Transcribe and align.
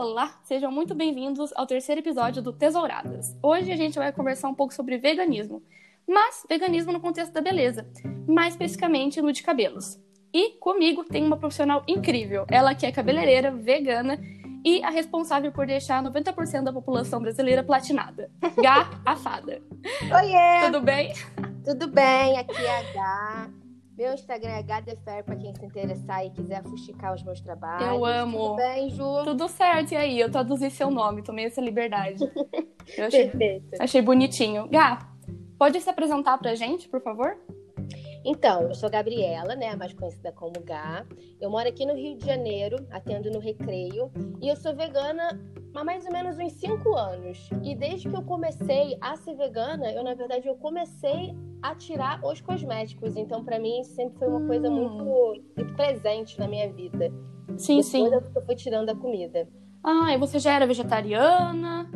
Olá, 0.00 0.40
sejam 0.44 0.72
muito 0.72 0.94
bem-vindos 0.94 1.52
ao 1.54 1.66
terceiro 1.66 2.00
episódio 2.00 2.40
do 2.40 2.54
Tesouradas. 2.54 3.36
Hoje 3.42 3.70
a 3.70 3.76
gente 3.76 3.98
vai 3.98 4.10
conversar 4.10 4.48
um 4.48 4.54
pouco 4.54 4.72
sobre 4.72 4.96
veganismo, 4.96 5.62
mas 6.08 6.42
veganismo 6.48 6.90
no 6.90 7.02
contexto 7.02 7.34
da 7.34 7.42
beleza, 7.42 7.86
mais 8.26 8.54
especificamente 8.54 9.20
no 9.20 9.30
de 9.30 9.42
cabelos. 9.42 10.00
E 10.32 10.52
comigo 10.52 11.04
tem 11.04 11.22
uma 11.22 11.36
profissional 11.36 11.84
incrível, 11.86 12.46
ela 12.50 12.74
que 12.74 12.86
é 12.86 12.90
cabeleireira, 12.90 13.50
vegana 13.50 14.18
e 14.64 14.82
a 14.82 14.88
responsável 14.88 15.52
por 15.52 15.66
deixar 15.66 16.02
90% 16.02 16.62
da 16.62 16.72
população 16.72 17.20
brasileira 17.20 17.62
platinada. 17.62 18.30
Gá, 18.56 18.88
a 19.04 19.14
fada. 19.16 19.60
Oiê! 20.00 20.64
Tudo 20.64 20.80
bem? 20.80 21.12
Tudo 21.62 21.88
bem, 21.88 22.38
aqui 22.38 22.56
é 22.56 22.78
a 22.78 22.92
Gá. 22.94 23.59
Meu 24.00 24.14
Instagram 24.14 24.52
é 24.52 24.62
HDFair 24.62 25.22
para 25.22 25.36
quem 25.36 25.54
se 25.54 25.62
interessar 25.62 26.24
e 26.24 26.30
quiser 26.30 26.62
fuxicar 26.62 27.14
os 27.14 27.22
meus 27.22 27.38
trabalhos. 27.38 27.86
Eu 27.86 28.06
amo. 28.06 28.38
Tudo 28.38 28.56
bem, 28.56 28.88
Ju? 28.88 29.24
Tudo 29.24 29.46
certo, 29.46 29.92
e 29.92 29.96
aí? 29.96 30.18
Eu 30.18 30.30
traduzi 30.30 30.70
seu 30.70 30.90
nome, 30.90 31.22
tomei 31.22 31.44
essa 31.44 31.60
liberdade. 31.60 32.24
Eu 32.96 33.04
achei, 33.04 33.28
Perfeito. 33.28 33.76
achei 33.78 34.00
bonitinho. 34.00 34.66
Gá, 34.70 35.06
pode 35.58 35.78
se 35.82 35.90
apresentar 35.90 36.38
pra 36.38 36.54
gente, 36.54 36.88
por 36.88 37.02
favor? 37.02 37.36
Então, 38.24 38.62
eu 38.62 38.74
sou 38.74 38.90
Gabriela, 38.90 39.54
né, 39.54 39.74
mais 39.76 39.92
conhecida 39.94 40.30
como 40.32 40.52
Gá. 40.62 41.06
Eu 41.40 41.50
moro 41.50 41.68
aqui 41.68 41.86
no 41.86 41.94
Rio 41.94 42.16
de 42.16 42.26
Janeiro, 42.26 42.76
atendo 42.90 43.30
no 43.30 43.38
Recreio, 43.38 44.10
e 44.42 44.48
eu 44.48 44.56
sou 44.56 44.74
vegana 44.74 45.40
há 45.74 45.82
mais 45.84 46.04
ou 46.04 46.12
menos 46.12 46.38
uns 46.38 46.52
5 46.52 46.94
anos. 46.94 47.48
E 47.62 47.74
desde 47.74 48.08
que 48.10 48.14
eu 48.16 48.22
comecei 48.22 48.96
a 49.00 49.16
ser 49.16 49.34
vegana, 49.36 49.90
eu 49.92 50.04
na 50.04 50.14
verdade 50.14 50.46
eu 50.46 50.54
comecei 50.56 51.34
a 51.62 51.74
tirar 51.74 52.20
os 52.22 52.40
cosméticos. 52.40 53.16
Então, 53.16 53.42
pra 53.42 53.58
mim 53.58 53.82
sempre 53.84 54.18
foi 54.18 54.28
uma 54.28 54.46
coisa 54.46 54.68
Hum. 54.68 54.74
muito, 54.74 55.04
muito 55.56 55.74
presente 55.74 56.38
na 56.38 56.46
minha 56.46 56.70
vida. 56.70 57.10
Sim, 57.56 57.82
sim. 57.82 58.04
Depois 58.04 58.36
eu 58.36 58.42
fui 58.42 58.54
tirando 58.54 58.90
a 58.90 58.94
comida. 58.96 59.48
Ah, 59.82 60.12
e 60.12 60.18
você 60.18 60.38
já 60.38 60.52
era 60.52 60.66
vegetariana? 60.66 61.90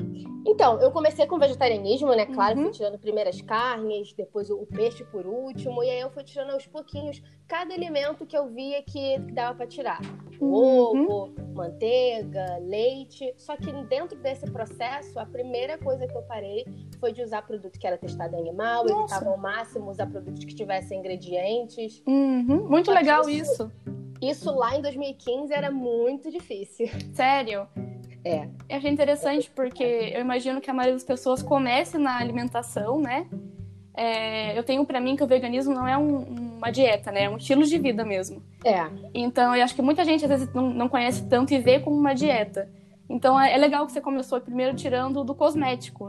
Então, 0.46 0.78
eu 0.80 0.90
comecei 0.90 1.26
com 1.26 1.38
vegetarianismo, 1.38 2.14
né? 2.14 2.26
Claro, 2.26 2.58
Uhum. 2.58 2.64
fui 2.64 2.72
tirando 2.72 2.98
primeiro 2.98 3.30
as 3.30 3.40
carnes, 3.40 4.12
depois 4.12 4.50
o 4.50 4.66
peixe 4.66 5.02
por 5.04 5.26
último, 5.26 5.82
e 5.82 5.88
aí 5.90 6.00
eu 6.00 6.10
fui 6.10 6.22
tirando 6.22 6.50
aos 6.50 6.66
pouquinhos 6.66 7.22
cada 7.48 7.72
alimento 7.74 8.26
que 8.26 8.36
eu 8.36 8.48
via 8.48 8.82
que 8.82 9.18
dava 9.32 9.54
pra 9.56 9.66
tirar. 9.66 10.00
Uhum. 10.40 10.52
Ovo, 10.54 11.34
manteiga, 11.54 12.58
leite. 12.60 13.32
Só 13.36 13.56
que 13.56 13.72
dentro 13.84 14.18
desse 14.18 14.44
processo, 14.50 15.18
a 15.18 15.24
primeira 15.24 15.78
coisa 15.78 16.06
que 16.06 16.14
eu 16.16 16.22
parei 16.22 16.64
foi 17.00 17.12
de 17.12 17.22
usar 17.22 17.42
produto 17.42 17.78
que 17.78 17.86
era 17.86 17.96
testado 17.96 18.34
em 18.36 18.40
animal, 18.40 18.84
Nossa. 18.84 19.14
evitava 19.14 19.30
ao 19.30 19.38
máximo 19.38 19.90
usar 19.90 20.06
produtos 20.06 20.44
que 20.44 20.54
tivessem 20.54 20.98
ingredientes. 20.98 22.02
Uhum, 22.06 22.68
Muito 22.68 22.90
legal 22.90 23.28
isso. 23.28 23.70
Isso 24.20 24.50
lá 24.54 24.76
em 24.76 24.82
2015 24.82 25.52
era 25.52 25.70
muito 25.70 26.30
difícil. 26.30 26.86
Sério. 27.14 27.66
É. 28.24 28.48
Eu 28.68 28.76
achei 28.78 28.90
interessante 28.90 29.50
porque 29.54 29.84
eu 30.14 30.20
imagino 30.20 30.60
que 30.60 30.70
a 30.70 30.74
maioria 30.74 30.94
das 30.94 31.04
pessoas 31.04 31.42
comece 31.42 31.98
na 31.98 32.18
alimentação, 32.18 32.98
né? 33.00 33.26
É, 33.96 34.58
eu 34.58 34.64
tenho 34.64 34.84
pra 34.84 35.00
mim 35.00 35.14
que 35.14 35.22
o 35.22 35.26
veganismo 35.26 35.72
não 35.74 35.86
é 35.86 35.96
um- 35.96 36.54
uma 36.56 36.70
dieta, 36.70 37.12
né? 37.12 37.24
É 37.24 37.30
um 37.30 37.36
estilo 37.36 37.64
de 37.64 37.78
vida 37.78 38.04
mesmo. 38.04 38.42
É. 38.64 38.86
Então, 39.12 39.54
eu 39.54 39.62
acho 39.62 39.74
que 39.74 39.82
muita 39.82 40.04
gente 40.04 40.24
às 40.24 40.30
vezes 40.30 40.52
não, 40.52 40.70
não 40.70 40.88
conhece 40.88 41.22
tanto 41.28 41.52
e 41.54 41.58
vê 41.58 41.78
como 41.78 41.96
uma 41.96 42.14
dieta. 42.14 42.68
Então, 43.08 43.38
é, 43.40 43.52
é 43.52 43.56
legal 43.56 43.84
que 43.86 43.92
você 43.92 44.00
começou 44.00 44.40
primeiro 44.40 44.74
tirando 44.74 45.22
do 45.22 45.34
cosmético. 45.34 46.08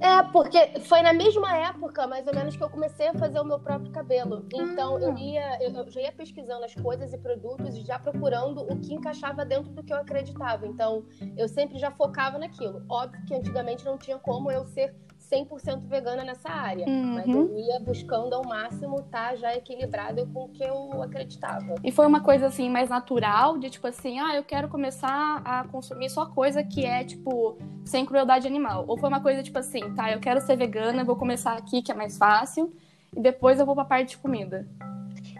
É, 0.00 0.22
porque 0.32 0.80
foi 0.80 1.02
na 1.02 1.12
mesma 1.12 1.54
época, 1.56 2.06
mais 2.06 2.26
ou 2.26 2.34
menos, 2.34 2.56
que 2.56 2.62
eu 2.62 2.70
comecei 2.70 3.08
a 3.08 3.14
fazer 3.14 3.38
o 3.38 3.44
meu 3.44 3.58
próprio 3.58 3.92
cabelo. 3.92 4.46
Então 4.52 4.98
eu 4.98 5.16
ia, 5.16 5.62
eu 5.62 5.70
eu 5.70 5.90
já 5.90 6.00
ia 6.00 6.12
pesquisando 6.12 6.64
as 6.64 6.74
coisas 6.74 7.12
e 7.12 7.18
produtos 7.18 7.76
e 7.76 7.82
já 7.82 7.98
procurando 7.98 8.62
o 8.62 8.80
que 8.80 8.94
encaixava 8.94 9.44
dentro 9.44 9.70
do 9.72 9.82
que 9.82 9.92
eu 9.92 9.98
acreditava. 9.98 10.66
Então 10.66 11.04
eu 11.36 11.46
sempre 11.46 11.78
já 11.78 11.90
focava 11.90 12.38
naquilo. 12.38 12.82
Óbvio 12.88 13.22
que 13.26 13.34
antigamente 13.34 13.84
não 13.84 13.98
tinha 13.98 14.18
como 14.18 14.50
eu 14.50 14.64
ser 14.64 14.94
100% 15.30 15.86
vegana 15.86 16.24
nessa 16.24 16.48
área, 16.50 16.84
mas 16.88 17.26
Uhum. 17.26 17.42
eu 17.52 17.58
ia 17.58 17.80
buscando 17.80 18.34
ao 18.34 18.44
máximo 18.44 18.96
estar 19.00 19.36
já 19.36 19.54
equilibrado 19.54 20.26
com 20.32 20.44
o 20.44 20.48
que 20.48 20.64
eu 20.64 21.02
acreditava. 21.02 21.76
E 21.84 21.92
foi 21.92 22.06
uma 22.06 22.20
coisa 22.20 22.46
assim 22.46 22.68
mais 22.68 22.88
natural, 22.88 23.58
de 23.58 23.70
tipo 23.70 23.86
assim, 23.86 24.18
ah, 24.18 24.34
eu 24.34 24.42
quero 24.42 24.68
começar 24.68 25.40
a 25.44 25.64
consumir 25.68 26.10
só 26.10 26.26
coisa 26.26 26.62
que 26.64 26.84
é 26.84 27.04
tipo 27.04 27.56
sem 27.84 28.04
crueldade 28.04 28.46
animal. 28.46 28.84
Ou 28.88 28.96
foi 28.98 29.08
uma 29.08 29.20
coisa 29.20 29.42
tipo 29.42 29.58
assim, 29.58 29.94
tá, 29.94 30.10
eu 30.10 30.18
quero 30.20 30.40
ser 30.40 30.56
vegana, 30.56 31.04
vou 31.04 31.16
começar 31.16 31.52
aqui 31.56 31.80
que 31.82 31.92
é 31.92 31.94
mais 31.94 32.18
fácil, 32.18 32.72
e 33.16 33.20
depois 33.20 33.60
eu 33.60 33.66
vou 33.66 33.74
pra 33.74 33.84
parte 33.84 34.10
de 34.10 34.18
comida. 34.18 34.66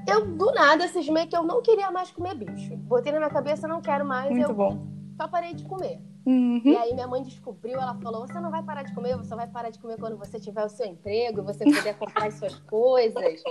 Eu, 0.09 0.27
do 0.27 0.53
nada, 0.53 0.89
cismei 0.89 1.27
que 1.27 1.37
eu 1.37 1.43
não 1.43 1.61
queria 1.63 1.91
mais 1.91 2.11
comer 2.11 2.35
bicho. 2.35 2.77
Botei 2.77 3.13
na 3.13 3.19
minha 3.19 3.31
cabeça, 3.31 3.69
não 3.69 3.81
quero 3.81 4.05
mais, 4.05 4.31
Muito 4.31 4.51
eu 4.51 4.55
bom. 4.55 4.87
só 5.17 5.29
parei 5.29 5.55
de 5.55 5.65
comer. 5.65 6.01
Uhum. 6.31 6.63
E 6.65 6.77
aí 6.77 6.95
minha 6.95 7.09
mãe 7.09 7.23
descobriu, 7.23 7.81
ela 7.81 7.95
falou: 7.97 8.27
"Você 8.27 8.39
não 8.39 8.51
vai 8.51 8.63
parar 8.63 8.85
de 8.85 8.95
comer, 8.95 9.17
você 9.17 9.35
vai 9.35 9.49
parar 9.49 9.71
de 9.71 9.79
comer 9.81 9.99
quando 9.99 10.17
você 10.17 10.39
tiver 10.39 10.65
o 10.65 10.69
seu 10.69 10.87
emprego, 10.87 11.43
você 11.43 11.65
puder 11.65 11.99
comprar 11.99 12.27
as 12.29 12.35
suas 12.35 12.59
coisas". 12.61 13.43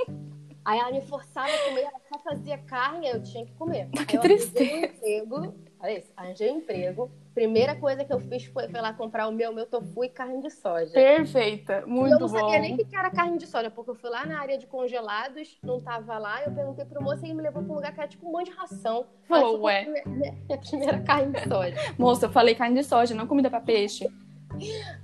Aí 0.63 0.79
ela 0.79 0.91
me 0.91 1.01
forçava 1.01 1.47
a 1.47 1.66
comer, 1.66 1.81
ela 1.81 2.00
só 2.07 2.19
fazia 2.19 2.57
carne, 2.57 3.07
aí 3.07 3.13
eu 3.13 3.23
tinha 3.23 3.45
que 3.45 3.53
comer. 3.53 3.90
Que 3.90 4.00
aí 4.00 4.06
eu 4.16 4.22
arranjei 4.22 4.38
tristeza. 4.38 4.72
um 4.72 4.85
emprego, 4.85 5.56
olha 5.79 6.00
isso, 6.00 6.12
arranjei 6.16 6.51
um 6.51 6.57
emprego. 6.57 7.12
Primeira 7.34 7.75
coisa 7.75 8.03
que 8.03 8.12
eu 8.12 8.19
fiz 8.19 8.45
foi, 8.45 8.67
foi 8.67 8.81
lá 8.81 8.94
comprar 8.94 9.28
o 9.28 9.31
meu, 9.31 9.53
meu 9.53 9.66
tofu 9.66 10.03
e 10.03 10.09
carne 10.09 10.41
de 10.41 10.50
soja. 10.50 10.91
Perfeita, 10.91 11.84
muito 11.85 12.13
eu 12.13 12.19
não 12.19 12.28
bom. 12.28 12.40
sabia 12.40 12.59
nem 12.59 12.73
o 12.73 12.78
que 12.78 12.95
era 12.95 13.09
carne 13.09 13.38
de 13.38 13.47
soja, 13.47 13.69
porque 13.69 13.91
eu 13.91 13.95
fui 13.95 14.09
lá 14.09 14.25
na 14.25 14.40
área 14.40 14.57
de 14.57 14.67
congelados, 14.67 15.57
não 15.63 15.79
tava 15.79 16.17
lá, 16.17 16.44
eu 16.44 16.51
perguntei 16.51 16.85
pro 16.85 17.01
moço 17.01 17.23
e 17.23 17.28
ele 17.28 17.35
me 17.35 17.44
levou 17.44 17.63
pra 17.63 17.72
um 17.72 17.75
lugar 17.75 17.94
que 17.94 18.00
era 18.00 18.09
tipo 18.09 18.28
um 18.28 18.31
monte 18.31 18.51
de 18.51 18.57
ração. 18.57 19.06
Falou, 19.23 19.56
eu 19.56 19.62
ué. 19.62 19.85
Minha, 19.85 20.34
minha 20.47 20.57
primeira 20.57 21.00
carne 21.01 21.34
de 21.34 21.47
soja. 21.47 21.75
Moça, 21.97 22.25
eu 22.25 22.31
falei 22.31 22.56
carne 22.56 22.75
de 22.75 22.84
soja, 22.84 23.13
não 23.13 23.28
comida 23.28 23.50
pra 23.50 23.61
peixe. 23.61 24.09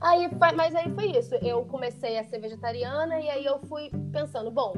Aí, 0.02 0.30
mas 0.56 0.76
aí 0.76 0.90
foi 0.94 1.12
isso. 1.12 1.36
Eu 1.36 1.64
comecei 1.66 2.18
a 2.18 2.24
ser 2.24 2.40
vegetariana 2.40 3.20
e 3.20 3.30
aí 3.30 3.46
eu 3.46 3.60
fui 3.60 3.90
pensando, 4.12 4.52
bom, 4.52 4.74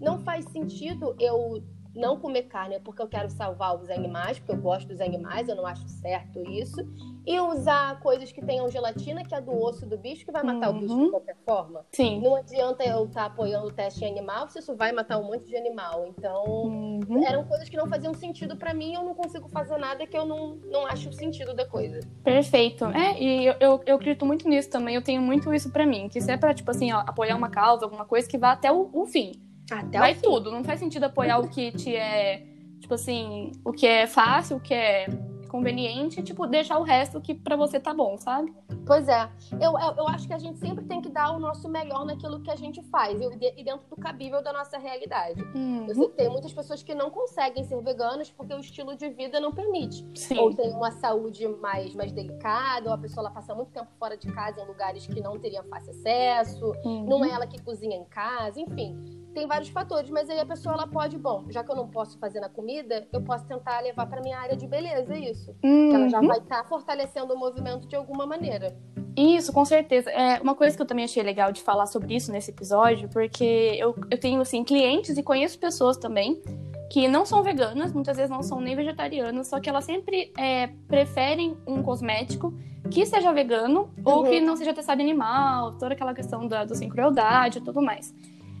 não 0.00 0.18
faz 0.20 0.44
sentido 0.46 1.14
eu 1.18 1.62
não 1.94 2.18
comer 2.18 2.44
carne 2.44 2.80
porque 2.80 3.02
eu 3.02 3.06
quero 3.08 3.28
salvar 3.30 3.76
os 3.78 3.90
animais, 3.90 4.38
porque 4.38 4.52
eu 4.52 4.56
gosto 4.56 4.88
dos 4.88 5.00
animais, 5.00 5.48
eu 5.48 5.54
não 5.56 5.66
acho 5.66 5.86
certo 5.88 6.40
isso. 6.50 6.80
E 7.26 7.38
usar 7.38 8.00
coisas 8.00 8.32
que 8.32 8.44
tenham 8.44 8.68
gelatina, 8.70 9.24
que 9.24 9.34
é 9.34 9.40
do 9.40 9.52
osso 9.52 9.86
do 9.86 9.96
bicho, 9.96 10.24
que 10.24 10.32
vai 10.32 10.42
matar 10.42 10.70
o 10.70 10.72
bicho 10.72 10.92
Uhum. 10.94 11.04
de 11.04 11.10
qualquer 11.10 11.36
forma. 11.44 11.84
Sim. 11.92 12.20
Não 12.20 12.34
adianta 12.34 12.82
eu 12.82 13.04
estar 13.04 13.26
apoiando 13.26 13.66
o 13.68 13.72
teste 13.72 14.04
em 14.04 14.08
animal 14.10 14.48
se 14.48 14.58
isso 14.58 14.74
vai 14.74 14.90
matar 14.90 15.18
um 15.18 15.24
monte 15.24 15.44
de 15.46 15.56
animal. 15.56 16.06
Então, 16.06 16.44
Uhum. 16.46 17.24
eram 17.24 17.44
coisas 17.44 17.68
que 17.68 17.76
não 17.76 17.86
faziam 17.86 18.12
sentido 18.14 18.56
pra 18.56 18.74
mim, 18.74 18.94
eu 18.94 19.02
não 19.04 19.14
consigo 19.14 19.48
fazer 19.48 19.76
nada 19.76 20.06
que 20.06 20.16
eu 20.16 20.24
não, 20.24 20.56
não 20.70 20.86
acho 20.86 21.10
o 21.10 21.12
sentido 21.12 21.54
da 21.54 21.64
coisa. 21.66 22.00
Perfeito. 22.24 22.86
É, 22.86 23.20
e 23.22 23.46
eu, 23.46 23.54
eu, 23.60 23.82
eu 23.86 23.96
acredito 23.96 24.24
muito 24.26 24.48
nisso 24.48 24.70
também. 24.70 24.94
Eu 24.94 25.02
tenho 25.02 25.20
muito 25.22 25.52
isso 25.54 25.70
pra 25.70 25.86
mim. 25.86 26.08
Que 26.08 26.20
se 26.20 26.30
é 26.30 26.36
pra, 26.36 26.52
tipo 26.54 26.70
assim, 26.70 26.92
ó, 26.92 27.00
apoiar 27.00 27.36
uma 27.36 27.50
causa, 27.50 27.84
alguma 27.84 28.04
coisa, 28.04 28.26
que 28.28 28.38
vá 28.38 28.52
até 28.52 28.72
o, 28.72 28.88
o 28.92 29.06
fim. 29.06 29.32
Até 29.80 29.98
Vai 29.98 30.14
tudo. 30.14 30.50
Não 30.50 30.62
faz 30.64 30.78
sentido 30.80 31.04
apoiar 31.04 31.38
o 31.38 31.48
que 31.48 31.72
te 31.72 31.94
é, 31.96 32.44
tipo 32.80 32.94
assim, 32.94 33.52
o 33.64 33.72
que 33.72 33.86
é 33.86 34.06
fácil, 34.06 34.56
o 34.56 34.60
que 34.60 34.74
é 34.74 35.06
conveniente, 35.48 36.18
e, 36.18 36.22
tipo, 36.22 36.46
deixar 36.46 36.78
o 36.78 36.82
resto 36.82 37.20
que 37.20 37.34
pra 37.34 37.56
você 37.56 37.78
tá 37.78 37.92
bom, 37.92 38.16
sabe? 38.16 38.50
Pois 38.86 39.06
é. 39.06 39.28
Eu, 39.60 39.78
eu, 39.78 39.94
eu 39.98 40.08
acho 40.08 40.26
que 40.26 40.32
a 40.32 40.38
gente 40.38 40.58
sempre 40.58 40.82
tem 40.86 41.02
que 41.02 41.10
dar 41.10 41.30
o 41.32 41.38
nosso 41.38 41.68
melhor 41.68 42.06
naquilo 42.06 42.40
que 42.40 42.50
a 42.50 42.56
gente 42.56 42.82
faz 42.84 43.20
e, 43.20 43.24
e 43.58 43.62
dentro 43.62 43.86
do 43.90 43.96
cabível 43.96 44.42
da 44.42 44.50
nossa 44.50 44.78
realidade. 44.78 45.42
Eu 45.86 45.94
sei 45.94 46.08
que 46.08 46.16
tem 46.16 46.30
muitas 46.30 46.54
pessoas 46.54 46.82
que 46.82 46.94
não 46.94 47.10
conseguem 47.10 47.62
ser 47.64 47.78
veganas 47.82 48.30
porque 48.30 48.54
o 48.54 48.60
estilo 48.60 48.96
de 48.96 49.10
vida 49.10 49.38
não 49.40 49.52
permite. 49.52 50.02
Sim. 50.14 50.38
Ou 50.38 50.54
tem 50.54 50.72
uma 50.72 50.90
saúde 50.90 51.46
mais, 51.46 51.94
mais 51.94 52.12
delicada, 52.12 52.88
ou 52.88 52.94
a 52.94 52.98
pessoa 52.98 53.26
ela 53.26 53.30
passa 53.34 53.54
muito 53.54 53.72
tempo 53.72 53.88
fora 53.98 54.16
de 54.16 54.32
casa 54.32 54.62
em 54.62 54.66
lugares 54.66 55.06
que 55.06 55.20
não 55.20 55.38
teria 55.38 55.62
fácil 55.64 55.90
acesso, 55.90 56.72
Uhum. 56.82 57.04
não 57.04 57.22
é 57.26 57.28
ela 57.28 57.46
que 57.46 57.60
cozinha 57.60 57.96
em 57.98 58.04
casa, 58.06 58.58
enfim. 58.58 59.21
Tem 59.34 59.46
vários 59.46 59.70
fatores, 59.70 60.10
mas 60.10 60.28
aí 60.28 60.38
a 60.38 60.44
pessoa 60.46 60.74
ela 60.74 60.86
pode, 60.86 61.16
bom, 61.18 61.44
já 61.48 61.64
que 61.64 61.70
eu 61.70 61.76
não 61.76 61.88
posso 61.88 62.18
fazer 62.18 62.38
na 62.40 62.48
comida, 62.48 63.06
eu 63.12 63.22
posso 63.22 63.44
tentar 63.46 63.80
levar 63.80 64.06
para 64.06 64.20
minha 64.20 64.38
área 64.38 64.56
de 64.56 64.66
beleza 64.66 65.16
isso. 65.16 65.54
Que 65.60 65.94
ela 65.94 66.08
já 66.08 66.20
Uhum. 66.20 66.28
vai 66.28 66.38
estar 66.38 66.64
fortalecendo 66.64 67.32
o 67.34 67.38
movimento 67.38 67.86
de 67.88 67.96
alguma 67.96 68.26
maneira. 68.26 68.76
Isso, 69.16 69.52
com 69.52 69.64
certeza. 69.64 70.10
É 70.10 70.40
uma 70.40 70.54
coisa 70.54 70.76
que 70.76 70.82
eu 70.82 70.86
também 70.86 71.04
achei 71.04 71.22
legal 71.22 71.50
de 71.52 71.62
falar 71.62 71.86
sobre 71.86 72.14
isso 72.14 72.30
nesse 72.32 72.50
episódio, 72.50 73.08
porque 73.08 73.44
eu, 73.78 73.94
eu 74.10 74.18
tenho, 74.18 74.40
assim, 74.40 74.62
clientes 74.64 75.16
e 75.16 75.22
conheço 75.22 75.58
pessoas 75.58 75.96
também 75.96 76.42
que 76.90 77.08
não 77.08 77.24
são 77.24 77.42
veganas, 77.42 77.90
muitas 77.92 78.16
vezes 78.18 78.30
não 78.30 78.42
são 78.42 78.60
nem 78.60 78.76
vegetarianas, 78.76 79.48
só 79.48 79.58
que 79.60 79.68
elas 79.68 79.84
sempre 79.84 80.30
é, 80.38 80.66
preferem 80.88 81.56
um 81.66 81.82
cosmético 81.82 82.52
que 82.90 83.06
seja 83.06 83.32
vegano 83.32 83.90
ou 84.04 84.18
Uhum. 84.24 84.28
que 84.28 84.40
não 84.40 84.56
seja 84.56 84.74
testado 84.74 85.00
em 85.00 85.04
animal, 85.04 85.72
toda 85.78 85.94
aquela 85.94 86.12
questão 86.12 86.46
da, 86.46 86.64
do 86.66 86.74
sem 86.74 86.90
crueldade 86.90 87.58
e 87.58 87.60
tudo 87.62 87.80
mais. 87.80 88.14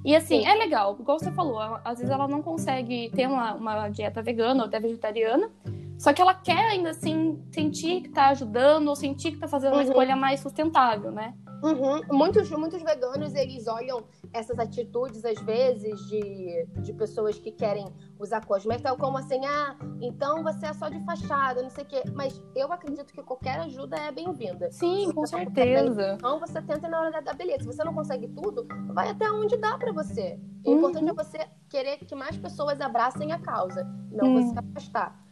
E 0.04 0.16
assim, 0.16 0.40
Sim. 0.40 0.46
é 0.46 0.54
legal, 0.54 0.96
igual 0.98 1.18
você 1.18 1.30
falou, 1.30 1.60
às 1.84 1.98
vezes 1.98 2.10
ela 2.10 2.26
não 2.26 2.42
consegue 2.42 3.10
ter 3.10 3.28
uma, 3.28 3.54
uma 3.54 3.88
dieta 3.88 4.20
vegana 4.20 4.62
ou 4.62 4.66
até 4.66 4.80
vegetariana, 4.80 5.48
só 5.98 6.12
que 6.12 6.20
ela 6.20 6.34
quer 6.34 6.70
ainda 6.70 6.90
assim 6.90 7.42
sentir 7.52 8.02
que 8.02 8.08
tá 8.10 8.28
ajudando 8.28 8.88
ou 8.88 8.96
sentir 8.96 9.32
que 9.32 9.38
tá 9.38 9.48
fazendo 9.48 9.72
uma 9.74 9.82
Uhum. 9.82 9.88
escolha 9.88 10.16
mais 10.16 10.40
sustentável, 10.40 11.10
né? 11.12 11.34
Uhum. 11.62 12.00
Muitos, 12.10 12.50
muitos 12.50 12.82
veganos, 12.82 13.36
eles 13.36 13.68
olham 13.68 14.02
essas 14.32 14.58
atitudes, 14.58 15.24
às 15.24 15.40
vezes, 15.42 16.00
de, 16.08 16.66
de 16.80 16.92
pessoas 16.92 17.38
que 17.38 17.52
querem 17.52 17.86
usar 18.18 18.44
cosméticos, 18.44 18.90
tal 18.90 18.96
como 18.96 19.16
assim, 19.16 19.40
ah, 19.46 19.76
então 20.00 20.42
você 20.42 20.66
é 20.66 20.72
só 20.72 20.88
de 20.88 20.98
fachada, 21.04 21.62
não 21.62 21.70
sei 21.70 21.84
o 21.84 21.86
quê. 21.86 22.02
Mas 22.14 22.42
eu 22.56 22.72
acredito 22.72 23.12
que 23.12 23.22
qualquer 23.22 23.60
ajuda 23.60 23.96
é 23.96 24.10
bem-vinda. 24.10 24.72
Sim, 24.72 25.12
com 25.12 25.24
certeza. 25.24 26.14
Então 26.16 26.40
você 26.40 26.60
tenta 26.62 26.88
na 26.88 27.00
hora 27.00 27.22
da 27.22 27.32
beleza. 27.32 27.60
Se 27.60 27.66
você 27.66 27.84
não 27.84 27.94
consegue 27.94 28.26
tudo, 28.26 28.66
vai 28.92 29.10
até 29.10 29.30
onde 29.30 29.56
dá 29.56 29.78
para 29.78 29.92
você. 29.92 30.40
O 30.66 30.72
importante 30.74 31.06
é 31.06 31.10
uhum. 31.10 31.16
você 31.16 31.46
querer 31.68 31.98
que 31.98 32.14
mais 32.16 32.36
pessoas 32.36 32.80
abracem 32.80 33.30
a 33.30 33.38
causa, 33.38 33.84
não 34.10 34.32
você 34.34 34.58
afastar. 34.58 35.22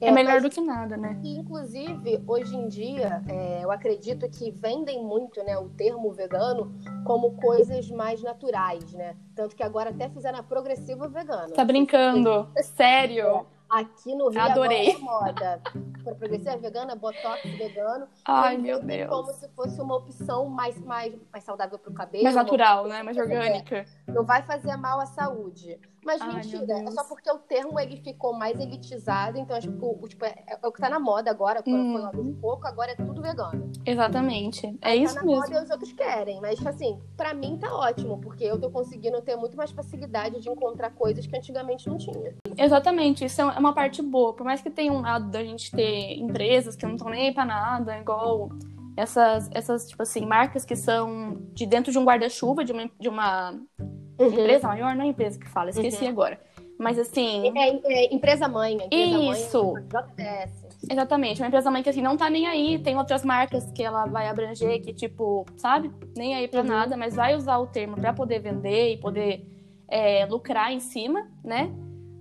É, 0.00 0.08
é 0.08 0.10
melhor 0.10 0.34
mas, 0.34 0.42
do 0.42 0.50
que 0.50 0.60
nada, 0.60 0.96
né? 0.96 1.20
inclusive, 1.22 2.22
hoje 2.26 2.56
em 2.56 2.68
dia, 2.68 3.22
é, 3.28 3.62
eu 3.62 3.70
acredito 3.70 4.28
que 4.30 4.50
vendem 4.50 5.04
muito 5.04 5.42
né, 5.44 5.58
o 5.58 5.68
termo 5.68 6.10
vegano 6.10 6.72
como 7.04 7.36
coisas 7.36 7.90
mais 7.90 8.22
naturais, 8.22 8.92
né? 8.94 9.14
Tanto 9.34 9.54
que 9.54 9.62
agora 9.62 9.90
até 9.90 10.08
fizeram 10.08 10.38
a 10.38 10.42
progressiva 10.42 11.06
vegana. 11.08 11.52
Tá 11.52 11.64
brincando? 11.64 12.48
Sério? 12.62 13.26
É. 13.26 13.60
Aqui 13.70 14.16
no 14.16 14.28
Rio 14.28 14.40
Adorei. 14.40 14.90
é 14.90 14.98
moda. 14.98 15.60
Para 16.02 16.14
progressiva 16.16 16.56
vegana, 16.56 16.96
botox 16.96 17.42
vegano. 17.56 18.08
Ai, 18.24 18.56
meu 18.56 18.82
Deus. 18.82 19.08
Como 19.08 19.32
se 19.32 19.48
fosse 19.50 19.80
uma 19.80 19.96
opção 19.96 20.48
mais, 20.48 20.76
mais, 20.80 21.14
mais 21.32 21.44
saudável 21.44 21.78
para 21.78 21.90
o 21.90 21.94
cabelo. 21.94 22.24
Mais 22.24 22.34
natural, 22.34 22.88
né? 22.88 23.02
Mais 23.04 23.16
orgânica. 23.16 23.84
Não 24.08 24.24
vai 24.24 24.42
fazer 24.42 24.76
mal 24.76 24.98
à 24.98 25.06
saúde. 25.06 25.78
Mas 26.04 26.20
Ai, 26.20 26.34
mentira, 26.34 26.78
é 26.78 26.90
só 26.90 27.04
porque 27.04 27.30
o 27.30 27.38
termo 27.38 27.78
ele 27.78 27.96
ficou 27.96 28.32
mais 28.32 28.58
elitizado, 28.58 29.38
então 29.38 29.56
acho 29.56 29.70
que 29.70 29.84
o, 29.84 30.08
tipo, 30.08 30.24
é, 30.24 30.34
é, 30.46 30.66
o 30.66 30.72
que 30.72 30.80
tá 30.80 30.88
na 30.88 30.98
moda 30.98 31.30
agora, 31.30 31.62
quando 31.62 31.76
hum. 31.76 32.10
foi 32.10 32.20
um 32.20 32.34
pouco, 32.34 32.66
agora 32.66 32.92
é 32.92 32.94
tudo 32.96 33.20
vegano. 33.20 33.70
Exatamente. 33.84 34.66
É 34.80 34.90
Aí 34.90 35.02
isso 35.02 35.14
tá 35.14 35.20
na 35.20 35.26
mesmo. 35.26 35.42
Moda 35.42 35.60
e 35.60 35.64
os 35.64 35.70
outros 35.70 35.92
querem, 35.92 36.40
mas 36.40 36.64
assim, 36.66 36.98
para 37.16 37.34
mim 37.34 37.58
tá 37.58 37.74
ótimo, 37.74 38.18
porque 38.18 38.44
eu 38.44 38.58
tô 38.58 38.70
conseguindo 38.70 39.20
ter 39.20 39.36
muito 39.36 39.56
mais 39.56 39.70
facilidade 39.70 40.40
de 40.40 40.48
encontrar 40.48 40.90
coisas 40.90 41.26
que 41.26 41.36
antigamente 41.36 41.88
não 41.88 41.98
tinha. 41.98 42.34
Exatamente, 42.56 43.24
isso 43.24 43.40
é 43.40 43.44
uma 43.44 43.74
parte 43.74 44.02
boa. 44.02 44.32
Por 44.32 44.44
mais 44.44 44.62
que 44.62 44.70
tenha 44.70 44.92
um 44.92 45.02
lado 45.02 45.30
da 45.30 45.44
gente 45.44 45.70
ter 45.70 46.18
empresas 46.18 46.76
que 46.76 46.86
não 46.86 46.94
estão 46.94 47.10
nem 47.10 47.28
aí 47.28 47.34
pra 47.34 47.44
nada, 47.44 47.98
igual 47.98 48.50
essas, 48.96 49.48
essas, 49.52 49.88
tipo 49.88 50.02
assim, 50.02 50.26
marcas 50.26 50.64
que 50.64 50.76
são 50.76 51.38
de 51.52 51.66
dentro 51.66 51.92
de 51.92 51.98
um 51.98 52.04
guarda-chuva, 52.04 52.64
de 52.64 52.72
uma, 52.72 52.90
de 52.98 53.08
uma 53.08 53.60
Uhum. 54.20 54.28
Empresa 54.28 54.68
maior 54.68 54.94
não 54.94 55.04
é 55.04 55.08
empresa 55.08 55.38
que 55.38 55.48
fala, 55.48 55.70
esqueci 55.70 56.04
uhum. 56.04 56.10
agora. 56.10 56.38
Mas 56.78 56.98
assim. 56.98 57.52
É, 57.56 57.68
é 57.84 58.14
empresa 58.14 58.46
mãe. 58.46 58.74
Empresa 58.74 59.32
isso. 59.32 59.72
Mãe, 59.72 59.84
Exatamente, 60.90 61.40
uma 61.40 61.48
empresa 61.48 61.70
mãe 61.70 61.82
que 61.82 61.90
assim 61.90 62.02
não 62.02 62.16
tá 62.16 62.30
nem 62.30 62.46
aí, 62.46 62.78
tem 62.78 62.96
outras 62.96 63.22
marcas 63.22 63.70
que 63.72 63.82
ela 63.82 64.06
vai 64.06 64.28
abranger 64.28 64.80
que 64.80 64.92
tipo, 64.92 65.44
sabe? 65.56 65.90
Nem 66.16 66.34
aí 66.34 66.48
para 66.48 66.60
uhum. 66.60 66.66
nada, 66.66 66.96
mas 66.96 67.14
vai 67.14 67.34
usar 67.34 67.58
o 67.58 67.66
termo 67.66 67.96
para 67.96 68.12
poder 68.12 68.40
vender 68.40 68.94
e 68.94 68.96
poder 68.96 69.46
é, 69.88 70.24
lucrar 70.26 70.72
em 70.72 70.80
cima, 70.80 71.28
né? 71.44 71.70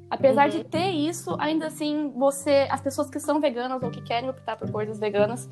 Apesar 0.09 0.45
uhum. 0.49 0.57
de 0.57 0.63
ter 0.63 0.89
isso, 0.89 1.35
ainda 1.39 1.67
assim, 1.67 2.11
você, 2.15 2.67
as 2.69 2.81
pessoas 2.81 3.09
que 3.09 3.19
são 3.19 3.39
veganas 3.39 3.81
ou 3.83 3.91
que 3.91 4.01
querem 4.01 4.29
optar 4.29 4.57
por 4.57 4.71
coisas 4.71 4.99
veganas, 4.99 5.49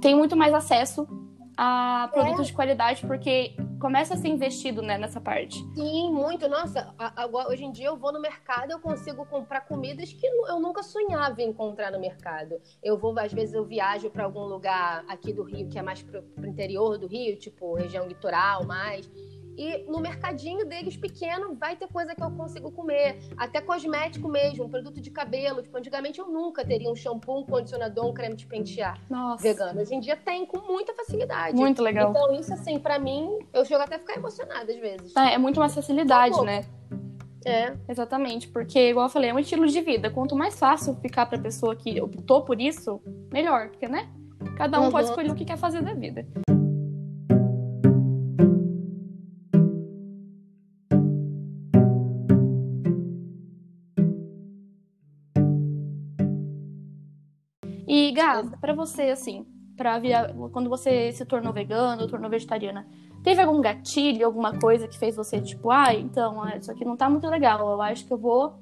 têm 0.00 0.14
muito 0.14 0.36
mais 0.36 0.52
acesso 0.52 1.08
a 1.56 2.08
produtos 2.12 2.40
é. 2.40 2.44
de 2.44 2.52
qualidade, 2.52 3.06
porque 3.06 3.54
começa 3.80 4.14
a 4.14 4.16
ser 4.16 4.28
investido 4.28 4.82
né, 4.82 4.98
nessa 4.98 5.20
parte. 5.20 5.58
Sim, 5.74 6.12
muito. 6.12 6.48
Nossa, 6.48 6.94
agora, 6.98 7.48
hoje 7.50 7.64
em 7.64 7.70
dia 7.70 7.86
eu 7.86 7.96
vou 7.96 8.12
no 8.12 8.20
mercado 8.20 8.70
eu 8.70 8.80
consigo 8.80 9.24
comprar 9.26 9.62
comidas 9.62 10.12
que 10.12 10.26
eu 10.26 10.58
nunca 10.60 10.82
sonhava 10.82 11.40
em 11.40 11.50
encontrar 11.50 11.90
no 11.92 12.00
mercado. 12.00 12.60
Eu 12.82 12.98
vou, 12.98 13.18
às 13.18 13.32
vezes, 13.32 13.54
eu 13.54 13.64
viajo 13.64 14.10
para 14.10 14.24
algum 14.24 14.44
lugar 14.44 15.04
aqui 15.08 15.32
do 15.32 15.42
Rio, 15.42 15.68
que 15.68 15.78
é 15.78 15.82
mais 15.82 16.02
pro, 16.02 16.22
pro 16.22 16.46
interior 16.46 16.98
do 16.98 17.06
Rio, 17.06 17.36
tipo 17.38 17.74
região 17.74 18.06
litoral 18.06 18.64
mais. 18.64 19.08
E 19.56 19.84
no 19.90 20.00
mercadinho 20.00 20.66
deles 20.66 20.96
pequeno 20.96 21.54
vai 21.54 21.76
ter 21.76 21.88
coisa 21.88 22.14
que 22.14 22.22
eu 22.22 22.30
consigo 22.30 22.70
comer. 22.70 23.18
Até 23.36 23.60
cosmético 23.60 24.28
mesmo, 24.28 24.68
produto 24.68 25.00
de 25.00 25.10
cabelo. 25.10 25.62
Tipo, 25.62 25.78
antigamente 25.78 26.18
eu 26.18 26.28
nunca 26.28 26.64
teria 26.64 26.90
um 26.90 26.96
shampoo, 26.96 27.40
um 27.40 27.44
condicionador, 27.44 28.06
um 28.06 28.14
creme 28.14 28.34
de 28.34 28.46
pentear 28.46 29.00
Nossa. 29.08 29.42
vegano. 29.42 29.80
Hoje 29.80 29.94
em 29.94 30.00
dia 30.00 30.16
tem 30.16 30.44
com 30.46 30.58
muita 30.58 30.94
facilidade. 30.94 31.56
Muito 31.56 31.82
legal. 31.82 32.10
Então, 32.10 32.32
isso, 32.34 32.52
assim, 32.52 32.78
para 32.78 32.98
mim, 32.98 33.38
eu 33.52 33.64
chego 33.64 33.82
até 33.82 33.96
a 33.96 33.98
ficar 33.98 34.16
emocionada 34.16 34.72
às 34.72 34.78
vezes. 34.78 35.16
É, 35.16 35.34
é 35.34 35.38
muito 35.38 35.60
mais 35.60 35.74
facilidade, 35.74 36.40
né? 36.42 36.64
É. 37.46 37.74
Exatamente, 37.88 38.48
porque, 38.48 38.90
igual 38.90 39.06
eu 39.06 39.10
falei, 39.10 39.30
é 39.30 39.34
um 39.34 39.38
estilo 39.38 39.66
de 39.66 39.80
vida. 39.80 40.10
Quanto 40.10 40.34
mais 40.34 40.58
fácil 40.58 40.94
ficar 40.96 41.26
pra 41.26 41.38
pessoa 41.38 41.76
que 41.76 42.00
optou 42.00 42.42
por 42.42 42.60
isso, 42.60 43.00
melhor, 43.30 43.68
porque, 43.68 43.86
né? 43.86 44.08
Cada 44.56 44.80
um 44.80 44.84
uhum. 44.84 44.90
pode 44.90 45.08
escolher 45.08 45.30
o 45.30 45.34
que 45.34 45.44
quer 45.44 45.58
fazer 45.58 45.82
da 45.82 45.92
vida. 45.92 46.26
Gá, 58.14 58.44
pra 58.60 58.72
você, 58.72 59.10
assim, 59.10 59.44
pra 59.76 59.98
virar, 59.98 60.32
quando 60.52 60.70
você 60.70 61.10
se 61.10 61.24
tornou 61.24 61.52
vegano, 61.52 62.06
tornou 62.06 62.30
vegetariana, 62.30 62.86
teve 63.24 63.42
algum 63.42 63.60
gatilho, 63.60 64.24
alguma 64.24 64.56
coisa 64.56 64.86
que 64.86 64.96
fez 64.96 65.16
você, 65.16 65.40
tipo, 65.40 65.70
ah, 65.70 65.92
então, 65.92 66.48
isso 66.56 66.70
aqui 66.70 66.84
não 66.84 66.96
tá 66.96 67.10
muito 67.10 67.26
legal, 67.28 67.58
eu 67.72 67.82
acho 67.82 68.06
que 68.06 68.12
eu 68.12 68.18
vou 68.18 68.54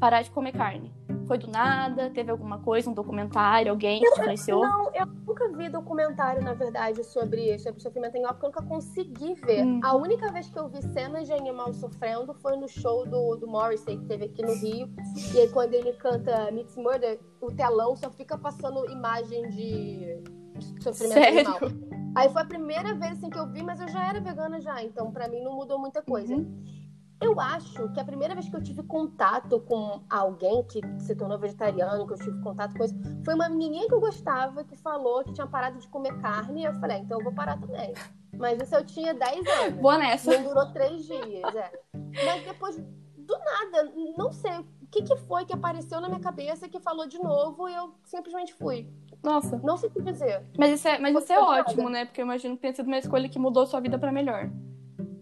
parar 0.00 0.22
de 0.22 0.30
comer 0.30 0.52
carne? 0.52 0.92
Foi 1.30 1.38
do 1.38 1.46
nada? 1.46 2.10
Teve 2.10 2.32
alguma 2.32 2.58
coisa, 2.58 2.90
um 2.90 2.92
documentário, 2.92 3.70
alguém 3.70 4.00
que 4.00 4.04
te 4.10 4.20
influenciou? 4.20 4.62
Não, 4.62 4.92
eu 4.92 5.06
nunca 5.06 5.48
vi 5.50 5.68
documentário, 5.68 6.42
na 6.42 6.54
verdade, 6.54 7.04
sobre, 7.04 7.56
sobre 7.60 7.80
sofrimento 7.80 8.16
animal, 8.16 8.34
porque 8.34 8.46
eu 8.46 8.50
nunca 8.50 8.62
consegui 8.64 9.34
ver. 9.34 9.64
Hum. 9.64 9.78
A 9.80 9.94
única 9.94 10.32
vez 10.32 10.48
que 10.48 10.58
eu 10.58 10.68
vi 10.68 10.82
cenas 10.82 11.28
de 11.28 11.32
animal 11.32 11.72
sofrendo 11.72 12.34
foi 12.34 12.56
no 12.56 12.66
show 12.66 13.06
do, 13.06 13.36
do 13.36 13.46
Morrissey, 13.46 13.96
que 13.96 14.06
teve 14.06 14.24
aqui 14.24 14.42
no 14.42 14.54
Rio. 14.54 14.90
E 15.32 15.38
aí, 15.38 15.48
quando 15.50 15.72
ele 15.72 15.92
canta 15.92 16.50
Meets 16.50 16.74
Murder, 16.74 17.20
o 17.40 17.46
telão 17.52 17.94
só 17.94 18.10
fica 18.10 18.36
passando 18.36 18.90
imagem 18.90 19.48
de, 19.50 20.20
de 20.58 20.82
sofrimento 20.82 21.14
Sério? 21.14 21.48
animal. 21.48 21.60
Aí 22.16 22.28
foi 22.28 22.42
a 22.42 22.44
primeira 22.44 22.92
vez 22.94 23.12
assim, 23.12 23.30
que 23.30 23.38
eu 23.38 23.46
vi, 23.46 23.62
mas 23.62 23.80
eu 23.80 23.86
já 23.86 24.04
era 24.04 24.20
vegana 24.20 24.60
já, 24.60 24.82
então 24.82 25.12
para 25.12 25.28
mim 25.28 25.40
não 25.44 25.54
mudou 25.54 25.78
muita 25.78 26.02
coisa. 26.02 26.34
Uhum. 26.34 26.79
Eu 27.20 27.38
acho 27.38 27.88
que 27.92 28.00
a 28.00 28.04
primeira 28.04 28.34
vez 28.34 28.48
que 28.48 28.56
eu 28.56 28.62
tive 28.62 28.82
contato 28.82 29.60
com 29.60 30.00
alguém 30.08 30.64
que 30.64 30.80
se 30.98 31.14
tornou 31.14 31.38
vegetariano, 31.38 32.06
que 32.06 32.14
eu 32.14 32.18
tive 32.18 32.40
contato 32.40 32.74
com 32.76 32.84
isso, 32.84 32.94
foi 33.24 33.34
uma 33.34 33.48
menininha 33.48 33.86
que 33.86 33.94
eu 33.94 34.00
gostava 34.00 34.64
que 34.64 34.74
falou 34.76 35.22
que 35.22 35.32
tinha 35.34 35.46
parado 35.46 35.78
de 35.78 35.86
comer 35.88 36.18
carne. 36.20 36.62
E 36.62 36.64
eu 36.64 36.72
falei, 36.74 36.96
ah, 36.96 37.00
então 37.00 37.18
eu 37.18 37.24
vou 37.24 37.34
parar 37.34 37.60
também. 37.60 37.92
Mas 38.36 38.60
isso 38.62 38.74
eu 38.74 38.84
tinha 38.86 39.12
10 39.12 39.46
anos. 39.46 39.80
Boa 39.80 39.98
nessa. 39.98 40.34
Não 40.38 40.44
durou 40.48 40.72
3 40.72 41.04
dias, 41.04 41.54
é. 41.54 41.72
Mas 41.92 42.44
depois, 42.44 42.76
do 42.78 43.38
nada, 43.38 43.92
não 44.16 44.32
sei 44.32 44.58
o 44.58 44.86
que, 44.90 45.02
que 45.02 45.16
foi 45.16 45.44
que 45.44 45.52
apareceu 45.52 46.00
na 46.00 46.08
minha 46.08 46.20
cabeça 46.20 46.68
que 46.68 46.80
falou 46.80 47.06
de 47.06 47.18
novo 47.18 47.68
e 47.68 47.74
eu 47.74 47.94
simplesmente 48.04 48.54
fui. 48.54 48.88
Nossa. 49.22 49.60
Não 49.62 49.76
sei 49.76 49.90
o 49.90 49.92
que 49.92 50.00
dizer. 50.00 50.42
Mas 50.58 50.72
isso 50.72 50.88
é, 50.88 50.98
mas 50.98 51.14
isso 51.14 51.32
é 51.32 51.38
ótimo, 51.38 51.90
né? 51.90 52.06
Porque 52.06 52.22
eu 52.22 52.24
imagino 52.24 52.56
que 52.56 52.62
tenha 52.62 52.74
sido 52.74 52.86
uma 52.86 52.98
escolha 52.98 53.28
que 53.28 53.38
mudou 53.38 53.66
sua 53.66 53.80
vida 53.80 53.98
para 53.98 54.10
melhor. 54.10 54.50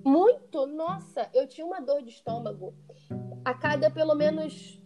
Muito, 0.08 0.66
nossa, 0.66 1.28
eu 1.34 1.46
tinha 1.46 1.66
uma 1.66 1.80
dor 1.80 2.02
de 2.02 2.08
estômago. 2.08 2.74
A 3.44 3.52
cada 3.52 3.90
pelo 3.90 4.14
menos 4.14 4.82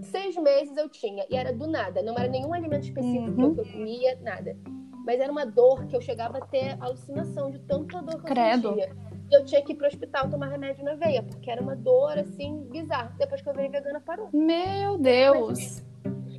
seis 0.00 0.36
meses 0.36 0.76
eu 0.76 0.88
tinha. 0.88 1.26
E 1.28 1.36
era 1.36 1.52
do 1.52 1.66
nada. 1.66 2.02
Não 2.02 2.16
era 2.16 2.28
nenhum 2.28 2.54
alimento 2.54 2.84
específico 2.84 3.40
uhum. 3.40 3.54
que 3.54 3.60
eu 3.60 3.72
comia, 3.72 4.18
nada. 4.22 4.56
Mas 5.04 5.18
era 5.18 5.32
uma 5.32 5.44
dor 5.44 5.86
que 5.86 5.96
eu 5.96 6.00
chegava 6.00 6.38
a 6.38 6.46
ter 6.46 6.76
alucinação 6.80 7.50
de 7.50 7.58
tanta 7.60 8.00
dor 8.00 8.22
que 8.22 8.28
Credo. 8.28 8.68
eu 8.68 8.74
sentia. 8.74 8.96
E 9.30 9.34
eu 9.34 9.44
tinha 9.44 9.62
que 9.62 9.72
ir 9.72 9.74
pro 9.74 9.88
hospital 9.88 10.30
tomar 10.30 10.46
remédio 10.46 10.84
na 10.84 10.94
veia, 10.94 11.22
porque 11.22 11.50
era 11.50 11.60
uma 11.60 11.74
dor 11.74 12.16
assim 12.18 12.68
bizarra. 12.70 13.14
Depois 13.18 13.42
que 13.42 13.48
eu 13.48 13.52
virei 13.52 13.70
vegana, 13.70 14.00
parou. 14.00 14.28
Meu 14.32 14.98
Deus! 14.98 15.82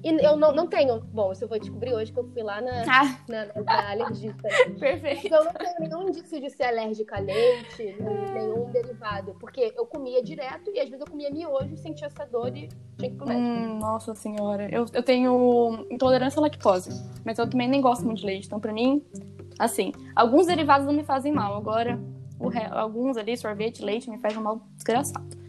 E 0.03 0.25
eu 0.25 0.36
não, 0.36 0.51
não 0.51 0.67
tenho. 0.67 1.00
Bom, 1.13 1.31
isso 1.31 1.43
eu 1.43 1.48
vou 1.48 1.60
descobrir 1.60 1.93
hoje 1.93 2.12
que 2.12 2.20
eu 2.20 2.27
fui 2.31 2.41
lá 2.41 2.60
na, 2.60 2.84
ah. 2.88 3.17
na, 3.27 3.46
na, 3.46 3.62
na 3.63 3.91
alergista. 3.91 4.50
Perfeito. 4.79 5.27
Então 5.27 5.39
eu 5.39 5.46
não 5.46 5.53
tenho 5.53 5.79
nenhum 5.79 6.10
indício 6.10 6.39
de 6.39 6.50
ser 6.50 6.63
alérgica 6.63 7.17
a 7.17 7.20
leite, 7.20 7.96
nenhum 8.34 8.72
derivado. 8.72 9.36
Porque 9.39 9.74
eu 9.75 9.86
comia 9.86 10.24
direto 10.24 10.72
e 10.74 10.79
às 10.79 10.89
vezes 10.89 11.01
eu 11.01 11.08
comia 11.08 11.29
miojo, 11.29 11.77
sentia 11.77 12.08
essa 12.08 12.25
dor 12.25 12.55
e 12.55 12.67
tinha 12.98 13.12
que 13.12 13.17
comer. 13.17 13.36
Hum, 13.36 13.79
nossa 13.79 14.15
senhora. 14.15 14.67
Eu, 14.72 14.86
eu 14.91 15.03
tenho 15.03 15.86
intolerância 15.89 16.39
à 16.39 16.41
lactose, 16.41 16.89
mas 17.24 17.38
eu 17.38 17.48
também 17.48 17.67
nem 17.67 17.81
gosto 17.81 18.03
muito 18.05 18.20
de 18.20 18.25
leite. 18.25 18.48
Então, 18.48 18.60
pra 18.60 18.74
mim, 18.74 19.03
assim, 19.60 19.91
alguns 20.15 20.48
derivados 20.48 20.88
não 20.88 20.93
me 20.93 21.03
fazem 21.03 21.31
mal. 21.31 21.55
Agora, 21.55 22.00
re... 22.50 22.65
alguns 22.72 23.17
ali, 23.17 23.38
sorvete, 23.38 23.84
leite, 23.84 24.10
me 24.10 24.17
faz 24.17 24.36
um 24.36 24.41
mal 24.41 24.62
desgraçado. 24.75 25.40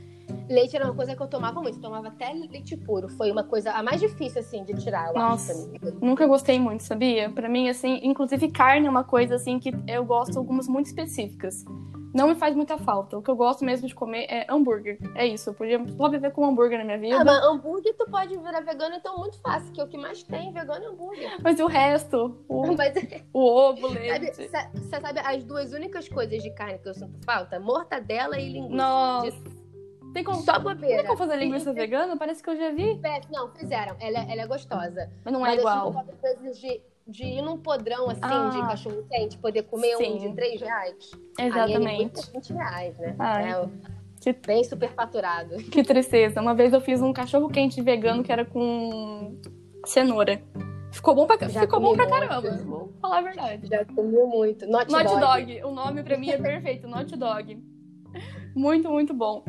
Leite 0.48 0.76
era 0.76 0.84
uma 0.84 0.94
coisa 0.94 1.14
que 1.16 1.22
eu 1.22 1.26
tomava 1.28 1.60
muito. 1.60 1.78
Eu 1.78 1.82
tomava 1.82 2.08
até 2.08 2.32
leite 2.32 2.76
puro. 2.76 3.08
Foi 3.10 3.30
uma 3.30 3.44
coisa 3.44 3.72
a 3.72 3.82
mais 3.82 4.00
difícil, 4.00 4.40
assim, 4.40 4.64
de 4.64 4.74
tirar, 4.74 5.08
eu 5.08 5.14
Nossa, 5.14 5.52
acho. 5.52 5.70
nunca 6.00 6.26
gostei 6.26 6.58
muito, 6.60 6.82
sabia? 6.82 7.30
Pra 7.30 7.48
mim, 7.48 7.68
assim, 7.68 8.00
inclusive 8.02 8.50
carne 8.50 8.86
é 8.86 8.90
uma 8.90 9.04
coisa, 9.04 9.36
assim, 9.36 9.58
que 9.58 9.72
eu 9.88 10.04
gosto 10.04 10.38
algumas 10.38 10.68
muito 10.68 10.86
específicas. 10.86 11.64
Não 12.14 12.28
me 12.28 12.34
faz 12.34 12.54
muita 12.54 12.76
falta. 12.76 13.16
O 13.16 13.22
que 13.22 13.30
eu 13.30 13.36
gosto 13.36 13.64
mesmo 13.64 13.88
de 13.88 13.94
comer 13.94 14.26
é 14.28 14.46
hambúrguer. 14.50 14.98
É 15.14 15.26
isso. 15.26 15.48
Eu 15.48 15.54
podia 15.54 15.80
só 15.96 16.10
viver 16.10 16.30
com 16.32 16.44
hambúrguer 16.44 16.76
na 16.78 16.84
minha 16.84 16.98
vida. 16.98 17.16
Ah, 17.18 17.24
mas 17.24 17.42
hambúrguer 17.42 17.94
tu 17.96 18.04
pode 18.10 18.36
virar 18.36 18.60
vegano, 18.60 18.94
então 18.96 19.16
muito 19.16 19.40
fácil, 19.40 19.72
que 19.72 19.80
o 19.82 19.88
que 19.88 19.96
mais 19.96 20.22
tem 20.22 20.52
vegano 20.52 20.84
é 20.84 20.88
hambúrguer. 20.88 21.38
Mas 21.42 21.58
o 21.58 21.66
resto? 21.66 22.36
O, 22.46 22.66
Mas 22.76 22.92
o 23.32 23.40
ovo, 23.40 23.86
o 23.86 23.94
sabe, 23.94 24.00
leite. 24.00 24.34
você 24.36 24.48
sabe 24.90 25.20
as 25.24 25.42
duas 25.42 25.72
únicas 25.72 26.06
coisas 26.06 26.42
de 26.42 26.50
carne 26.50 26.78
que 26.80 26.88
eu 26.90 26.92
sinto 26.94 27.18
falta? 27.24 27.58
Mortadela 27.58 28.38
e 28.38 28.52
linguiça. 28.52 28.76
Nossa. 28.76 29.30
De- 29.30 29.61
Tem 30.12 30.22
como, 30.24 30.42
Só 30.42 30.54
tem 30.54 30.62
bobeira. 30.62 31.04
como 31.04 31.16
fazer 31.16 31.36
linguiça 31.36 31.72
vegana? 31.72 32.16
Parece 32.16 32.42
que 32.42 32.50
eu 32.50 32.56
já 32.56 32.70
vi. 32.70 33.00
Não, 33.30 33.48
fizeram. 33.54 33.96
Ela, 34.00 34.18
é- 34.18 34.32
ela 34.32 34.42
é 34.42 34.46
gostosa. 34.46 35.10
Mas 35.24 35.32
não 35.32 35.40
é 35.46 35.50
Mas 35.50 35.54
eu 35.54 35.60
igual. 35.60 36.04
de, 36.60 36.80
de 37.06 37.24
ir 37.24 37.42
num 37.42 37.56
podrão, 37.58 38.10
assim, 38.10 38.20
Ah. 38.22 38.50
de 38.52 38.58
cachorro 38.60 39.04
quente, 39.10 39.38
poder 39.38 39.62
comer 39.64 39.96
Sim. 39.96 40.14
um 40.14 40.18
de 40.18 40.34
3 40.34 40.60
reais. 40.60 41.10
Aí 41.38 41.46
é 41.46 41.48
Exatamente. 41.48 41.98
linguiça, 42.02 42.30
20 42.32 42.52
reais, 42.52 42.98
né? 42.98 43.16
Ai. 43.18 43.52
É, 43.52 43.68
Que- 44.20 44.32
bem 44.46 44.62
superfaturado. 44.64 45.56
Que 45.72 45.82
tristeza. 45.82 46.40
Uma 46.40 46.54
vez 46.54 46.72
eu 46.72 46.80
fiz 46.80 47.00
um 47.00 47.12
cachorro 47.12 47.48
quente 47.48 47.80
vegano 47.80 48.22
que 48.22 48.30
era 48.30 48.44
com 48.44 49.36
cenoura. 49.86 50.42
Ficou 50.92 51.14
bom 51.14 51.26
pra, 51.26 51.38
Já 51.48 51.62
ficou 51.62 51.80
bom 51.80 51.94
pra 51.96 52.06
muito. 52.06 52.28
caramba. 52.28 52.50
Vou 52.64 52.92
falar 53.00 53.18
a 53.18 53.22
verdade. 53.22 53.66
Já 53.66 53.82
comi 53.86 54.12
muito. 54.24 54.66
Not, 54.66 54.92
Not 54.92 55.04
dog. 55.06 55.20
dog. 55.20 55.64
O 55.64 55.70
nome 55.70 56.02
pra 56.02 56.18
mim 56.18 56.28
é 56.30 56.36
perfeito. 56.36 56.86
Not 56.86 57.16
dog. 57.16 57.58
Muito, 58.54 58.90
muito 58.90 59.14
bom. 59.14 59.42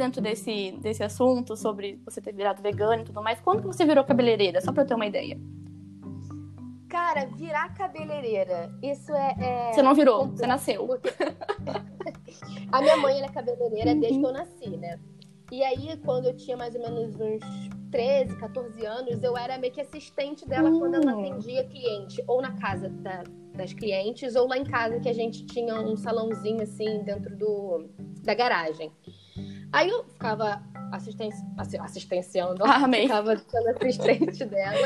Dentro 0.00 0.22
desse, 0.22 0.72
desse 0.80 1.02
assunto 1.02 1.54
sobre 1.58 2.00
você 2.06 2.22
ter 2.22 2.32
virado 2.32 2.62
vegano 2.62 3.02
e 3.02 3.04
tudo 3.04 3.22
mais, 3.22 3.38
quando 3.40 3.60
que 3.60 3.66
você 3.66 3.84
virou 3.84 4.02
cabeleireira? 4.02 4.58
Só 4.62 4.72
pra 4.72 4.82
eu 4.82 4.86
ter 4.86 4.94
uma 4.94 5.04
ideia. 5.04 5.38
Cara, 6.88 7.26
virar 7.26 7.74
cabeleireira, 7.74 8.72
isso 8.82 9.12
é. 9.14 9.34
é 9.38 9.72
Você 9.74 9.82
não 9.82 9.94
virou, 9.94 10.28
você 10.28 10.46
nasceu. 10.46 10.86
porque- 10.86 11.10
A 12.72 12.80
minha 12.80 12.96
mãe 12.96 13.18
ela 13.18 13.26
é 13.26 13.28
cabeleireira 13.28 13.94
desde 13.94 14.14
Uhum. 14.14 14.20
que 14.22 14.26
eu 14.28 14.32
nasci, 14.32 14.70
né? 14.78 14.98
E 15.52 15.62
aí, 15.62 15.94
quando 16.02 16.26
eu 16.28 16.34
tinha 16.36 16.56
mais 16.56 16.74
ou 16.74 16.80
menos 16.80 17.14
uns 17.20 17.42
13, 17.90 18.34
14 18.38 18.86
anos, 18.86 19.22
eu 19.22 19.36
era 19.36 19.58
meio 19.58 19.72
que 19.72 19.82
assistente 19.82 20.48
dela 20.48 20.70
quando 20.78 20.94
ela 20.94 21.14
Hum. 21.14 21.20
atendia 21.32 21.64
cliente, 21.64 22.24
ou 22.26 22.40
na 22.40 22.52
casa 22.58 22.88
da- 22.88 23.24
das 23.54 23.74
clientes, 23.74 24.34
ou 24.34 24.48
lá 24.48 24.56
em 24.56 24.64
casa, 24.64 24.98
que 24.98 25.08
a 25.10 25.12
gente 25.12 25.44
tinha 25.44 25.74
um 25.78 25.94
salãozinho 25.94 26.62
assim 26.62 27.02
dentro 27.02 27.36
do, 27.36 27.84
da 28.22 28.32
garagem. 28.32 28.90
Aí 29.72 29.88
eu 29.88 30.04
ficava 30.04 30.62
assisten 30.92 31.30
assi- 31.56 31.78
assistenciando, 31.78 32.64
amei. 32.64 33.02
ficava 33.02 33.36
sendo 33.36 33.68
assistente 33.70 34.44
dela. 34.46 34.76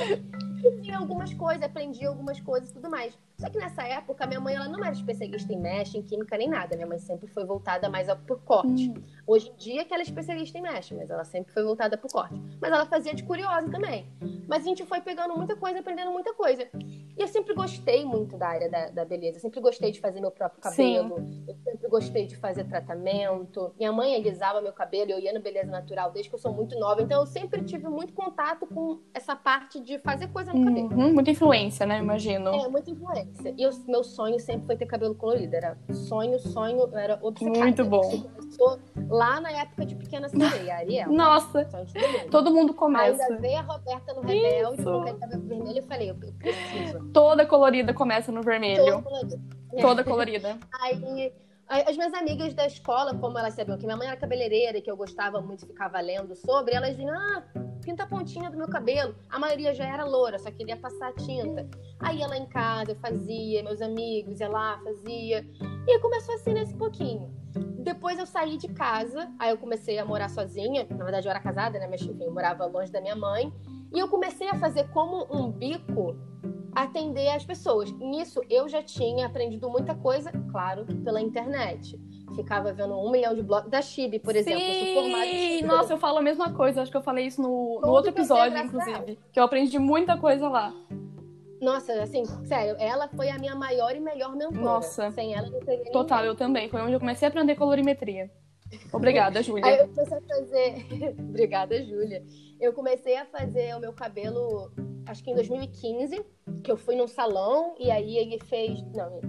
E 0.83 0.91
algumas 0.93 1.33
coisas, 1.35 1.63
aprendi 1.63 2.07
algumas 2.07 2.41
coisas 2.41 2.71
e 2.71 2.75
tudo 2.75 2.91
mais. 2.91 3.17
Só 3.37 3.51
que 3.51 3.59
nessa 3.59 3.83
época, 3.83 4.27
minha 4.27 4.41
mãe 4.41 4.55
ela 4.55 4.69
não 4.69 4.79
era 4.85 4.93
especialista 4.93 5.53
em 5.53 5.59
mesh, 5.59 5.95
em 5.95 6.03
química, 6.03 6.37
nem 6.37 6.49
nada. 6.49 6.77
Minha 6.77 6.87
mãe 6.87 6.99
sempre 6.99 7.27
foi 7.27 7.45
voltada 7.45 7.89
mais 7.89 8.07
por 8.27 8.41
corte. 8.41 8.91
Hum. 8.91 8.95
Hoje 9.27 9.51
em 9.51 9.57
dia 9.57 9.85
que 9.85 9.93
ela 9.93 10.03
é 10.03 10.07
especialista 10.07 10.57
em 10.57 10.63
mesh, 10.63 10.93
mas 10.93 11.11
ela 11.11 11.25
sempre 11.25 11.53
foi 11.53 11.65
voltada 11.65 11.99
pro 11.99 12.09
corte. 12.09 12.41
Mas 12.61 12.71
ela 12.71 12.87
fazia 12.87 13.13
de 13.13 13.25
curiosa 13.25 13.69
também. 13.71 14.07
Mas 14.47 14.63
a 14.63 14.67
gente 14.67 14.85
foi 14.87 15.01
pegando 15.01 15.37
muita 15.37 15.57
coisa, 15.57 15.81
aprendendo 15.81 16.13
muita 16.13 16.33
coisa. 16.33 16.69
E 16.75 17.21
eu 17.21 17.27
sempre 17.27 17.55
gostei 17.55 18.05
muito 18.05 18.37
da 18.37 18.49
área 18.49 18.71
da, 18.71 18.91
da 18.91 19.05
beleza. 19.05 19.39
Eu 19.39 19.41
sempre 19.41 19.61
gostei 19.61 19.91
de 19.91 20.01
fazer 20.01 20.21
meu 20.21 20.31
próprio 20.31 20.61
cabelo. 20.61 21.17
Eu 21.49 21.57
sempre 21.65 21.89
gostei 21.89 22.27
de 22.27 22.37
fazer 22.37 22.65
tratamento. 22.65 23.73
Minha 23.79 23.93
mãe 23.93 24.15
alisava 24.15 24.61
meu 24.61 24.73
cabelo, 24.73 25.11
eu 25.11 25.19
ia 25.19 25.33
no 25.33 25.41
Beleza 25.41 25.71
Natural 25.71 26.13
desde 26.13 26.29
que 26.29 26.35
eu 26.37 26.41
sou 26.41 26.53
muito 26.53 26.79
nova. 26.79 27.03
Então 27.03 27.21
eu 27.21 27.27
sempre 27.27 27.63
tive 27.65 27.89
muito 27.89 28.13
contato 28.13 28.67
com 28.67 29.01
essa 29.13 29.35
parte 29.35 29.81
de 29.81 29.99
fazer 29.99 30.29
coisa 30.29 30.53
no 30.53 30.65
cabelo. 30.65 30.89
Uhum, 30.95 31.15
muita 31.15 31.31
influência, 31.31 31.85
né? 31.85 31.99
Imagino. 31.99 32.51
É, 32.51 32.69
muita 32.69 32.91
influência. 32.91 33.24
E 33.57 33.67
o 33.67 33.71
meu 33.87 34.03
sonho 34.03 34.39
sempre 34.41 34.67
foi 34.67 34.77
ter 34.77 34.87
cabelo 34.87 35.15
colorido. 35.15 35.55
Era 35.55 35.77
sonho, 35.93 36.39
sonho, 36.39 36.81
eu 36.81 36.99
era 36.99 37.19
obcecada. 37.23 37.59
Muito 37.59 37.85
bom. 37.85 38.01
Isso 38.01 38.29
começou 38.29 38.79
lá 39.09 39.41
na 39.41 39.51
época 39.51 39.85
de 39.87 39.95
Pequena 39.95 40.29
Sereia, 40.29 40.77
Ariel. 40.77 41.13
Nossa, 41.13 41.69
todo 42.31 42.51
mundo. 42.51 42.55
mundo 42.55 42.61
Ainda 42.61 42.75
começa. 42.75 43.37
veio 43.37 43.59
a 43.59 43.63
Roberta 43.63 44.15
no 44.15 44.21
Rebelde 44.23 44.83
aquele 44.83 45.19
cabelo 45.19 45.43
vermelho. 45.43 45.79
Eu 45.79 45.83
falei, 45.85 46.11
eu 46.11 46.15
preciso. 46.15 47.05
Toda 47.13 47.47
colorida 47.47 47.93
começa 47.93 48.33
no 48.33 48.43
vermelho. 48.43 49.05
Toda 49.81 50.05
colorida. 50.05 50.59
Aí, 50.81 51.05
aí 51.05 51.33
as 51.69 51.97
minhas 51.97 52.15
amigas 52.15 52.55
da 52.55 52.67
escola, 52.67 53.15
como 53.15 53.39
elas 53.39 53.55
sabiam 53.55 53.79
que 53.79 53.85
minha 53.85 53.97
mãe 53.97 54.07
era 54.07 54.17
cabeleireira 54.17 54.79
e 54.79 54.83
que 54.83 54.91
eu 54.91 54.97
gostava 54.97 55.41
muito 55.41 55.67
ficar 55.67 55.91
lendo 56.01 56.35
sobre, 56.35 56.75
elas 56.75 56.97
diziam, 56.97 57.15
ah, 57.15 57.43
pinta 57.85 58.05
a 58.05 58.07
pontinha 58.07 58.51
do 58.51 58.57
meu 58.57 58.69
cabelo. 58.69 59.15
A 59.31 59.39
maioria 59.39 59.75
já 59.75 59.85
era 59.85 60.05
loura, 60.05 60.39
só 60.39 60.51
queria 60.51 60.77
passar 60.77 61.13
tinta. 61.15 61.69
Aí 62.01 62.19
lá 62.19 62.37
em 62.37 62.47
casa, 62.47 62.93
eu 62.93 62.97
fazia, 62.97 63.63
meus 63.63 63.81
amigos 63.81 64.41
ia 64.41 64.49
lá, 64.49 64.79
fazia. 64.83 65.47
E 65.87 65.99
começou 66.01 66.35
assim 66.35 66.55
nesse 66.55 66.75
pouquinho. 66.75 67.33
Depois 67.79 68.19
eu 68.19 68.27
saí 68.27 68.57
de 68.57 68.69
casa, 68.69 69.31
aí 69.39 69.51
eu 69.51 69.59
comecei 69.59 69.99
a 69.99 70.05
morar 70.05 70.31
sozinha. 70.31 70.87
Na 70.91 71.05
verdade, 71.05 71.27
eu 71.27 71.31
era 71.31 71.41
casada, 71.41 71.79
né? 71.79 71.87
Mas 71.87 72.01
enfim, 72.01 72.25
eu 72.25 72.33
morava 72.33 72.65
longe 72.65 72.91
da 72.91 73.01
minha 73.01 73.15
mãe. 73.15 73.53
E 73.95 73.99
eu 73.99 74.09
comecei 74.09 74.49
a 74.49 74.57
fazer 74.57 74.89
como 74.89 75.27
um 75.31 75.51
bico 75.51 76.17
atender 76.75 77.29
as 77.29 77.45
pessoas. 77.45 77.93
Nisso 77.93 78.41
eu 78.51 78.69
já 78.69 78.83
tinha 78.83 79.27
aprendido 79.27 79.71
muita 79.71 79.95
coisa, 79.95 80.33
claro, 80.51 80.85
pela 81.05 81.21
internet. 81.21 81.97
Ficava 82.35 82.73
vendo 82.73 82.99
um 82.99 83.11
milhão 83.11 83.33
de 83.33 83.43
blogs 83.43 83.71
da 83.71 83.81
Chibi, 83.81 84.19
por 84.19 84.35
exemplo. 84.35 84.61
Sim! 84.61 85.63
Nossa, 85.63 85.93
eu 85.93 85.99
falo 85.99 86.19
a 86.19 86.23
mesma 86.23 86.53
coisa. 86.53 86.83
Acho 86.83 86.91
que 86.91 86.97
eu 86.97 87.03
falei 87.03 87.27
isso 87.27 87.41
no, 87.41 87.81
no 87.81 87.89
outro 87.89 88.11
episódio, 88.11 88.59
inclusive. 88.59 89.17
Que 89.33 89.39
eu 89.39 89.45
aprendi 89.45 89.79
muita 89.79 90.17
coisa 90.19 90.49
lá. 90.49 90.75
Nossa, 91.61 91.93
assim, 92.03 92.25
sério, 92.45 92.77
ela 92.79 93.09
foi 93.09 93.31
a 93.31 93.39
minha 93.39 93.55
maior 93.55 93.95
e 93.95 94.01
melhor 94.01 94.35
mentora. 94.35 94.61
Nossa. 94.61 95.11
Sem 95.13 95.35
ela 95.35 95.49
não 95.49 95.61
teria 95.61 95.93
Total, 95.93 96.19
ninguém. 96.19 96.33
eu 96.33 96.37
também. 96.37 96.69
Foi 96.69 96.81
onde 96.83 96.95
eu 96.95 97.01
comecei 97.01 97.27
a 97.27 97.29
aprender 97.29 97.55
colorimetria. 97.55 98.29
Obrigada, 98.93 99.39
Aí 99.39 99.45
Júlia. 99.45 99.77
eu 99.77 99.89
comecei 99.89 100.17
a 100.17 100.21
fazer. 100.23 101.15
Obrigada, 101.19 101.83
Júlia. 101.83 102.25
Eu 102.61 102.73
comecei 102.73 103.17
a 103.17 103.25
fazer 103.27 103.75
o 103.77 103.81
meu 103.81 103.93
cabelo, 103.93 104.71
acho 105.07 105.23
que 105.23 105.31
em 105.31 105.35
2015, 105.35 106.25
que 106.63 106.71
eu 106.71 106.77
fui 106.77 106.97
num 106.97 107.07
salão 107.07 107.75
e 107.79 107.91
aí 107.91 108.17
ele 108.17 108.39
fez. 108.45 108.81
Não, 108.95 109.21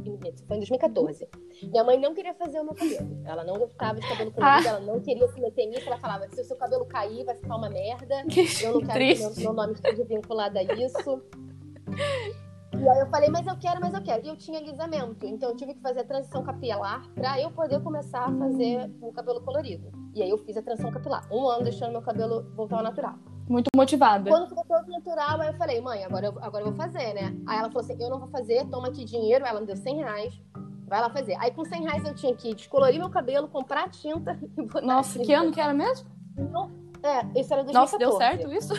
foi 0.48 0.58
em 0.58 0.60
2014. 0.60 1.28
Minha 1.64 1.84
mãe 1.84 2.00
não 2.00 2.14
queria 2.14 2.34
fazer 2.34 2.60
o 2.60 2.64
meu 2.64 2.74
cabelo. 2.74 3.22
Ela 3.26 3.44
não 3.44 3.58
gostava 3.58 4.00
de 4.00 4.08
cabelo 4.08 4.32
colorido, 4.32 4.68
Ah. 4.68 4.70
ela 4.72 4.80
não 4.80 5.00
queria 5.02 5.28
se 5.28 5.40
meter 5.42 5.66
nisso. 5.68 5.86
Ela 5.88 5.98
falava: 5.98 6.28
se 6.30 6.40
o 6.42 6.44
seu 6.46 6.56
cabelo 6.56 6.86
cair, 6.86 7.24
vai 7.26 7.36
ficar 7.36 7.56
uma 7.56 7.70
merda. 7.70 8.24
Que 8.30 8.42
Eu 8.64 8.74
não 8.74 8.80
quero 8.82 8.88
que 8.88 8.94
triste. 8.94 9.22
meu, 9.24 9.36
meu 9.36 9.54
nome 9.54 9.74
esteja 9.74 10.04
vinculado 10.06 10.58
a 10.60 10.64
isso. 10.64 11.22
E 12.80 12.90
aí 12.90 13.00
eu 13.00 13.08
falei, 13.08 13.30
mas 13.30 13.48
eu 13.48 13.58
quero, 13.58 13.80
mas 13.82 13.94
eu 13.94 14.02
quero. 14.02 14.26
E 14.26 14.30
eu 14.30 14.36
tinha 14.36 14.60
alisamento, 14.60 15.26
então 15.26 15.50
eu 15.50 15.56
tive 15.56 15.74
que 15.74 15.82
fazer 15.82 16.02
a 16.02 16.04
transição 16.06 16.44
capilar 16.44 17.08
pra 17.14 17.40
eu 17.40 17.50
poder 17.52 17.82
começar 17.82 18.26
a 18.26 18.38
fazer 18.38 18.92
o 19.02 19.12
cabelo 19.12 19.42
colorido. 19.42 19.92
E 20.14 20.22
aí 20.22 20.30
eu 20.30 20.38
fiz 20.38 20.56
a 20.58 20.62
transição 20.62 20.92
capilar. 20.92 21.28
Um 21.32 21.48
ano 21.48 21.64
deixando 21.64 21.92
meu 21.92 22.02
cabelo 22.02 22.44
voltar 22.56 22.78
ao 22.78 22.84
natural. 22.84 23.16
Muito 23.48 23.70
motivada. 23.76 24.30
Quando 24.30 24.50
ficou 24.50 24.66
todo 24.66 24.88
natural, 24.88 25.42
aí 25.42 25.48
eu 25.50 25.54
falei, 25.54 25.80
mãe, 25.82 26.04
agora 26.04 26.28
eu, 26.28 26.34
agora 26.42 26.64
eu 26.64 26.72
vou 26.72 26.76
fazer, 26.76 27.14
né? 27.14 27.36
Aí 27.48 27.60
ela 27.60 27.70
falou 27.70 27.84
assim, 27.84 28.02
eu 28.02 28.10
não 28.10 28.20
vou 28.20 28.28
fazer, 28.30 28.66
toma 28.70 28.88
aqui 28.88 29.06
dinheiro. 29.06 29.46
Ela 29.46 29.62
me 29.62 29.68
deu 29.68 29.78
100 29.78 29.96
reais. 29.98 30.42
Vai 30.88 31.02
lá 31.02 31.10
fazer. 31.10 31.36
Aí 31.40 31.52
com 31.52 31.64
100 31.66 31.82
reais 31.84 32.06
eu 32.06 32.14
tinha 32.14 32.36
que 32.36 32.54
descolorir 32.54 33.00
meu 33.00 33.10
cabelo, 33.10 33.48
comprar 33.48 33.90
tinta 33.90 34.40
e 34.58 34.62
botar 34.64 34.82
Nossa, 34.82 35.20
que 35.20 35.34
ano 35.34 35.52
que 35.52 35.62
era 35.62 35.74
mesmo? 35.74 36.08
Não- 36.38 36.85
É, 37.06 37.40
isso 37.40 37.54
era 37.54 37.64
2014. 37.64 37.74
Nossa, 37.74 37.98
deu 38.00 38.12
certo 38.14 38.52
isso? 38.52 38.74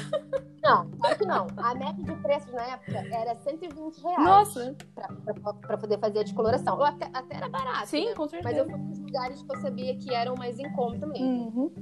Não, 0.62 0.90
claro 0.90 1.16
que 1.18 1.24
não. 1.24 1.46
A 1.58 1.74
média 1.76 2.02
de 2.04 2.14
preços 2.22 2.52
na 2.52 2.62
época 2.64 2.98
era 3.14 3.36
120 3.36 3.98
reais. 4.02 4.24
Nossa, 4.24 4.76
Pra, 4.94 5.08
pra- 5.34 5.52
pra 5.54 5.78
poder 5.78 5.98
fazer 6.00 6.18
a 6.18 6.22
descoloração. 6.24 6.76
Eu 6.76 6.84
até, 6.84 7.08
até 7.12 7.36
era 7.36 7.48
barato. 7.48 7.86
sim, 7.86 8.06
né? 8.06 8.14
com 8.14 8.22
Mas 8.22 8.30
certeza. 8.32 8.58
eu 8.58 8.68
fui 8.70 8.78
nos 8.78 8.98
lugares 8.98 9.42
que 9.42 9.52
eu 9.52 9.60
sabia 9.60 9.96
que 9.96 10.12
eram 10.12 10.34
mais 10.34 10.58
em 10.58 10.72
conta 10.72 11.06
mesmo. 11.06 11.26
Uhum. 11.28 11.72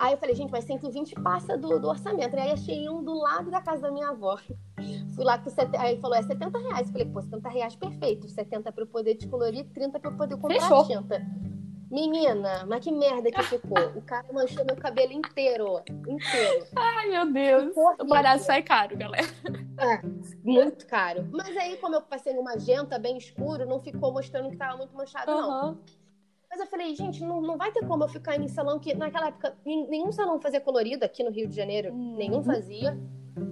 Aí 0.00 0.12
eu 0.12 0.18
falei, 0.18 0.34
gente, 0.34 0.50
mas 0.50 0.64
120 0.64 1.14
passa 1.22 1.56
do, 1.56 1.78
do 1.78 1.88
orçamento. 1.88 2.34
E 2.34 2.40
aí 2.40 2.50
achei 2.50 2.88
um 2.88 3.02
do 3.04 3.12
lado 3.14 3.50
da 3.50 3.60
casa 3.60 3.82
da 3.82 3.90
minha 3.92 4.08
avó. 4.08 4.36
Fui 5.14 5.24
lá 5.24 5.38
com 5.38 5.48
70. 5.50 5.78
Aí 5.80 5.92
ele 5.92 6.00
falou, 6.00 6.16
é 6.16 6.22
70 6.22 6.58
reais. 6.58 6.86
Eu 6.88 6.92
falei, 6.92 7.06
pô, 7.06 7.20
70 7.22 7.48
reais, 7.50 7.76
perfeito. 7.76 8.28
70 8.28 8.72
pra 8.72 8.82
eu 8.82 8.86
poder 8.88 9.14
descolorir, 9.14 9.64
30 9.72 10.00
pra 10.00 10.10
eu 10.10 10.16
poder 10.16 10.36
comprar 10.36 10.58
Fechou. 10.60 10.86
tinta. 10.86 11.24
Menina, 11.94 12.66
mas 12.66 12.82
que 12.82 12.90
merda 12.90 13.30
que 13.30 13.42
ficou. 13.44 13.78
O 13.94 14.02
cara 14.02 14.26
manchou 14.32 14.64
meu 14.64 14.74
cabelo 14.74 15.12
inteiro. 15.12 15.80
Inteiro. 16.08 16.66
Ai, 16.74 17.08
meu 17.10 17.32
Deus. 17.32 17.72
O 18.00 18.04
barato 18.04 18.42
sai 18.42 18.64
caro, 18.64 18.96
galera. 18.96 19.26
Muito 20.42 20.86
caro. 20.88 21.28
Mas 21.30 21.56
aí, 21.56 21.76
como 21.76 21.94
eu 21.94 22.02
passei 22.02 22.36
um 22.36 22.42
magenta 22.42 22.98
bem 22.98 23.16
escuro, 23.16 23.64
não 23.64 23.78
ficou 23.78 24.12
mostrando 24.12 24.50
que 24.50 24.56
tava 24.56 24.76
muito 24.76 24.94
manchado, 24.96 25.30
não. 25.30 25.50
Aham. 25.50 25.78
Mas 26.50 26.60
eu 26.60 26.66
falei, 26.66 26.94
gente, 26.96 27.20
não, 27.22 27.40
não 27.40 27.56
vai 27.56 27.70
ter 27.72 27.86
como 27.86 28.04
eu 28.04 28.08
ficar 28.08 28.40
em 28.40 28.48
salão 28.48 28.78
que 28.78 28.94
naquela 28.94 29.28
época 29.28 29.56
nen- 29.64 29.88
nenhum 29.88 30.10
salão 30.12 30.40
fazia 30.40 30.60
colorido 30.60 31.04
aqui 31.04 31.22
no 31.24 31.30
Rio 31.30 31.48
de 31.48 31.54
Janeiro, 31.56 31.92
Uhum. 31.92 32.16
nenhum 32.16 32.42
fazia. 32.42 32.96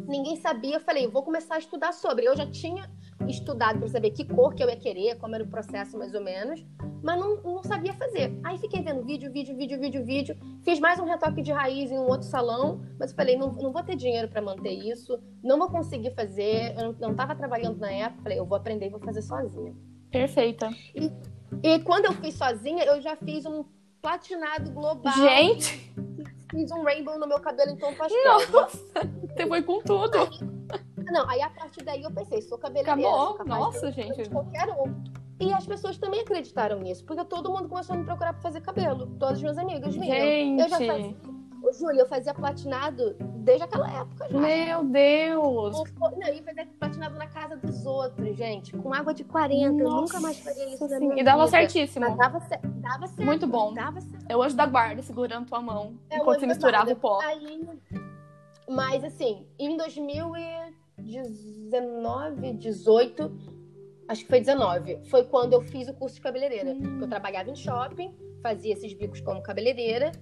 ninguém 0.06 0.36
sabia. 0.36 0.76
Eu 0.76 0.80
falei, 0.80 1.06
vou 1.08 1.22
começar 1.22 1.56
a 1.56 1.58
estudar 1.58 1.92
sobre. 1.92 2.26
Eu 2.26 2.36
já 2.36 2.46
tinha 2.48 2.88
estudado 3.28 3.78
para 3.78 3.88
saber 3.88 4.10
que 4.10 4.24
cor 4.24 4.54
que 4.54 4.62
eu 4.62 4.68
ia 4.68 4.76
querer, 4.76 5.16
como 5.16 5.34
era 5.34 5.44
o 5.44 5.48
processo 5.48 5.98
mais 5.98 6.14
ou 6.14 6.22
menos, 6.22 6.64
mas 7.02 7.18
não, 7.18 7.42
não 7.42 7.62
sabia 7.62 7.92
fazer. 7.94 8.38
Aí 8.44 8.58
fiquei 8.58 8.82
vendo 8.82 9.04
vídeo, 9.04 9.30
vídeo, 9.32 9.56
vídeo, 9.56 9.78
vídeo, 9.78 10.04
vídeo. 10.04 10.36
Fiz 10.62 10.78
mais 10.78 10.98
um 10.98 11.04
retoque 11.04 11.42
de 11.42 11.52
raiz 11.52 11.90
em 11.90 11.98
um 11.98 12.06
outro 12.06 12.26
salão, 12.26 12.80
mas 12.98 13.10
eu 13.10 13.16
falei, 13.16 13.36
não, 13.36 13.52
não 13.52 13.72
vou 13.72 13.82
ter 13.82 13.96
dinheiro 13.96 14.28
para 14.28 14.40
manter 14.40 14.72
isso, 14.72 15.18
não 15.42 15.58
vou 15.58 15.68
conseguir 15.68 16.14
fazer. 16.14 16.74
Eu 16.78 16.94
não 17.00 17.10
estava 17.10 17.34
trabalhando 17.34 17.78
na 17.78 17.90
época, 17.90 18.22
falei, 18.22 18.38
eu 18.38 18.46
vou 18.46 18.56
aprender 18.56 18.86
e 18.86 18.90
vou 18.90 19.00
fazer 19.00 19.22
sozinha. 19.22 19.74
Perfeita. 20.10 20.70
E, 20.94 21.10
e 21.62 21.78
quando 21.80 22.04
eu 22.06 22.12
fiz 22.12 22.34
sozinha, 22.34 22.84
eu 22.84 23.00
já 23.00 23.16
fiz 23.16 23.46
um 23.46 23.64
platinado 24.00 24.70
global. 24.72 25.14
Gente! 25.14 25.92
Fiz 26.50 26.70
um 26.70 26.82
rainbow 26.82 27.18
no 27.18 27.26
meu 27.26 27.40
cabelo 27.40 27.70
em 27.70 27.76
tom 27.76 27.94
pastel. 27.94 28.50
Nossa! 28.52 28.78
Você 29.34 29.46
foi 29.46 29.62
com 29.62 29.80
tudo. 29.80 30.51
Não, 31.12 31.28
aí 31.28 31.40
a 31.42 31.50
partir 31.50 31.84
daí 31.84 32.02
eu 32.02 32.10
pensei, 32.10 32.40
sou 32.42 32.58
cabeleireira. 32.58 33.08
Acabou. 33.08 33.36
sou 33.36 33.46
Nossa, 33.46 33.90
de 33.92 34.02
gente. 34.02 34.30
qualquer 34.30 34.68
um. 34.70 34.94
E 35.40 35.52
as 35.52 35.66
pessoas 35.66 35.98
também 35.98 36.20
acreditaram 36.20 36.78
nisso, 36.80 37.04
porque 37.04 37.24
todo 37.24 37.50
mundo 37.50 37.68
começou 37.68 37.94
a 37.94 37.98
me 37.98 38.04
procurar 38.04 38.32
pra 38.32 38.42
fazer 38.42 38.60
cabelo. 38.60 39.06
Todas 39.18 39.34
as 39.36 39.40
minhas 39.42 39.58
amigas 39.58 39.94
vinham. 39.94 40.58
Eu 40.60 40.68
já 40.68 40.78
Gente. 40.78 40.86
fazia. 41.16 41.32
Júlia, 41.78 42.02
eu 42.02 42.06
fazia 42.08 42.34
platinado 42.34 43.14
desde 43.36 43.64
aquela 43.64 43.90
época 43.90 44.28
já. 44.28 44.38
Meu 44.38 44.84
Deus. 44.84 45.74
Ou- 45.76 46.10
Não, 46.18 46.28
eu 46.28 46.34
ia 46.34 46.42
fazer 46.42 46.66
platinado 46.78 47.14
na 47.16 47.26
casa 47.26 47.56
dos 47.56 47.86
outros, 47.86 48.36
gente. 48.36 48.76
Com 48.76 48.92
água 48.92 49.14
de 49.14 49.24
40. 49.24 49.82
eu 49.82 49.88
nunca 49.90 50.20
mais 50.20 50.38
faria 50.40 50.68
isso 50.74 50.82
Nossa, 50.82 50.94
na 50.94 51.00
minha 51.00 51.20
E 51.20 51.24
dava 51.24 51.46
vida. 51.46 51.50
certíssimo. 51.58 52.04
Mas 52.06 52.16
dava, 52.18 52.40
cer- 52.40 52.60
dava 52.62 53.06
certo. 53.06 53.24
Muito 53.24 53.46
bom. 53.46 53.72
Dava 53.72 54.00
certo. 54.00 54.36
O 54.36 54.42
anjo 54.42 54.54
da 54.56 54.66
guarda 54.66 55.02
segurando 55.02 55.46
tua 55.46 55.60
mão 55.62 55.94
É, 56.10 56.18
enquanto 56.18 56.40
você 56.40 56.46
misturava 56.46 56.90
o 56.92 56.96
pó. 56.96 57.20
Aí, 57.22 57.66
mas 58.68 59.02
assim, 59.04 59.46
em 59.58 59.76
2019, 60.96 62.52
18, 62.54 63.32
acho 64.08 64.22
que 64.22 64.28
foi 64.28 64.40
19, 64.40 65.00
foi 65.04 65.24
quando 65.24 65.54
eu 65.54 65.60
fiz 65.62 65.88
o 65.88 65.94
curso 65.94 66.16
de 66.16 66.20
cabeleireira. 66.20 66.76
Eu 67.00 67.08
trabalhava 67.08 67.50
em 67.50 67.56
shopping, 67.56 68.14
fazia 68.42 68.72
esses 68.72 68.92
bicos 68.92 69.20
como 69.20 69.42
cabeleireira, 69.42 70.12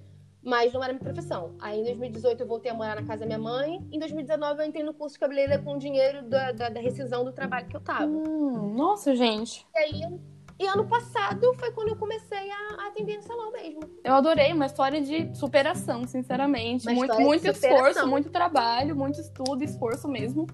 mas 0.43 0.73
não 0.73 0.83
era 0.83 0.93
minha 0.93 1.03
profissão. 1.03 1.55
Aí 1.61 1.81
em 1.81 1.85
2018 1.85 2.43
eu 2.43 2.47
voltei 2.47 2.71
a 2.71 2.75
morar 2.75 2.97
na 2.97 3.07
casa 3.07 3.21
da 3.21 3.27
minha 3.27 3.39
mãe. 3.39 3.87
Em 3.93 3.99
2019 3.99 4.63
eu 4.63 4.67
entrei 4.67 4.83
no 4.83 4.95
curso 4.95 5.15
de 5.15 5.21
cabeleireira 5.21 5.63
com 5.63 5.75
o 5.75 5.79
dinheiro 5.79 6.23
da, 6.29 6.53
da, 6.53 6.69
da 6.69 6.81
rescisão 6.81 7.25
do 7.25 7.33
trabalho 7.33 7.69
que 7.69 7.77
eu 7.77 7.81
tava. 7.81 8.07
Hum, 8.07 8.75
nossa, 8.75 9.15
gente. 9.15 9.67
E 9.75 9.79
aí, 9.79 10.21
e 10.61 10.67
ano 10.67 10.87
passado 10.87 11.55
foi 11.55 11.73
quando 11.73 11.89
eu 11.89 11.97
comecei 11.97 12.51
a, 12.51 12.83
a 12.83 12.89
atender 12.89 13.17
no 13.17 13.23
salão 13.23 13.51
mesmo. 13.51 13.81
Eu 14.05 14.13
adorei, 14.13 14.53
uma 14.53 14.67
história 14.67 15.01
de 15.01 15.35
superação, 15.35 16.07
sinceramente. 16.07 16.87
Uma 16.87 16.95
muito 16.95 17.19
muito 17.19 17.49
esforço, 17.49 18.07
muito 18.07 18.31
trabalho, 18.31 18.95
muito 18.95 19.19
estudo, 19.19 19.65
esforço 19.65 20.07
mesmo. 20.07 20.47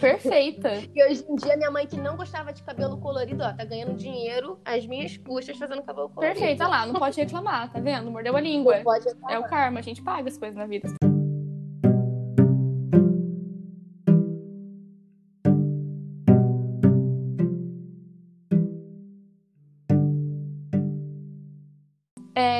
Perfeita. 0.00 0.70
E 0.94 1.04
hoje 1.04 1.24
em 1.28 1.34
dia, 1.36 1.56
minha 1.56 1.70
mãe, 1.70 1.86
que 1.86 1.96
não 1.96 2.16
gostava 2.16 2.52
de 2.52 2.62
cabelo 2.62 2.98
colorido, 2.98 3.44
ó, 3.44 3.52
tá 3.52 3.64
ganhando 3.64 3.94
dinheiro 3.94 4.58
às 4.64 4.86
minhas 4.86 5.16
custas 5.18 5.58
fazendo 5.58 5.82
cabelo 5.82 6.08
colorido. 6.08 6.38
Perfeita, 6.38 6.66
lá, 6.66 6.86
não 6.86 6.94
pode 6.94 7.20
reclamar, 7.20 7.70
tá 7.70 7.78
vendo? 7.78 8.10
Mordeu 8.10 8.34
a 8.34 8.40
língua. 8.40 8.76
Não 8.76 8.84
pode 8.84 9.06
É 9.28 9.38
o 9.38 9.44
karma, 9.44 9.80
a 9.80 9.82
gente 9.82 10.02
paga 10.02 10.28
as 10.28 10.38
coisas 10.38 10.56
na 10.56 10.66
vida. 10.66 10.88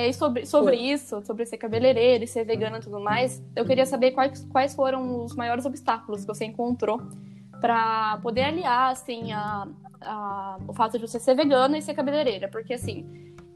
E 0.09 0.13
sobre, 0.15 0.47
sobre 0.47 0.77
isso, 0.77 1.23
sobre 1.27 1.45
ser 1.45 1.59
cabeleireira 1.59 2.25
e 2.25 2.27
ser 2.27 2.43
vegana 2.45 2.79
e 2.79 2.81
tudo 2.81 2.99
mais, 2.99 3.43
eu 3.55 3.65
queria 3.67 3.85
saber 3.85 4.13
quais, 4.13 4.43
quais 4.51 4.75
foram 4.75 5.23
os 5.25 5.37
maiores 5.37 5.67
obstáculos 5.67 6.23
que 6.23 6.27
você 6.27 6.47
encontrou 6.47 6.99
para 7.61 8.19
poder 8.23 8.45
aliar, 8.45 8.91
assim, 8.93 9.33
a, 9.33 9.69
a- 10.01 10.59
o 10.67 10.73
fato 10.73 10.99
de 10.99 11.07
você 11.07 11.21
ser 11.21 11.35
vegana 11.35 11.77
e 11.77 11.83
ser 11.83 11.93
cabeleireira. 11.93 12.49
Porque, 12.49 12.73
assim, 12.73 13.07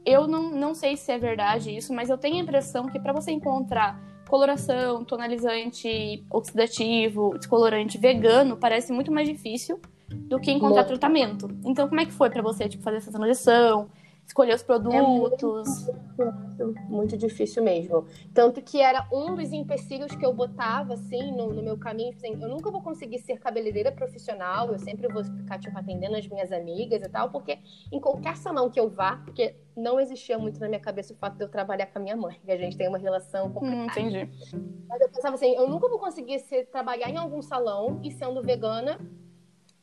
eu 0.05 0.27
não, 0.27 0.51
não 0.51 0.75
sei 0.75 0.95
se 0.95 1.11
é 1.11 1.17
verdade 1.17 1.75
isso, 1.75 1.91
mas 1.91 2.09
eu 2.11 2.17
tenho 2.19 2.35
a 2.35 2.39
impressão 2.41 2.87
que 2.87 2.99
para 2.99 3.13
você 3.13 3.31
encontrar 3.31 3.99
coloração, 4.29 5.03
tonalizante 5.03 6.23
oxidativo, 6.29 7.35
descolorante 7.37 7.97
vegano, 7.97 8.57
parece 8.57 8.93
muito 8.93 9.11
mais 9.11 9.27
difícil 9.27 9.79
do 10.09 10.39
que 10.39 10.51
encontrar 10.51 10.83
Muito. 10.83 10.87
tratamento. 10.99 11.47
Então, 11.65 11.87
como 11.87 11.99
é 11.99 12.05
que 12.05 12.11
foi 12.11 12.29
para 12.29 12.41
você, 12.43 12.69
tipo, 12.69 12.83
fazer 12.83 12.97
essa 12.97 13.11
transição, 13.11 13.89
escolher 14.25 14.55
os 14.55 14.63
produtos? 14.63 15.87
Muito, 16.17 16.73
muito 16.89 17.17
difícil 17.17 17.63
mesmo. 17.63 18.05
Tanto 18.33 18.61
que 18.61 18.81
era 18.81 19.07
um 19.11 19.35
dos 19.35 19.51
empecilhos 19.51 20.15
que 20.15 20.25
eu 20.25 20.33
botava, 20.33 20.93
assim, 20.93 21.31
no, 21.31 21.53
no 21.53 21.61
meu 21.61 21.77
caminho. 21.77 22.13
Assim, 22.15 22.41
eu 22.41 22.49
nunca 22.49 22.71
vou 22.71 22.81
conseguir 22.81 23.19
ser 23.19 23.39
cabeleireira 23.39 23.91
profissional, 23.91 24.71
eu 24.71 24.79
sempre 24.79 25.07
vou 25.07 25.23
ficar, 25.23 25.59
tipo, 25.59 25.77
atendendo 25.77 26.15
as 26.15 26.27
minhas 26.27 26.51
amigas 26.51 27.01
e 27.01 27.09
tal, 27.09 27.29
porque 27.29 27.59
em 27.91 27.99
qualquer 27.99 28.37
salão 28.37 28.69
que 28.69 28.79
eu 28.79 28.89
vá, 28.89 29.17
porque 29.17 29.55
não 29.75 29.99
existia 29.99 30.37
muito 30.37 30.59
na 30.59 30.67
minha 30.67 30.79
cabeça 30.79 31.13
o 31.13 31.17
fato 31.17 31.35
de 31.35 31.43
eu 31.43 31.49
trabalhar 31.49 31.87
com 31.87 31.99
a 31.99 32.01
minha 32.01 32.15
mãe, 32.15 32.39
que 32.43 32.51
a 32.51 32.57
gente 32.57 32.77
tem 32.77 32.87
uma 32.87 32.97
relação 32.97 33.51
complicada. 33.51 33.99
Hum, 33.99 34.07
entendi. 34.07 34.29
Mas 34.87 35.01
eu 35.01 35.09
pensava 35.09 35.35
assim, 35.35 35.55
eu 35.55 35.67
nunca 35.67 35.89
vou 35.89 35.99
conseguir 35.99 36.39
ser, 36.39 36.67
trabalhar 36.67 37.09
em 37.09 37.17
algum 37.17 37.41
salão 37.41 37.99
e 38.03 38.11
sendo 38.11 38.41
vegana. 38.41 38.99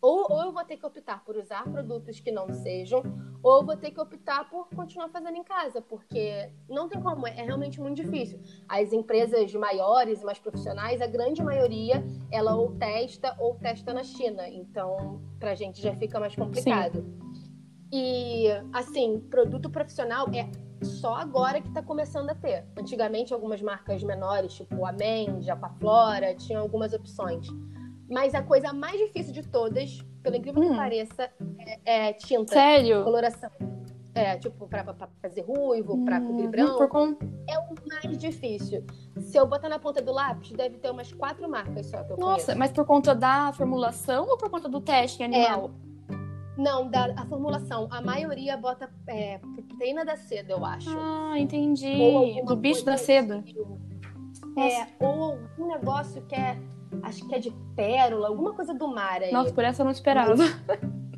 Ou, 0.02 0.32
ou 0.32 0.42
eu 0.42 0.52
vou 0.52 0.64
ter 0.64 0.76
que 0.76 0.86
optar 0.86 1.22
por 1.24 1.36
usar 1.36 1.64
produtos 1.64 2.20
que 2.20 2.32
não 2.32 2.50
sejam, 2.52 3.02
ou 3.42 3.60
eu 3.60 3.66
vou 3.66 3.76
ter 3.76 3.90
que 3.90 4.00
optar 4.00 4.48
por 4.48 4.68
continuar 4.74 5.08
fazendo 5.10 5.36
em 5.36 5.44
casa, 5.44 5.80
porque 5.80 6.50
não 6.68 6.88
tem 6.88 7.00
como, 7.00 7.26
é 7.26 7.42
realmente 7.42 7.80
muito 7.80 7.96
difícil. 7.96 8.40
As 8.68 8.92
empresas 8.92 9.52
maiores 9.54 10.22
e 10.22 10.24
mais 10.24 10.38
profissionais, 10.38 11.00
a 11.00 11.06
grande 11.06 11.42
maioria, 11.42 12.02
ela 12.30 12.54
ou 12.54 12.72
testa 12.76 13.36
ou 13.38 13.56
testa 13.56 13.92
na 13.92 14.02
China. 14.02 14.48
Então, 14.48 15.20
pra 15.38 15.54
gente 15.54 15.82
já 15.82 15.94
fica 15.94 16.18
mais 16.18 16.34
complicado. 16.34 17.04
E, 17.92 18.46
assim, 18.72 19.20
produto 19.30 19.68
profissional 19.68 20.26
é 20.28 20.48
só 20.84 21.14
agora 21.14 21.60
que 21.60 21.70
tá 21.72 21.82
começando 21.82 22.30
a 22.30 22.34
ter. 22.34 22.64
Antigamente, 22.78 23.34
algumas 23.34 23.60
marcas 23.60 24.02
menores, 24.02 24.54
tipo 24.54 24.86
a 24.86 24.92
Mendy, 24.92 25.50
a 25.50 25.56
Paflora, 25.56 26.34
tinham 26.34 26.62
algumas 26.62 26.92
opções. 26.92 27.46
Mas 28.10 28.34
a 28.34 28.42
coisa 28.42 28.72
mais 28.72 28.98
difícil 28.98 29.32
de 29.32 29.42
todas, 29.46 30.02
pelo 30.22 30.36
incrível 30.36 30.60
que 30.62 30.68
Hum. 30.68 30.76
pareça, 30.76 31.30
é, 31.86 32.08
é 32.08 32.12
tinta, 32.12 32.52
Sério? 32.52 33.04
coloração. 33.04 33.50
É, 34.12 34.36
tipo, 34.36 34.66
pra, 34.66 34.82
pra- 34.82 35.08
fazer 35.22 35.42
ruivo, 35.42 36.04
pra 36.04 36.20
cobrir 36.20 36.48
Hum, 36.48 36.50
branco. 36.50 36.88
con- 36.88 37.16
É 37.48 37.56
o 37.60 37.74
mais 37.88 38.18
difícil. 38.18 38.84
Se 39.20 39.36
eu 39.38 39.46
botar 39.46 39.68
na 39.68 39.78
ponta 39.78 40.02
do 40.02 40.12
lápis, 40.12 40.50
deve 40.50 40.78
ter 40.78 40.90
umas 40.90 41.12
quatro 41.12 41.48
marcas 41.48 41.86
só 41.86 42.02
que 42.02 42.12
eu 42.12 42.16
Nossa, 42.16 42.46
conheço. 42.46 42.58
mas 42.58 42.72
por 42.72 42.84
conta 42.84 43.14
da 43.14 43.52
formulação 43.52 44.26
ou 44.26 44.36
por 44.36 44.50
conta 44.50 44.68
do 44.68 44.80
teste 44.80 45.22
em 45.22 45.26
animal? 45.26 45.70
Não, 46.58 46.90
da, 46.90 47.14
a 47.16 47.24
formulação. 47.26 47.86
A 47.90 48.02
maioria 48.02 48.56
bota 48.56 48.90
é, 49.06 49.38
proteína 49.38 50.04
da 50.04 50.16
seda, 50.16 50.52
eu 50.52 50.64
acho. 50.64 50.90
Ah, 50.98 51.38
entendi. 51.38 52.42
Do 52.44 52.56
bicho 52.56 52.84
da 52.84 52.96
seda. 52.96 53.44
É, 54.58 54.86
ou 55.04 55.22
algum 55.22 55.68
negócio 55.68 56.20
que 56.26 56.34
é, 56.34 56.58
acho 57.02 57.26
que 57.26 57.34
é 57.34 57.38
de 57.38 57.50
pérola, 57.74 58.28
alguma 58.28 58.54
coisa 58.54 58.74
do 58.74 58.88
mar 58.88 59.22
aí. 59.22 59.32
Nossa, 59.32 59.52
por 59.52 59.64
essa 59.64 59.82
eu 59.82 59.84
não 59.84 59.92
esperava. 59.92 60.34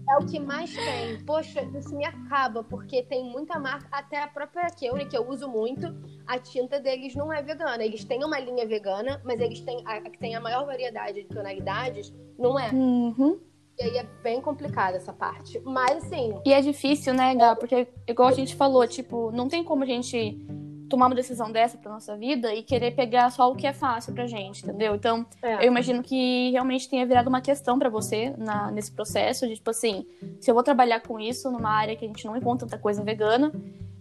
É 0.08 0.16
o 0.16 0.26
que 0.26 0.38
mais 0.40 0.74
tem. 0.74 1.24
Poxa, 1.24 1.62
isso 1.62 1.96
me 1.96 2.04
acaba, 2.04 2.64
porque 2.64 3.02
tem 3.04 3.24
muita 3.24 3.58
marca, 3.58 3.87
até 3.90 4.22
a 4.22 4.26
própria 4.26 4.66
Keune, 4.66 5.06
que 5.06 5.16
eu 5.16 5.28
uso 5.28 5.48
muito, 5.48 5.94
a 6.26 6.38
tinta 6.38 6.80
deles 6.80 7.14
não 7.14 7.32
é 7.32 7.42
vegana. 7.42 7.82
Eles 7.82 8.04
têm 8.04 8.24
uma 8.24 8.38
linha 8.38 8.66
vegana, 8.66 9.22
mas 9.24 9.40
eles 9.40 9.61
têm 9.61 9.82
a 9.87 10.00
que 10.00 10.18
tem 10.18 10.35
a 10.35 10.40
maior 10.40 10.66
variedade 10.66 11.22
de 11.22 11.28
tonalidades, 11.28 12.12
não 12.38 12.58
é. 12.58 12.70
Uhum. 12.70 13.40
E 13.78 13.82
aí 13.82 13.96
é 13.96 14.04
bem 14.22 14.40
complicada 14.40 14.96
essa 14.96 15.12
parte. 15.12 15.58
Mas 15.61 16.04
assim, 16.04 16.38
E 16.44 16.52
é 16.52 16.61
difícil, 16.61 17.14
né, 17.14 17.35
Gá? 17.35 17.56
Porque, 17.56 17.88
igual 18.06 18.28
a 18.28 18.32
gente 18.32 18.54
falou, 18.54 18.87
tipo, 18.87 19.30
não 19.32 19.48
tem 19.48 19.64
como 19.64 19.82
a 19.82 19.87
gente 19.87 20.46
tomar 20.92 21.07
uma 21.07 21.14
decisão 21.14 21.50
dessa 21.50 21.78
pra 21.78 21.90
nossa 21.90 22.14
vida 22.18 22.55
e 22.55 22.62
querer 22.62 22.90
pegar 22.90 23.31
só 23.31 23.50
o 23.50 23.57
que 23.57 23.66
é 23.66 23.72
fácil 23.72 24.12
pra 24.12 24.26
gente, 24.26 24.62
entendeu? 24.62 24.94
Então, 24.94 25.24
é. 25.42 25.64
eu 25.64 25.68
imagino 25.68 26.02
que 26.02 26.50
realmente 26.50 26.87
tenha 26.87 27.07
virado 27.07 27.28
uma 27.28 27.40
questão 27.40 27.78
pra 27.78 27.88
você 27.88 28.35
na, 28.37 28.70
nesse 28.70 28.92
processo 28.92 29.48
de, 29.48 29.55
tipo 29.55 29.70
assim, 29.70 30.07
se 30.38 30.50
eu 30.50 30.55
vou 30.55 30.62
trabalhar 30.62 31.00
com 31.00 31.18
isso 31.18 31.50
numa 31.50 31.70
área 31.70 31.96
que 31.96 32.05
a 32.05 32.09
gente 32.09 32.26
não 32.26 32.37
encontra 32.37 32.68
tanta 32.68 32.78
coisa 32.78 33.02
vegana, 33.02 33.50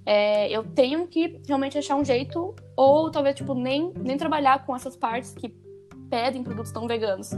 é, 0.05 0.49
eu 0.51 0.65
tenho 0.65 1.07
que 1.07 1.39
realmente 1.47 1.77
achar 1.77 1.95
um 1.95 2.03
jeito, 2.03 2.53
ou 2.75 3.09
talvez, 3.09 3.37
tipo, 3.37 3.53
nem, 3.53 3.93
nem 3.95 4.17
trabalhar 4.17 4.65
com 4.65 4.75
essas 4.75 4.97
partes 4.97 5.33
que 5.33 5.47
pedem 6.09 6.43
produtos 6.43 6.73
tão 6.73 6.87
veganos. 6.87 7.31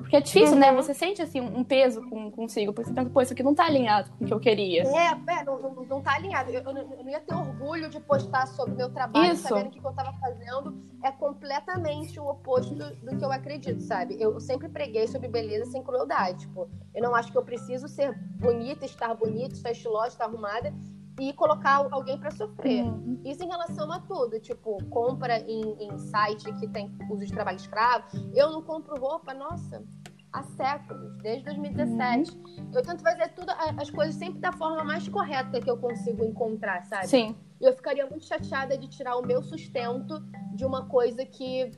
Porque 0.00 0.16
é 0.16 0.20
difícil, 0.20 0.56
né? 0.56 0.70
Uhum. 0.70 0.76
Você 0.76 0.94
sente, 0.94 1.20
assim, 1.22 1.40
um 1.40 1.62
peso 1.64 2.02
com, 2.08 2.30
consigo, 2.30 2.72
porque 2.72 2.88
você 2.88 2.94
pensa, 2.94 3.10
pô, 3.10 3.20
isso 3.20 3.32
aqui 3.32 3.42
não 3.42 3.54
tá 3.54 3.64
alinhado 3.66 4.10
com 4.12 4.24
o 4.24 4.26
que 4.28 4.34
eu 4.34 4.40
queria. 4.40 4.82
É, 4.82 5.08
é, 5.40 5.44
não, 5.44 5.58
não, 5.60 5.74
não 5.84 6.00
tá 6.02 6.14
alinhado. 6.14 6.50
Eu, 6.50 6.62
eu 6.62 6.72
não- 6.72 6.80
eu 6.94 7.04
não 7.04 7.10
ia 7.10 7.20
ter 7.20 7.34
orgulho 7.34 7.88
de 7.88 8.00
postar 8.00 8.46
sobre 8.46 8.74
o 8.74 8.76
meu 8.76 8.90
trabalho, 8.90 9.32
Isso. 9.32 9.42
sabendo 9.48 9.70
que 9.70 9.78
o 9.78 9.82
que 9.82 9.88
eu 9.88 9.92
tava 9.92 10.12
fazendo 10.14 10.82
é 11.02 11.10
completamente 11.12 12.18
o 12.18 12.26
oposto 12.28 12.74
do, 12.74 12.94
do 12.96 13.16
que 13.16 13.24
eu 13.24 13.30
acredito, 13.32 13.80
sabe? 13.82 14.16
Eu 14.20 14.40
sempre 14.40 14.68
preguei 14.68 15.06
sobre 15.06 15.28
beleza 15.28 15.70
sem 15.70 15.82
crueldade. 15.82 16.40
Tipo, 16.46 16.68
eu 16.94 17.02
não 17.02 17.14
acho 17.14 17.30
que 17.30 17.38
eu 17.38 17.42
preciso 17.44 17.86
ser 17.88 18.12
bonita, 18.36 18.84
estar 18.84 19.14
bonita, 19.14 19.54
estar 19.54 19.70
estilosa, 19.70 20.08
estar 20.08 20.24
arrumada 20.24 20.72
e 21.20 21.32
colocar 21.32 21.86
alguém 21.90 22.18
para 22.18 22.30
sofrer. 22.30 22.84
Uhum. 22.84 23.20
Isso 23.24 23.44
em 23.44 23.48
relação 23.48 23.90
a 23.90 24.00
tudo, 24.00 24.40
tipo, 24.40 24.82
compra 24.90 25.38
em, 25.40 25.76
em 25.80 25.98
site 25.98 26.52
que 26.54 26.68
tem 26.68 26.92
uso 27.08 27.24
de 27.24 27.32
trabalho 27.32 27.56
escravo. 27.56 28.04
Eu 28.34 28.50
não 28.50 28.62
compro 28.62 28.98
roupa, 28.98 29.32
nossa, 29.32 29.84
há 30.32 30.42
séculos, 30.42 31.16
desde 31.22 31.44
2017. 31.44 32.30
Uhum. 32.32 32.70
Eu 32.74 32.82
tento 32.82 33.02
fazer 33.02 33.28
tudo, 33.34 33.52
as 33.80 33.90
coisas 33.90 34.16
sempre 34.16 34.40
da 34.40 34.52
forma 34.52 34.82
mais 34.82 35.08
correta 35.08 35.60
que 35.60 35.70
eu 35.70 35.76
consigo 35.76 36.24
encontrar, 36.24 36.82
sabe? 36.84 37.06
Sim. 37.06 37.36
Eu 37.60 37.74
ficaria 37.74 38.06
muito 38.06 38.24
chateada 38.24 38.76
de 38.76 38.88
tirar 38.88 39.16
o 39.16 39.22
meu 39.22 39.42
sustento 39.42 40.20
de 40.54 40.64
uma 40.64 40.86
coisa 40.86 41.24
que 41.24 41.70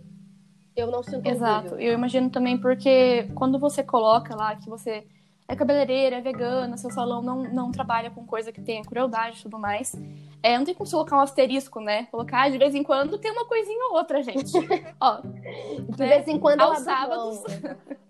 eu 0.75 0.91
não 0.91 1.03
sinto 1.03 1.27
Exato. 1.27 1.75
Eu 1.77 1.93
imagino 1.93 2.31
também 2.31 2.59
porque 2.59 3.25
quando 3.35 3.59
você 3.59 3.83
coloca 3.83 4.35
lá 4.35 4.57
que 4.57 4.69
você 4.69 5.07
é 5.49 5.55
cabeleireira, 5.55 6.17
é 6.17 6.21
vegana, 6.21 6.77
seu 6.77 6.91
salão 6.91 7.23
não, 7.23 7.45
não 7.45 7.71
trabalha 7.71 8.11
com 8.11 8.27
coisa 8.27 8.51
que 8.51 8.61
tenha 8.61 8.83
crueldade 8.83 9.39
e 9.39 9.43
tudo 9.43 9.59
mais. 9.59 9.95
É, 10.43 10.59
não 10.59 10.65
tem 10.65 10.75
como 10.75 10.87
você 10.87 10.97
colocar 10.97 11.17
um 11.17 11.21
asterisco, 11.21 11.81
né? 11.81 12.07
Colocar 12.07 12.51
de 12.51 12.59
vez 12.59 12.75
em 12.75 12.83
quando 12.83 13.19
tem 13.19 13.31
uma 13.31 13.47
coisinha 13.47 13.85
ou 13.91 13.97
outra, 13.97 14.23
gente. 14.23 14.53
Ó, 15.01 15.21
de 15.21 15.99
né? 15.99 16.09
vez 16.09 16.29
em 16.29 16.39
quando 16.39 16.63
aos 16.63 16.79
sábados. 16.81 17.43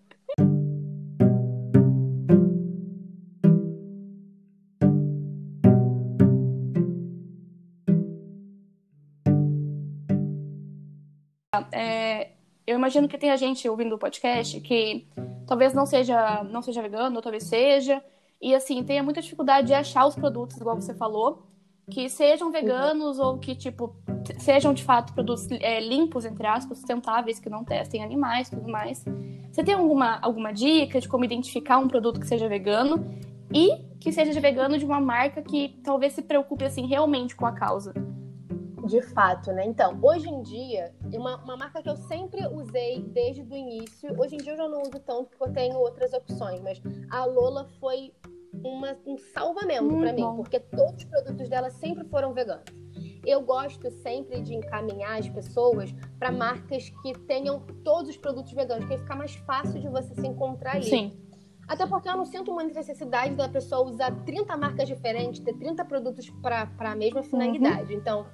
É, 11.72 12.33
eu 12.66 12.77
imagino 12.77 13.09
que 13.09 13.16
tenha 13.16 13.35
gente 13.35 13.66
ouvindo 13.66 13.94
o 13.94 13.99
podcast 13.99 14.61
que 14.61 15.07
talvez 15.46 15.72
não 15.72 15.87
seja, 15.87 16.42
não 16.44 16.62
seja 16.62 16.82
vegano, 16.82 17.16
ou 17.16 17.22
talvez 17.22 17.44
seja, 17.44 18.02
e 18.40 18.54
assim, 18.54 18.82
tenha 18.85 19.02
muita 19.02 19.22
dificuldade 19.22 19.68
de 19.68 19.74
achar 19.74 20.06
os 20.06 20.14
produtos, 20.14 20.56
igual 20.56 20.76
você 20.76 20.94
falou, 20.94 21.46
que 21.90 22.09
sejam 22.09 22.50
veganos 22.50 23.18
ou 23.18 23.38
que, 23.38 23.54
tipo, 23.54 23.94
sejam 24.38 24.74
de 24.74 24.82
fato 24.82 25.12
produtos 25.12 25.48
é, 25.50 25.80
limpos, 25.80 26.24
entre 26.24 26.46
aspas, 26.46 26.78
sustentáveis, 26.78 27.38
que 27.38 27.48
não 27.48 27.64
testem 27.64 28.02
animais 28.02 28.50
tudo 28.50 28.68
mais. 28.68 29.04
Você 29.50 29.62
tem 29.62 29.74
alguma, 29.74 30.18
alguma 30.20 30.52
dica 30.52 31.00
de 31.00 31.09
como 31.09 31.24
identificar 31.24 31.78
um 31.78 31.88
produto 31.88 32.20
que 32.20 32.26
seja 32.26 32.48
vegano 32.48 33.09
e 33.54 33.70
que 34.00 34.12
seja 34.12 34.38
vegano 34.40 34.76
de 34.76 34.85
uma 34.85 35.00
marca 35.00 35.40
que 35.42 35.80
talvez 35.85 36.12
se 36.12 36.22
preocupe, 36.22 36.64
assim, 36.64 36.87
realmente 36.87 37.37
com 37.37 37.46
a 37.46 37.52
causa? 37.52 37.94
De 38.87 39.03
fato, 39.03 39.53
né? 39.53 39.64
Então, 39.66 39.99
hoje 40.01 40.29
em 40.29 40.42
dia, 40.42 40.94
uma, 41.12 41.42
uma 41.42 41.57
marca 41.57 41.83
que 41.83 41.88
eu 41.88 41.96
sempre 41.96 42.46
usei 42.46 43.03
desde 43.03 43.42
o 43.42 43.55
início, 43.55 44.14
hoje 44.18 44.37
em 44.37 44.38
dia 44.38 44.53
eu 44.53 44.57
já 44.57 44.68
não 44.68 44.83
uso 44.83 45.01
tanto 45.05 45.31
porque 45.31 45.44
eu 45.44 45.53
tenho 45.53 45.77
outras 45.77 46.12
opções, 46.12 46.61
mas 46.61 46.81
a 47.11 47.25
Lola 47.25 47.66
foi 47.81 48.12
uma, 48.64 48.96
um 49.07 49.18
salvamento 49.18 49.96
para 49.99 50.12
mim, 50.12 50.37
porque 50.37 50.61
todos 50.61 50.94
os 50.96 51.05
produtos 51.05 51.49
dela 51.49 51.70
sempre 51.70 52.05
foram 52.09 52.33
veganos. 52.33 52.64
Eu 53.25 53.42
gosto 53.42 53.90
sempre 53.90 54.40
de 54.40 54.55
encaminhar 54.55 55.18
as 55.18 55.29
pessoas 55.29 55.92
para 56.18 56.31
marcas 56.31 56.88
que 57.03 57.12
tenham 57.27 57.61
todos 57.83 58.11
os 58.11 58.16
produtos 58.16 58.53
veganos, 58.53 58.85
porque 58.85 58.99
fica 58.99 59.16
mais 59.16 59.35
fácil 59.35 59.81
de 59.81 59.88
você 59.88 60.14
se 60.14 60.27
encontrar 60.27 60.77
ali. 60.77 60.85
Sim. 60.85 61.25
Até 61.68 61.87
porque 61.87 62.09
eu 62.09 62.16
não 62.16 62.24
sinto 62.24 62.52
uma 62.52 62.62
necessidade 62.62 63.35
da 63.35 63.48
pessoa 63.48 63.90
usar 63.90 64.12
30 64.24 64.57
marcas 64.57 64.87
diferentes, 64.87 65.40
ter 65.40 65.55
30 65.55 65.85
produtos 65.85 66.31
para 66.40 66.70
a 66.79 66.94
mesma 66.94 67.22
finalidade. 67.22 67.92
Uhum. 67.92 67.98
Então, 67.98 68.26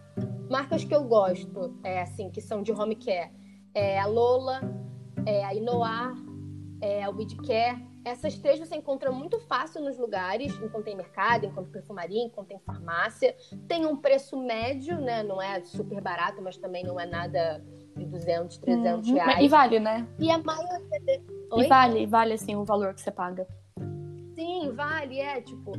marcas 0.50 0.84
que 0.84 0.94
eu 0.94 1.04
gosto, 1.04 1.74
é 1.82 2.02
assim, 2.02 2.30
que 2.30 2.40
são 2.40 2.62
de 2.62 2.72
home 2.72 2.94
care, 2.94 3.32
é 3.74 3.98
a 3.98 4.06
Lola, 4.06 4.60
é 5.24 5.44
a 5.44 5.54
Inoar, 5.54 6.14
é 6.80 7.02
a 7.02 7.10
Widcare. 7.10 7.90
Essas 8.04 8.36
três 8.36 8.58
você 8.58 8.74
encontra 8.74 9.12
muito 9.12 9.38
fácil 9.38 9.80
nos 9.80 9.96
lugares, 9.96 10.52
enquanto 10.60 10.84
tem 10.84 10.96
mercado, 10.96 11.46
enquanto 11.46 11.70
perfumaria, 11.70 12.24
enquanto 12.24 12.48
tem 12.48 12.58
farmácia. 12.58 13.34
Tem 13.68 13.86
um 13.86 13.96
preço 13.96 14.36
médio, 14.36 15.00
né? 15.00 15.22
Não 15.22 15.40
é 15.40 15.62
super 15.62 16.00
barato, 16.02 16.42
mas 16.42 16.56
também 16.56 16.84
não 16.84 16.98
é 16.98 17.06
nada 17.06 17.64
de 17.96 18.04
200, 18.04 18.58
300 18.58 19.08
uhum. 19.08 19.14
reais. 19.14 19.44
E 19.44 19.48
vale, 19.48 19.78
né? 19.78 20.06
E 20.18 20.30
a 20.30 20.38
maioria... 20.38 21.22
De... 21.56 21.64
E 21.64 21.68
vale, 21.68 22.06
vale, 22.06 22.32
assim, 22.34 22.56
o 22.56 22.64
valor 22.64 22.94
que 22.94 23.00
você 23.00 23.10
paga. 23.10 23.46
Sim, 24.34 24.72
vale, 24.72 25.20
é, 25.20 25.40
tipo. 25.40 25.72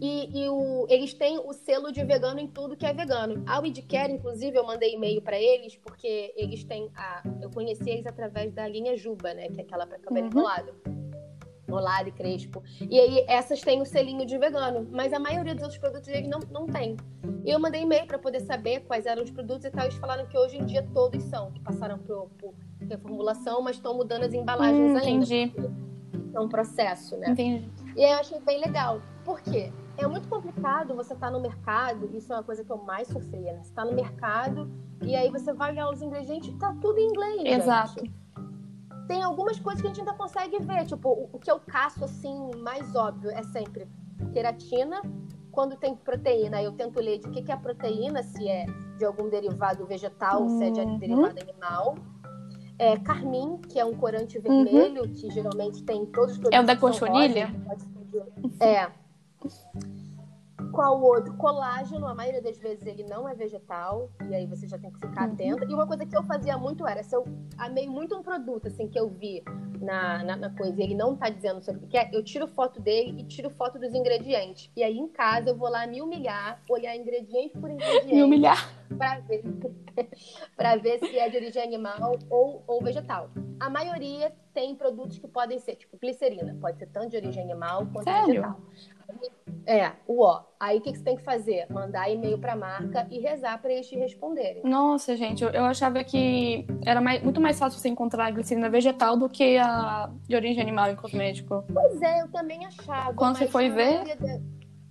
E, 0.00 0.42
e 0.42 0.48
o, 0.48 0.86
eles 0.88 1.12
têm 1.12 1.38
o 1.38 1.52
selo 1.52 1.92
de 1.92 2.04
vegano 2.04 2.38
em 2.38 2.46
tudo 2.46 2.76
que 2.76 2.86
é 2.86 2.92
vegano. 2.92 3.42
A 3.46 3.58
Widcare, 3.60 4.12
inclusive, 4.12 4.56
eu 4.56 4.64
mandei 4.64 4.94
e-mail 4.94 5.20
para 5.20 5.38
eles, 5.38 5.76
porque 5.76 6.32
eles 6.36 6.64
têm 6.64 6.90
a. 6.94 7.22
Eu 7.40 7.50
conheci 7.50 7.90
eles 7.90 8.06
através 8.06 8.52
da 8.52 8.66
linha 8.68 8.96
Juba, 8.96 9.34
né? 9.34 9.48
Que 9.48 9.60
é 9.60 9.64
aquela 9.64 9.86
para 9.86 9.98
cabelo 9.98 10.26
uhum. 10.26 10.32
enrolado. 10.32 10.74
Rolado 11.68 12.08
e 12.08 12.12
crespo. 12.12 12.62
E 12.88 12.98
aí, 12.98 13.24
essas 13.26 13.60
têm 13.60 13.82
o 13.82 13.84
selinho 13.84 14.24
de 14.24 14.38
vegano, 14.38 14.88
mas 14.90 15.12
a 15.12 15.18
maioria 15.18 15.52
dos 15.52 15.64
outros 15.64 15.80
produtos 15.80 16.08
eles 16.08 16.28
não, 16.28 16.38
não 16.50 16.66
tem. 16.66 16.96
E 17.44 17.50
eu 17.50 17.58
mandei 17.58 17.82
e-mail 17.82 18.06
para 18.06 18.18
poder 18.18 18.40
saber 18.40 18.80
quais 18.80 19.04
eram 19.04 19.24
os 19.24 19.30
produtos 19.30 19.64
e 19.64 19.70
tal. 19.70 19.84
Eles 19.84 19.96
falaram 19.96 20.26
que 20.26 20.38
hoje 20.38 20.56
em 20.56 20.64
dia 20.64 20.86
todos 20.94 21.22
são, 21.24 21.50
que 21.50 21.60
passaram 21.60 21.98
por, 21.98 22.30
por 22.38 22.54
reformulação, 22.80 23.62
mas 23.62 23.76
estão 23.76 23.94
mudando 23.94 24.24
as 24.24 24.34
embalagens 24.34 24.92
hum, 24.92 24.96
ainda. 24.96 25.24
Entendi. 25.24 25.52
É 26.34 26.40
um 26.40 26.48
processo, 26.48 27.16
né? 27.16 27.30
Entendi. 27.30 27.70
E 27.96 28.04
aí 28.04 28.12
eu 28.12 28.18
achei 28.18 28.38
bem 28.40 28.60
legal. 28.60 29.00
Por 29.24 29.40
quê? 29.40 29.72
É 29.96 30.06
muito 30.06 30.28
complicado 30.28 30.94
você 30.94 31.14
estar 31.14 31.28
tá 31.28 31.32
no 31.32 31.40
mercado, 31.40 32.08
isso 32.14 32.32
é 32.32 32.36
uma 32.36 32.42
coisa 32.42 32.62
que 32.62 32.70
eu 32.70 32.76
mais 32.76 33.08
sofria, 33.08 33.54
né? 33.54 33.62
Você 33.62 33.72
tá 33.72 33.84
no 33.84 33.92
mercado 33.92 34.70
e 35.02 35.16
aí 35.16 35.30
você 35.30 35.52
vai 35.52 35.72
olhar 35.72 35.90
os 35.90 36.02
ingredientes 36.02 36.50
e 36.50 36.58
tá 36.58 36.74
tudo 36.80 36.98
em 36.98 37.08
inglês. 37.08 37.62
Exato. 37.62 38.00
Gente. 38.00 38.14
Tem 39.08 39.22
algumas 39.22 39.58
coisas 39.58 39.80
que 39.80 39.86
a 39.86 39.90
gente 39.90 40.00
ainda 40.00 40.14
consegue 40.14 40.58
ver, 40.58 40.84
tipo, 40.84 41.08
o, 41.08 41.30
o 41.32 41.38
que 41.38 41.50
eu 41.50 41.60
caço 41.60 42.04
assim, 42.04 42.50
mais 42.58 42.94
óbvio, 42.94 43.30
é 43.30 43.42
sempre 43.44 43.88
queratina. 44.32 45.00
Quando 45.50 45.76
tem 45.76 45.94
proteína, 45.94 46.62
eu 46.62 46.72
tento 46.72 47.00
ler 47.00 47.18
de 47.18 47.30
que, 47.30 47.42
que 47.42 47.50
é 47.50 47.54
a 47.54 47.58
proteína, 47.58 48.22
se 48.22 48.46
é 48.46 48.66
de 48.98 49.04
algum 49.04 49.30
derivado 49.30 49.86
vegetal, 49.86 50.42
uhum. 50.42 50.58
se 50.58 50.64
é 50.64 50.70
de 50.70 50.80
uhum. 50.80 50.98
derivado 50.98 51.40
animal. 51.40 51.94
É, 52.78 52.98
carmim, 52.98 53.58
que 53.68 53.78
é 53.78 53.84
um 53.84 53.94
corante 53.94 54.38
vermelho, 54.38 55.02
uhum. 55.02 55.12
que 55.12 55.30
geralmente 55.30 55.82
tem 55.82 56.02
em 56.02 56.06
todos 56.06 56.32
os 56.32 56.38
produtos. 56.38 56.58
É 56.58 56.62
o 56.62 56.66
da 56.66 56.76
cochonilha? 56.76 57.50
É. 58.60 58.90
Qual 60.76 61.02
outro? 61.02 61.32
Colágeno, 61.38 62.06
a 62.06 62.14
maioria 62.14 62.42
das 62.42 62.58
vezes 62.58 62.86
ele 62.86 63.02
não 63.02 63.26
é 63.26 63.34
vegetal, 63.34 64.10
e 64.28 64.34
aí 64.34 64.46
você 64.46 64.68
já 64.68 64.78
tem 64.78 64.90
que 64.90 64.98
ficar 64.98 65.26
uhum. 65.26 65.32
atenta. 65.32 65.64
E 65.64 65.72
uma 65.72 65.86
coisa 65.86 66.04
que 66.04 66.14
eu 66.14 66.22
fazia 66.24 66.58
muito 66.58 66.86
era, 66.86 67.02
se 67.02 67.16
eu 67.16 67.24
amei 67.56 67.88
muito 67.88 68.14
um 68.14 68.22
produto, 68.22 68.68
assim, 68.68 68.86
que 68.86 69.00
eu 69.00 69.08
vi 69.08 69.42
na, 69.80 70.22
na, 70.22 70.36
na 70.36 70.50
coisa 70.50 70.78
e 70.78 70.84
ele 70.84 70.94
não 70.94 71.16
tá 71.16 71.30
dizendo 71.30 71.62
sobre 71.62 71.82
o 71.82 71.88
que 71.88 71.96
é, 71.96 72.10
eu 72.12 72.22
tiro 72.22 72.46
foto 72.46 72.78
dele 72.78 73.22
e 73.22 73.24
tiro 73.24 73.48
foto 73.48 73.78
dos 73.78 73.94
ingredientes. 73.94 74.70
E 74.76 74.82
aí 74.82 74.98
em 74.98 75.08
casa 75.08 75.48
eu 75.48 75.56
vou 75.56 75.70
lá 75.70 75.86
me 75.86 76.02
humilhar, 76.02 76.60
olhar 76.68 76.94
ingrediente 76.94 77.58
por 77.58 77.70
ingrediente. 77.70 78.14
Me 78.14 78.22
humilhar. 78.22 78.70
Pra 78.98 79.20
ver, 79.20 79.42
pra 80.56 80.76
ver 80.76 80.98
se 80.98 81.18
é 81.18 81.30
de 81.30 81.38
origem 81.38 81.62
animal 81.62 82.18
ou, 82.28 82.62
ou 82.66 82.82
vegetal. 82.82 83.30
A 83.58 83.70
maioria 83.70 84.30
tem 84.52 84.74
produtos 84.74 85.18
que 85.18 85.26
podem 85.26 85.58
ser, 85.58 85.76
tipo, 85.76 85.96
glicerina. 85.98 86.54
Pode 86.60 86.78
ser 86.78 86.86
tanto 86.88 87.08
de 87.08 87.16
origem 87.16 87.42
animal 87.42 87.86
quanto 87.86 88.04
Sério? 88.04 88.26
vegetal. 88.26 88.60
É, 89.66 89.92
o 90.06 90.22
ó. 90.22 90.42
Aí 90.58 90.78
o 90.78 90.80
que, 90.80 90.92
que 90.92 90.98
você 90.98 91.04
tem 91.04 91.16
que 91.16 91.22
fazer? 91.22 91.66
Mandar 91.70 92.08
e-mail 92.08 92.38
para 92.38 92.52
a 92.52 92.56
marca 92.56 93.06
e 93.10 93.18
rezar 93.18 93.60
para 93.60 93.72
eles 93.72 93.88
te 93.88 93.96
responderem. 93.96 94.62
Nossa, 94.62 95.16
gente, 95.16 95.42
eu, 95.42 95.50
eu 95.50 95.64
achava 95.64 96.02
que 96.04 96.66
era 96.84 97.00
mais, 97.00 97.22
muito 97.22 97.40
mais 97.40 97.58
fácil 97.58 97.78
você 97.78 97.88
encontrar 97.88 98.26
a 98.26 98.30
glicerina 98.30 98.70
vegetal 98.70 99.16
do 99.16 99.28
que 99.28 99.58
a 99.58 100.08
de 100.26 100.36
origem 100.36 100.62
animal 100.62 100.90
em 100.90 100.96
cosmético. 100.96 101.64
Pois 101.72 102.00
é, 102.00 102.22
eu 102.22 102.28
também 102.28 102.64
achava. 102.64 103.12
Quando 103.14 103.38
você 103.38 103.48
foi 103.48 103.68
ver. 103.68 104.04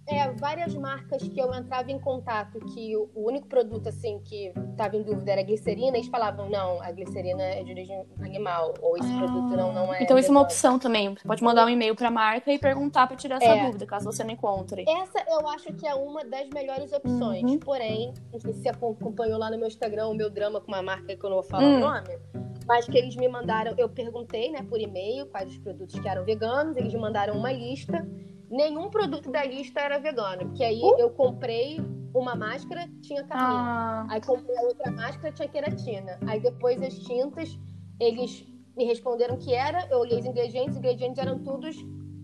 É, 0.07 0.31
várias 0.33 0.75
marcas 0.75 1.27
que 1.27 1.39
eu 1.39 1.51
entrava 1.53 1.91
em 1.91 1.99
contato 1.99 2.59
que 2.59 2.95
o, 2.95 3.09
o 3.15 3.27
único 3.27 3.47
produto 3.47 3.89
assim 3.89 4.19
que 4.23 4.53
estava 4.69 4.95
em 4.95 5.01
dúvida 5.01 5.31
era 5.31 5.41
glicerina, 5.41 5.97
eles 5.97 6.07
falavam, 6.07 6.47
não, 6.47 6.79
a 6.81 6.91
glicerina 6.91 7.41
é 7.41 7.63
de 7.63 7.71
origem 7.71 8.05
animal, 8.19 8.75
ou 8.81 8.97
esse 8.97 9.11
ah, 9.11 9.17
produto 9.17 9.57
não, 9.57 9.73
não 9.73 9.93
é. 9.93 10.03
Então 10.03 10.17
isso 10.17 10.27
é 10.27 10.31
uma 10.31 10.41
opção 10.41 10.77
também. 10.77 11.15
Você 11.15 11.27
pode 11.27 11.43
mandar 11.43 11.65
um 11.65 11.69
e-mail 11.69 11.95
para 11.95 12.09
a 12.09 12.11
marca 12.11 12.51
e 12.51 12.59
perguntar 12.59 13.07
para 13.07 13.15
tirar 13.15 13.37
essa 13.37 13.45
é. 13.45 13.65
dúvida, 13.65 13.85
caso 13.87 14.05
você 14.05 14.23
não 14.23 14.31
encontre. 14.31 14.85
Essa 14.87 15.25
eu 15.27 15.47
acho 15.49 15.73
que 15.73 15.87
é 15.87 15.95
uma 15.95 16.23
das 16.23 16.47
melhores 16.49 16.93
opções. 16.93 17.43
Uhum. 17.43 17.57
Porém, 17.57 18.13
não 18.31 18.39
sei 18.39 18.53
se 18.53 18.61
você 18.61 18.69
acompanhou 18.69 19.39
lá 19.39 19.49
no 19.49 19.57
meu 19.57 19.67
Instagram 19.67 20.07
o 20.07 20.13
meu 20.13 20.29
drama 20.29 20.61
com 20.61 20.67
uma 20.67 20.83
marca 20.83 21.15
que 21.15 21.25
eu 21.25 21.29
não 21.29 21.37
vou 21.37 21.43
falar 21.43 21.63
hum. 21.63 21.77
o 21.77 21.79
nome. 21.79 22.19
Mas 22.67 22.85
que 22.85 22.97
eles 22.97 23.15
me 23.15 23.27
mandaram, 23.27 23.73
eu 23.77 23.87
perguntei, 23.87 24.51
né, 24.51 24.63
por 24.67 24.79
e-mail, 24.79 25.27
quais 25.27 25.49
os 25.49 25.57
produtos 25.57 25.99
que 25.99 26.07
eram 26.07 26.23
veganos, 26.23 26.75
eles 26.77 26.93
me 26.93 26.99
mandaram 26.99 27.35
uma 27.35 27.51
lista 27.51 28.05
nenhum 28.49 28.89
produto 28.89 29.31
da 29.31 29.43
lista 29.43 29.79
era 29.79 29.97
vegano. 29.97 30.47
Porque 30.47 30.63
aí 30.63 30.81
uh? 30.81 30.95
eu 30.99 31.09
comprei 31.09 31.79
uma 32.13 32.35
máscara, 32.35 32.89
tinha 33.01 33.23
carmim. 33.23 33.55
Ah. 33.55 34.07
Aí 34.09 34.21
comprei 34.21 34.57
a 34.57 34.61
outra 34.61 34.91
máscara, 34.91 35.33
tinha 35.33 35.47
queratina. 35.47 36.17
Aí 36.27 36.39
depois 36.39 36.81
as 36.81 36.97
tintas, 36.99 37.57
eles 37.99 38.45
me 38.75 38.85
responderam 38.85 39.37
que 39.37 39.53
era, 39.53 39.87
eu 39.89 39.99
olhei 39.99 40.19
os 40.19 40.25
ingredientes, 40.25 40.71
os 40.71 40.77
ingredientes 40.77 41.17
eram 41.17 41.39
todos 41.39 41.75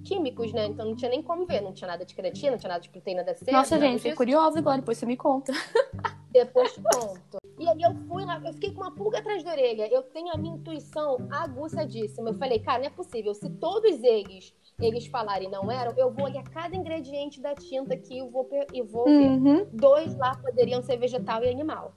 químicos, 0.04 0.52
né? 0.54 0.66
Então 0.68 0.86
não 0.86 0.96
tinha 0.96 1.10
nem 1.10 1.22
como 1.22 1.46
ver, 1.46 1.62
não 1.62 1.74
tinha 1.74 1.88
nada 1.88 2.06
de 2.06 2.14
queratina, 2.14 2.52
não 2.52 2.58
tinha 2.58 2.70
nada 2.70 2.82
de 2.82 2.90
proteína 2.90 3.24
da 3.24 3.34
seda. 3.34 3.52
Nossa, 3.52 3.80
gente, 3.80 4.00
fiquei 4.00 4.16
curiosa 4.16 4.60
agora, 4.60 4.78
depois 4.78 4.98
você 4.98 5.06
me 5.06 5.18
conta. 5.18 5.54
Depois 6.32 6.74
conto. 6.78 7.40
E 7.60 7.68
aí 7.68 7.82
eu 7.82 7.94
fui 8.08 8.24
lá, 8.24 8.42
eu 8.44 8.54
fiquei 8.54 8.72
com 8.72 8.82
uma 8.82 8.96
pulga 8.96 9.20
atrás 9.20 9.44
da 9.44 9.52
orelha. 9.52 9.86
Eu 9.92 10.02
tenho 10.02 10.32
a 10.34 10.38
minha 10.38 10.56
intuição 10.56 11.18
aguçadíssima. 11.30 12.30
Eu 12.30 12.36
falei, 12.36 12.58
cara, 12.60 12.80
não 12.80 12.86
é 12.86 12.90
possível. 12.90 13.34
Se 13.34 13.50
todos 13.50 14.02
eles 14.02 14.56
eles 14.86 15.06
falarem 15.08 15.50
não 15.50 15.72
eram, 15.72 15.94
eu 15.98 16.12
vou 16.12 16.26
olhar 16.26 16.44
cada 16.44 16.76
ingrediente 16.76 17.42
da 17.42 17.54
tinta 17.56 17.94
aqui 17.94 18.20
e 18.20 18.30
vou, 18.30 18.48
e 18.74 18.82
vou 18.82 19.08
Uhum. 19.08 19.44
ver. 19.44 19.70
Dois 19.74 20.16
lá 20.18 20.36
poderiam 20.36 20.82
ser 20.82 20.98
vegetal 20.98 21.44
e 21.44 21.50
animal. 21.50 21.94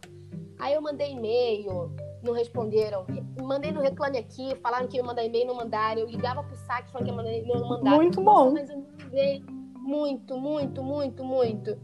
Aí 0.59 0.75
eu 0.75 0.81
mandei 0.83 1.13
e-mail, 1.13 1.91
não 2.23 2.33
responderam. 2.33 3.05
Mandei 3.43 3.73
no 3.73 3.81
Reclame 3.81 4.19
Aqui, 4.19 4.55
falaram 4.63 4.87
que 4.87 4.97
ia 4.97 5.03
mandar 5.03 5.25
e-mail, 5.25 5.47
não 5.47 5.55
mandaram. 5.55 6.01
Eu 6.01 6.07
ligava 6.07 6.43
pro 6.43 6.57
saque, 6.57 6.91
falando 6.91 7.07
que 7.07 7.11
ia 7.13 7.17
mandar 7.17 7.33
e-mail, 7.33 7.61
não 7.61 7.69
mandaram. 7.69 7.97
Muito 7.97 8.21
bom. 8.23 8.53
Mas 8.53 8.71
eu 8.71 8.79
mandei 9.03 9.43
muito, 9.79 10.37
muito, 10.39 10.83
muito, 10.83 11.25
muito. 11.25 11.77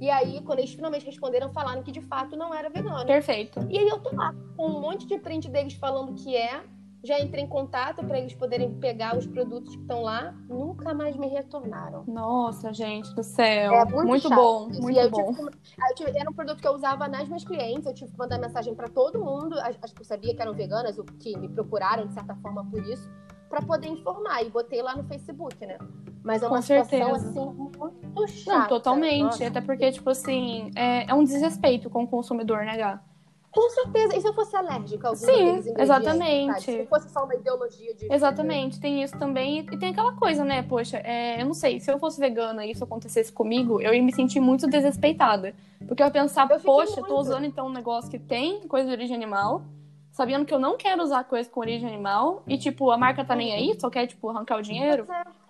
E 0.00 0.10
aí, 0.10 0.40
quando 0.42 0.58
eles 0.58 0.72
finalmente 0.74 1.06
responderam, 1.06 1.52
falaram 1.52 1.82
que 1.82 1.92
de 1.92 2.00
fato 2.02 2.36
não 2.36 2.52
era 2.52 2.68
vegano. 2.68 3.06
Perfeito. 3.06 3.60
E 3.70 3.78
aí 3.78 3.88
eu 3.88 3.98
tô 4.00 4.14
lá 4.14 4.34
com 4.56 4.66
um 4.66 4.80
monte 4.80 5.06
de 5.06 5.18
print 5.18 5.48
deles 5.48 5.74
falando 5.74 6.12
que 6.14 6.36
é. 6.36 6.60
Já 7.04 7.20
entrei 7.20 7.44
em 7.44 7.46
contato 7.46 8.02
para 8.02 8.18
eles 8.18 8.34
poderem 8.34 8.72
pegar 8.80 9.14
os 9.14 9.26
produtos 9.26 9.76
que 9.76 9.82
estão 9.82 10.00
lá. 10.02 10.34
Nunca 10.48 10.94
mais 10.94 11.14
me 11.16 11.26
retornaram. 11.28 12.02
Nossa, 12.06 12.72
gente 12.72 13.14
do 13.14 13.22
céu. 13.22 13.74
É 13.74 13.84
muito 13.84 14.06
muito 14.06 14.30
bom, 14.30 14.68
muito 14.80 14.98
eu 14.98 15.10
bom. 15.10 15.22
tive 15.32 15.42
eu 15.42 15.94
tive- 15.94 16.18
era 16.18 16.30
um 16.30 16.32
produto 16.32 16.62
que 16.62 16.66
eu 16.66 16.72
usava 16.72 17.06
nas 17.06 17.28
minhas 17.28 17.44
clientes. 17.44 17.86
Eu 17.86 17.92
tive 17.92 18.10
que 18.10 18.16
mandar 18.18 18.38
mensagem 18.38 18.74
para 18.74 18.88
todo 18.88 19.22
mundo. 19.22 19.54
As, 19.60 19.76
as 19.82 19.92
que 19.92 20.00
eu 20.00 20.04
sabia 20.06 20.34
que 20.34 20.40
eram 20.40 20.54
veganas, 20.54 20.98
ou 20.98 21.04
que 21.04 21.36
me 21.38 21.46
procuraram 21.48 22.06
de 22.06 22.14
certa 22.14 22.34
forma 22.36 22.64
por 22.64 22.82
isso, 22.82 23.06
para 23.50 23.60
poder 23.60 23.88
informar. 23.88 24.42
E 24.42 24.48
botei 24.48 24.80
lá 24.80 24.96
no 24.96 25.04
Facebook, 25.04 25.64
né? 25.66 25.76
Mas 26.22 26.42
é 26.42 26.46
uma 26.46 26.56
Com 26.56 26.62
situação 26.62 26.88
certeza. 27.18 27.28
assim 27.28 27.52
muito 27.54 28.26
chata. 28.28 28.58
Não, 28.60 28.66
totalmente. 28.68 29.22
Nossa. 29.24 29.46
Até 29.46 29.60
porque, 29.60 29.92
tipo 29.92 30.08
assim, 30.08 30.70
é, 30.74 31.10
é 31.10 31.12
um 31.12 31.22
desrespeito 31.22 31.90
com 31.90 32.04
o 32.04 32.08
consumidor, 32.08 32.64
né, 32.64 32.78
Gá? 32.78 33.02
Com 33.54 33.70
certeza. 33.70 34.16
E 34.16 34.20
se 34.20 34.26
eu 34.28 34.34
fosse 34.34 34.56
alérgica 34.56 35.10
a 35.10 35.14
Sim, 35.14 35.62
exatamente. 35.78 36.60
sabe? 36.64 36.78
Se 36.80 36.86
fosse 36.86 37.08
só 37.08 37.24
uma 37.24 37.34
ideologia 37.34 37.94
de. 37.94 38.12
Exatamente, 38.12 38.80
tem 38.80 39.02
isso 39.02 39.16
também. 39.16 39.60
E 39.60 39.78
tem 39.78 39.90
aquela 39.90 40.12
coisa, 40.14 40.44
né? 40.44 40.62
Poxa, 40.62 40.98
é, 41.04 41.40
eu 41.40 41.46
não 41.46 41.54
sei, 41.54 41.78
se 41.78 41.90
eu 41.90 41.98
fosse 41.98 42.18
vegana 42.20 42.66
e 42.66 42.72
isso 42.72 42.82
acontecesse 42.82 43.32
comigo, 43.32 43.80
eu 43.80 43.94
ia 43.94 44.02
me 44.02 44.12
sentir 44.12 44.40
muito 44.40 44.66
desrespeitada. 44.66 45.54
Porque 45.86 46.02
eu 46.02 46.06
ia 46.06 46.12
pensar, 46.12 46.50
Eu 46.50 46.58
poxa, 46.60 46.96
tô 46.96 47.00
muito. 47.02 47.16
usando 47.16 47.44
então 47.44 47.66
um 47.68 47.72
negócio 47.72 48.10
que 48.10 48.18
tem 48.18 48.66
coisa 48.66 48.88
de 48.88 48.92
origem 48.92 49.14
animal, 49.14 49.62
sabendo 50.10 50.44
que 50.44 50.52
eu 50.52 50.58
não 50.58 50.76
quero 50.76 51.02
usar 51.02 51.22
coisa 51.24 51.48
com 51.48 51.60
origem 51.60 51.88
animal, 51.88 52.42
e 52.46 52.58
tipo, 52.58 52.90
a 52.90 52.96
marca 52.98 53.24
tá 53.24 53.36
nem 53.36 53.52
aí, 53.52 53.78
só 53.78 53.88
quer, 53.90 54.06
tipo, 54.06 54.28
arrancar 54.30 54.58
o 54.58 54.62
dinheiro. 54.62 55.04
Pois 55.06 55.18
é. 55.18 55.43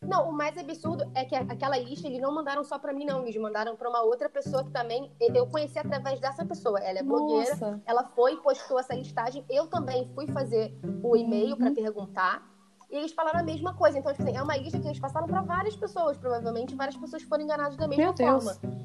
Não, 0.00 0.28
o 0.28 0.32
mais 0.32 0.56
absurdo 0.56 1.10
é 1.14 1.24
que 1.24 1.34
aquela 1.34 1.76
lista 1.76 2.06
eles 2.06 2.20
não 2.20 2.32
mandaram 2.32 2.62
só 2.62 2.78
pra 2.78 2.92
mim, 2.92 3.04
não. 3.04 3.22
Eles 3.22 3.36
mandaram 3.36 3.76
pra 3.76 3.88
uma 3.88 4.00
outra 4.02 4.28
pessoa 4.28 4.62
que 4.64 4.70
também 4.70 5.10
eu 5.20 5.46
conheci 5.48 5.78
através 5.78 6.20
dessa 6.20 6.44
pessoa. 6.46 6.78
Ela 6.78 7.00
é 7.00 7.02
blogueira. 7.02 7.50
Nossa. 7.50 7.80
Ela 7.84 8.04
foi 8.04 8.34
e 8.34 8.36
postou 8.36 8.78
essa 8.78 8.94
listagem. 8.94 9.44
Eu 9.50 9.66
também 9.66 10.06
fui 10.14 10.26
fazer 10.28 10.72
o 11.02 11.16
e-mail 11.16 11.50
Uhum. 11.52 11.56
pra 11.56 11.70
perguntar. 11.72 12.46
E 12.90 12.96
eles 12.96 13.12
falaram 13.12 13.40
a 13.40 13.42
mesma 13.42 13.74
coisa. 13.74 13.98
Então, 13.98 14.12
tipo 14.12 14.22
assim, 14.24 14.36
é 14.36 14.42
uma 14.42 14.56
lista 14.56 14.78
que 14.78 14.86
eles 14.86 15.00
passaram 15.00 15.26
pra 15.26 15.42
várias 15.42 15.74
pessoas. 15.76 16.16
Provavelmente 16.16 16.76
várias 16.76 16.96
pessoas 16.96 17.22
foram 17.24 17.42
enganadas 17.44 17.76
da 17.76 17.88
mesma 17.88 18.04
Meu 18.04 18.12
Deus. 18.14 18.44
forma. 18.44 18.78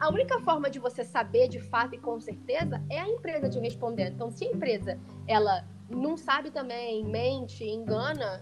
A 0.00 0.08
única 0.10 0.38
forma 0.40 0.68
de 0.68 0.78
você 0.80 1.04
saber 1.04 1.48
de 1.48 1.60
fato 1.60 1.94
e 1.94 1.98
com 1.98 2.20
certeza 2.20 2.82
é 2.90 2.98
a 2.98 3.08
empresa 3.08 3.48
te 3.48 3.58
responder. 3.60 4.10
Então, 4.10 4.30
se 4.30 4.44
a 4.44 4.50
empresa 4.50 4.98
ela 5.28 5.64
não 5.88 6.16
sabe 6.16 6.50
também, 6.50 7.04
mente, 7.04 7.64
engana, 7.64 8.40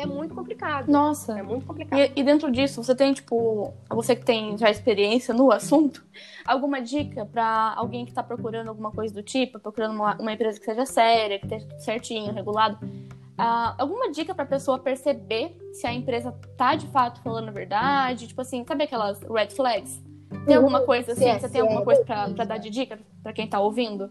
é 0.00 0.06
muito 0.06 0.34
complicado. 0.34 0.88
Nossa. 0.88 1.38
É 1.38 1.42
muito 1.42 1.66
complicado. 1.66 1.98
E, 1.98 2.12
e 2.16 2.22
dentro 2.22 2.50
disso, 2.50 2.82
você 2.82 2.94
tem, 2.94 3.12
tipo, 3.12 3.72
você 3.88 4.16
que 4.16 4.24
tem 4.24 4.56
já 4.56 4.70
experiência 4.70 5.32
no 5.34 5.50
assunto, 5.50 6.04
alguma 6.44 6.80
dica 6.80 7.26
pra 7.26 7.74
alguém 7.76 8.04
que 8.04 8.12
tá 8.12 8.22
procurando 8.22 8.68
alguma 8.68 8.90
coisa 8.90 9.12
do 9.14 9.22
tipo, 9.22 9.58
procurando 9.58 9.94
uma, 9.94 10.16
uma 10.16 10.32
empresa 10.32 10.58
que 10.58 10.64
seja 10.64 10.86
séria, 10.86 11.38
que 11.38 11.46
esteja 11.46 11.66
tudo 11.66 11.80
certinho, 11.80 12.32
regulado? 12.32 12.78
Ah, 13.36 13.74
alguma 13.78 14.10
dica 14.10 14.34
pra 14.34 14.44
pessoa 14.44 14.78
perceber 14.78 15.56
se 15.72 15.86
a 15.86 15.92
empresa 15.94 16.30
tá 16.58 16.74
de 16.74 16.86
fato 16.88 17.22
falando 17.22 17.48
a 17.48 17.52
verdade? 17.52 18.28
Tipo 18.28 18.42
assim, 18.42 18.64
sabe 18.68 18.84
aquelas 18.84 19.22
red 19.22 19.48
flags? 19.48 20.02
Tem 20.46 20.56
alguma 20.56 20.82
coisa 20.82 21.12
assim? 21.12 21.32
Sim, 21.32 21.38
Você 21.38 21.48
tem 21.48 21.60
alguma 21.60 21.80
é, 21.80 21.84
coisa 21.84 22.04
pra 22.04 22.44
dar 22.44 22.58
de 22.58 22.70
dica 22.70 22.98
pra 23.22 23.32
quem 23.32 23.48
tá 23.48 23.58
ouvindo? 23.58 24.10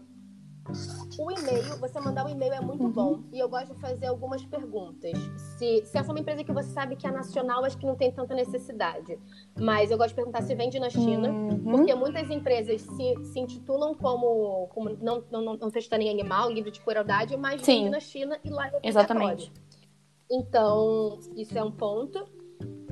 O 1.18 1.30
e-mail, 1.30 1.78
você 1.78 1.98
mandar 2.00 2.24
o 2.26 2.28
e-mail 2.28 2.52
é 2.52 2.60
muito 2.60 2.84
Uhum. 2.84 2.90
bom. 2.90 3.20
E 3.32 3.38
eu 3.38 3.48
gosto 3.48 3.74
de 3.74 3.80
fazer 3.80 4.06
algumas 4.06 4.44
perguntas. 4.44 5.12
Se, 5.58 5.82
se 5.84 5.98
essa 5.98 6.10
é 6.10 6.12
uma 6.12 6.20
empresa 6.20 6.44
que 6.44 6.52
você 6.52 6.68
sabe 6.70 6.96
que 6.96 7.06
é 7.06 7.10
nacional, 7.10 7.64
acho 7.64 7.76
que 7.76 7.86
não 7.86 7.96
tem 7.96 8.12
tanta 8.12 8.34
necessidade. 8.34 9.18
Mas 9.58 9.90
eu 9.90 9.98
gosto 9.98 10.10
de 10.10 10.14
perguntar 10.16 10.42
se 10.42 10.54
vende 10.54 10.78
na 10.78 10.90
China. 10.90 11.28
Uhum. 11.30 11.62
Porque 11.64 11.94
muitas 11.94 12.30
empresas 12.30 12.82
se, 12.82 13.24
se 13.24 13.40
intitulam 13.40 13.94
como, 13.94 14.68
como 14.68 14.90
não, 15.00 15.24
não, 15.30 15.42
não, 15.42 15.56
não 15.56 15.70
testando 15.70 16.02
em 16.02 16.10
animal, 16.10 16.50
livre 16.50 16.70
de 16.70 16.80
crueldade, 16.80 17.36
mas 17.36 17.62
Sim. 17.62 17.78
vende 17.78 17.90
na 17.90 18.00
China 18.00 18.38
e 18.44 18.50
lá 18.50 18.68
é 18.68 18.80
Exatamente. 18.82 19.52
Então, 20.30 21.18
isso 21.36 21.58
é 21.58 21.62
um 21.64 21.72
ponto. 21.72 22.24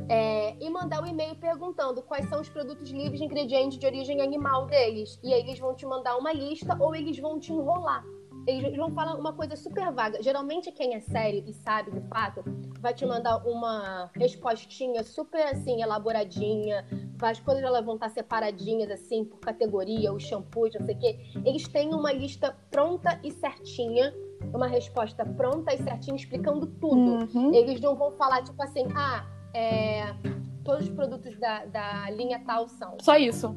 É, 0.08 0.56
e 0.58 0.70
mandar 0.70 1.02
um 1.02 1.06
e-mail 1.06 1.36
perguntando 1.36 2.00
quais 2.02 2.28
são 2.28 2.40
os 2.40 2.48
produtos 2.48 2.90
livres 2.90 3.20
de 3.20 3.26
ingredientes 3.26 3.78
de 3.78 3.86
origem 3.86 4.20
animal 4.22 4.66
deles. 4.66 5.18
E 5.22 5.34
aí 5.34 5.40
eles 5.40 5.58
vão 5.58 5.74
te 5.74 5.84
mandar 5.84 6.16
uma 6.16 6.32
lista 6.32 6.76
ou 6.80 6.94
eles 6.94 7.18
vão 7.18 7.38
te 7.38 7.52
enrolar. 7.52 8.04
Eles 8.46 8.74
vão 8.74 8.90
falar 8.92 9.14
uma 9.14 9.34
coisa 9.34 9.54
super 9.56 9.92
vaga. 9.92 10.22
Geralmente, 10.22 10.72
quem 10.72 10.94
é 10.94 11.00
sério 11.00 11.44
e 11.46 11.52
sabe 11.52 11.90
de 11.90 12.00
fato, 12.08 12.42
vai 12.80 12.94
te 12.94 13.04
mandar 13.04 13.46
uma 13.46 14.10
respostinha 14.14 15.04
super 15.04 15.42
assim, 15.48 15.82
elaboradinha. 15.82 16.86
As 17.20 17.38
coisas 17.40 17.62
elas 17.62 17.84
vão 17.84 17.96
estar 17.96 18.08
separadinhas 18.08 18.90
assim, 18.90 19.22
por 19.24 19.40
categoria, 19.40 20.12
os 20.14 20.22
shampoos, 20.22 20.74
não 20.78 20.86
sei 20.86 20.94
o 20.94 20.98
quê. 20.98 21.18
Eles 21.44 21.68
têm 21.68 21.92
uma 21.92 22.10
lista 22.10 22.56
pronta 22.70 23.20
e 23.22 23.30
certinha, 23.32 24.14
uma 24.54 24.66
resposta 24.66 25.26
pronta 25.26 25.74
e 25.74 25.82
certinha, 25.82 26.16
explicando 26.16 26.66
tudo. 26.66 27.28
Uhum. 27.34 27.52
Eles 27.52 27.78
não 27.82 27.94
vão 27.96 28.12
falar, 28.12 28.42
tipo 28.42 28.62
assim, 28.62 28.86
ah, 28.96 29.26
é, 29.58 30.14
todos 30.64 30.84
os 30.88 30.90
produtos 30.94 31.36
da, 31.38 31.64
da 31.66 32.10
linha 32.10 32.40
tal 32.46 32.68
são. 32.68 32.96
Só 33.00 33.16
isso. 33.16 33.54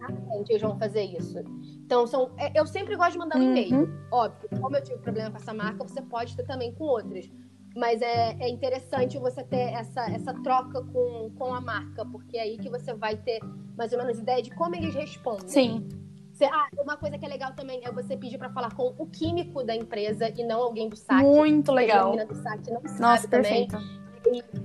Raramente 0.00 0.50
eles 0.50 0.62
vão 0.62 0.78
fazer 0.78 1.02
isso. 1.02 1.38
Então, 1.84 2.06
são, 2.06 2.30
é, 2.38 2.58
eu 2.58 2.66
sempre 2.66 2.96
gosto 2.96 3.12
de 3.12 3.18
mandar 3.18 3.36
um 3.38 3.42
e-mail. 3.42 3.80
Uhum. 3.80 3.98
Óbvio, 4.10 4.48
como 4.60 4.76
eu 4.76 4.82
tive 4.82 4.98
problema 4.98 5.30
com 5.30 5.36
essa 5.36 5.52
marca, 5.52 5.84
você 5.84 6.00
pode 6.00 6.34
ter 6.36 6.44
também 6.44 6.72
com 6.74 6.84
outras. 6.84 7.30
Mas 7.76 8.02
é, 8.02 8.36
é 8.40 8.48
interessante 8.48 9.18
você 9.18 9.42
ter 9.44 9.72
essa, 9.72 10.04
essa 10.10 10.34
troca 10.42 10.82
com, 10.84 11.30
com 11.38 11.54
a 11.54 11.60
marca, 11.60 12.04
porque 12.04 12.36
é 12.36 12.42
aí 12.42 12.58
que 12.58 12.68
você 12.68 12.92
vai 12.94 13.16
ter 13.16 13.40
mais 13.76 13.92
ou 13.92 13.98
menos 13.98 14.18
ideia 14.18 14.42
de 14.42 14.50
como 14.50 14.74
eles 14.74 14.94
respondem. 14.94 15.48
Sim. 15.48 15.88
Você- 16.32 16.44
ah, 16.46 16.66
uma 16.82 16.96
coisa 16.96 17.16
que 17.18 17.24
é 17.24 17.28
legal 17.28 17.52
também 17.54 17.80
é 17.84 17.92
você 17.92 18.16
pedir 18.16 18.38
para 18.38 18.50
falar 18.50 18.74
com 18.74 18.94
o 18.98 19.06
químico 19.06 19.62
da 19.62 19.74
empresa 19.74 20.28
e 20.28 20.44
não 20.44 20.60
alguém 20.62 20.88
do 20.88 20.96
saque. 20.96 21.22
Muito 21.24 21.70
A 21.70 21.74
legal. 21.74 22.10
menina 22.10 22.26
do 22.26 22.34
saque 22.34 22.70
não 22.70 22.80
sabe 22.86 23.00
Nossa, 23.00 23.28
também. 23.28 23.68
perfeito. 23.68 24.61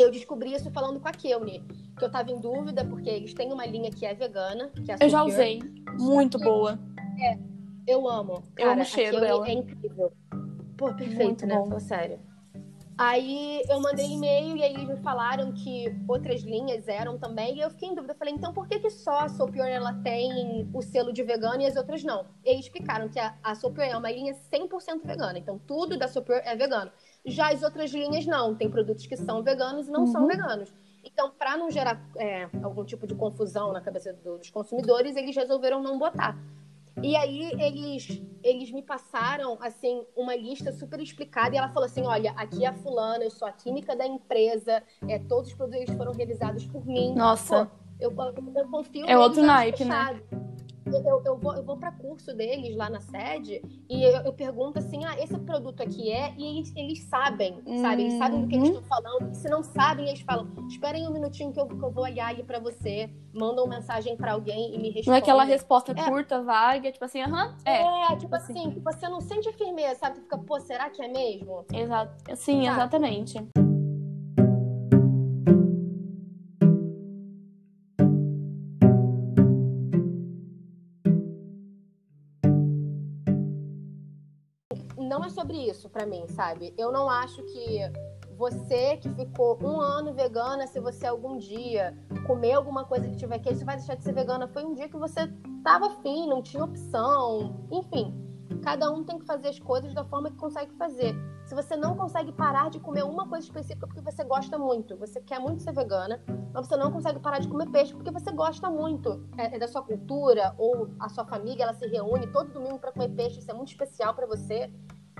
Eu 0.00 0.10
descobri 0.10 0.54
isso 0.54 0.70
falando 0.70 0.98
com 0.98 1.08
a 1.08 1.12
Keune, 1.12 1.62
que 1.98 2.04
eu 2.04 2.10
tava 2.10 2.30
em 2.30 2.40
dúvida, 2.40 2.82
porque 2.84 3.10
eles 3.10 3.34
têm 3.34 3.52
uma 3.52 3.66
linha 3.66 3.90
que 3.90 4.06
é 4.06 4.14
vegana, 4.14 4.70
que 4.70 4.90
é 4.90 4.96
Eu 4.98 5.08
já 5.10 5.22
usei. 5.22 5.60
Muito 5.98 6.38
boa. 6.38 6.78
Eu 7.86 8.08
amo. 8.08 8.42
Eu 8.56 8.64
Cara, 8.64 8.72
amo 8.72 8.82
o 8.82 8.84
cheiro 8.84 9.20
dela. 9.20 9.46
É 9.46 9.52
incrível. 9.52 10.10
Pô, 10.76 10.94
perfeito, 10.94 11.24
Muito 11.24 11.46
né? 11.46 11.54
bom. 11.54 11.78
Sério. 11.78 12.18
Aí 12.96 13.62
eu 13.68 13.80
mandei 13.80 14.06
e-mail 14.06 14.58
e 14.58 14.62
aí 14.62 14.74
eles 14.74 14.86
me 14.86 14.96
falaram 14.98 15.52
que 15.52 15.86
outras 16.06 16.42
linhas 16.42 16.86
eram 16.86 17.18
também. 17.18 17.56
E 17.56 17.60
eu 17.60 17.70
fiquei 17.70 17.88
em 17.88 17.94
dúvida. 17.94 18.12
Eu 18.12 18.18
falei, 18.18 18.34
então 18.34 18.52
por 18.52 18.68
que, 18.68 18.78
que 18.78 18.90
só 18.90 19.20
a 19.20 19.28
Sopior 19.28 19.66
ela 19.66 19.94
tem 20.02 20.68
o 20.72 20.82
selo 20.82 21.10
de 21.10 21.22
vegano 21.22 21.62
e 21.62 21.66
as 21.66 21.76
outras 21.76 22.04
não? 22.04 22.26
E 22.44 22.50
eles 22.50 22.66
explicaram 22.66 23.08
que 23.08 23.18
a, 23.18 23.34
a 23.42 23.54
Sopior 23.54 23.86
é 23.86 23.96
uma 23.96 24.10
linha 24.10 24.34
100% 24.34 25.02
vegana. 25.04 25.38
Então 25.38 25.58
tudo 25.66 25.98
da 25.98 26.08
Sopior 26.08 26.42
é 26.44 26.54
vegano. 26.54 26.90
Já 27.24 27.52
as 27.52 27.62
outras 27.62 27.90
linhas 27.90 28.26
não. 28.26 28.54
Tem 28.54 28.70
produtos 28.70 29.06
que 29.06 29.16
são 29.16 29.42
veganos 29.42 29.88
e 29.88 29.90
não 29.90 30.06
são 30.06 30.22
Uhum. 30.22 30.28
veganos. 30.28 30.72
Então, 31.04 31.30
para 31.30 31.56
não 31.56 31.70
gerar 31.70 32.00
é, 32.16 32.48
algum 32.62 32.84
tipo 32.84 33.06
de 33.06 33.14
confusão 33.14 33.72
na 33.72 33.80
cabeça 33.80 34.12
dos 34.12 34.50
consumidores, 34.50 35.16
eles 35.16 35.34
resolveram 35.34 35.82
não 35.82 35.98
botar. 35.98 36.36
E 37.02 37.16
aí 37.16 37.50
eles, 37.58 38.22
eles 38.42 38.70
me 38.70 38.82
passaram 38.82 39.56
assim 39.60 40.04
uma 40.14 40.36
lista 40.36 40.70
super 40.72 41.00
explicada 41.00 41.54
e 41.54 41.58
ela 41.58 41.68
falou 41.68 41.86
assim, 41.86 42.02
olha, 42.02 42.32
aqui 42.32 42.64
é 42.64 42.68
a 42.68 42.74
fulana, 42.74 43.24
eu 43.24 43.30
sou 43.30 43.48
a 43.48 43.52
química 43.52 43.96
da 43.96 44.06
empresa, 44.06 44.82
é, 45.08 45.18
todos 45.18 45.50
os 45.50 45.56
produtos 45.56 45.94
foram 45.94 46.12
revisados 46.12 46.66
por 46.66 46.84
mim. 46.84 47.14
Nossa. 47.14 47.66
Pô, 47.66 47.72
eu, 47.98 48.10
eu, 48.54 48.68
confio 48.68 49.06
É 49.06 49.16
outro 49.16 49.42
naipe, 49.42 49.84
né? 49.84 50.20
Eu, 50.92 51.22
eu, 51.24 51.38
vou, 51.38 51.54
eu 51.54 51.62
vou 51.62 51.76
para 51.76 51.92
curso 51.92 52.34
deles 52.34 52.76
lá 52.76 52.88
na 52.90 53.00
sede 53.00 53.62
e 53.88 54.02
eu, 54.02 54.22
eu 54.22 54.32
pergunto 54.32 54.78
assim, 54.78 55.04
ah, 55.04 55.18
esse 55.18 55.38
produto 55.38 55.82
aqui 55.82 56.10
é? 56.10 56.32
E 56.36 56.44
eles, 56.58 56.72
eles 56.76 57.02
sabem, 57.04 57.62
sabe? 57.80 58.02
Eles 58.02 58.14
sabem 58.14 58.40
do 58.40 58.46
que 58.48 58.56
eles 58.56 58.68
Uhum. 58.70 58.78
estão 58.80 58.88
falando. 58.88 59.30
E 59.32 59.34
se 59.36 59.48
não 59.48 59.62
sabem, 59.62 60.08
eles 60.08 60.20
falam, 60.20 60.48
esperem 60.68 61.06
um 61.08 61.12
minutinho 61.12 61.52
que 61.52 61.60
eu, 61.60 61.66
que 61.66 61.82
eu 61.82 61.90
vou 61.90 62.04
olhar 62.04 62.26
aí 62.26 62.42
para 62.42 62.58
você. 62.58 63.10
Mandam 63.32 63.66
mensagem 63.66 64.16
para 64.16 64.32
alguém 64.32 64.74
e 64.74 64.78
me 64.78 64.90
respondem. 64.90 65.04
Não 65.06 65.14
é 65.14 65.18
aquela 65.18 65.44
resposta 65.44 65.92
É. 65.92 66.08
curta, 66.08 66.42
vaga, 66.42 66.90
tipo 66.90 67.04
assim, 67.04 67.22
aham, 67.22 67.54
é. 67.64 68.12
É, 68.12 68.16
tipo 68.16 68.34
assim. 68.34 68.52
assim, 68.52 68.70
que 68.70 68.80
você 68.80 69.08
não 69.08 69.20
sente 69.20 69.52
firmeza, 69.52 70.00
sabe? 70.00 70.16
Você 70.16 70.22
fica, 70.22 70.38
pô, 70.38 70.58
será 70.60 70.90
que 70.90 71.02
é 71.02 71.08
mesmo? 71.08 71.64
Exato. 71.72 72.12
Sim, 72.36 72.64
Sabe? 72.64 72.74
exatamente. 72.76 73.38
Não 85.10 85.24
é 85.24 85.28
sobre 85.28 85.56
isso 85.68 85.88
pra 85.88 86.06
mim, 86.06 86.24
sabe? 86.28 86.72
Eu 86.78 86.92
não 86.92 87.10
acho 87.10 87.42
que 87.42 87.80
você 88.38 88.96
que 88.98 89.08
ficou 89.08 89.58
um 89.60 89.80
ano 89.80 90.14
vegana, 90.14 90.68
se 90.68 90.78
você 90.78 91.04
algum 91.04 91.36
dia 91.36 91.98
comer 92.28 92.52
alguma 92.52 92.84
coisa 92.84 93.08
que 93.08 93.16
tiver 93.16 93.40
queijo, 93.40 93.58
você 93.58 93.64
vai 93.64 93.76
deixar 93.76 93.96
de 93.96 94.04
ser 94.04 94.14
vegana. 94.14 94.46
Foi 94.46 94.64
um 94.64 94.72
dia 94.72 94.88
que 94.88 94.96
você 94.96 95.26
tava 95.64 95.88
afim, 95.88 96.28
não 96.28 96.40
tinha 96.40 96.62
opção. 96.62 97.66
Enfim, 97.72 98.14
cada 98.62 98.88
um 98.88 99.02
tem 99.02 99.18
que 99.18 99.26
fazer 99.26 99.48
as 99.48 99.58
coisas 99.58 99.92
da 99.92 100.04
forma 100.04 100.30
que 100.30 100.36
consegue 100.36 100.72
fazer. 100.76 101.12
Se 101.44 101.56
você 101.56 101.74
não 101.74 101.96
consegue 101.96 102.30
parar 102.30 102.70
de 102.70 102.78
comer 102.78 103.02
uma 103.02 103.26
coisa 103.26 103.44
específica 103.44 103.88
porque 103.88 104.00
você 104.00 104.22
gosta 104.22 104.56
muito, 104.60 104.96
você 104.96 105.20
quer 105.20 105.40
muito 105.40 105.60
ser 105.60 105.72
vegana, 105.72 106.22
mas 106.54 106.68
você 106.68 106.76
não 106.76 106.92
consegue 106.92 107.18
parar 107.18 107.40
de 107.40 107.48
comer 107.48 107.68
peixe 107.70 107.92
porque 107.92 108.12
você 108.12 108.30
gosta 108.30 108.70
muito, 108.70 109.26
é, 109.36 109.56
é 109.56 109.58
da 109.58 109.66
sua 109.66 109.82
cultura 109.82 110.54
ou 110.56 110.88
a 111.00 111.08
sua 111.08 111.24
família, 111.24 111.64
ela 111.64 111.74
se 111.74 111.88
reúne 111.88 112.28
todo 112.28 112.52
domingo 112.52 112.78
para 112.78 112.92
comer 112.92 113.08
peixe, 113.08 113.40
isso 113.40 113.50
é 113.50 113.54
muito 113.54 113.70
especial 113.70 114.14
para 114.14 114.24
você 114.24 114.70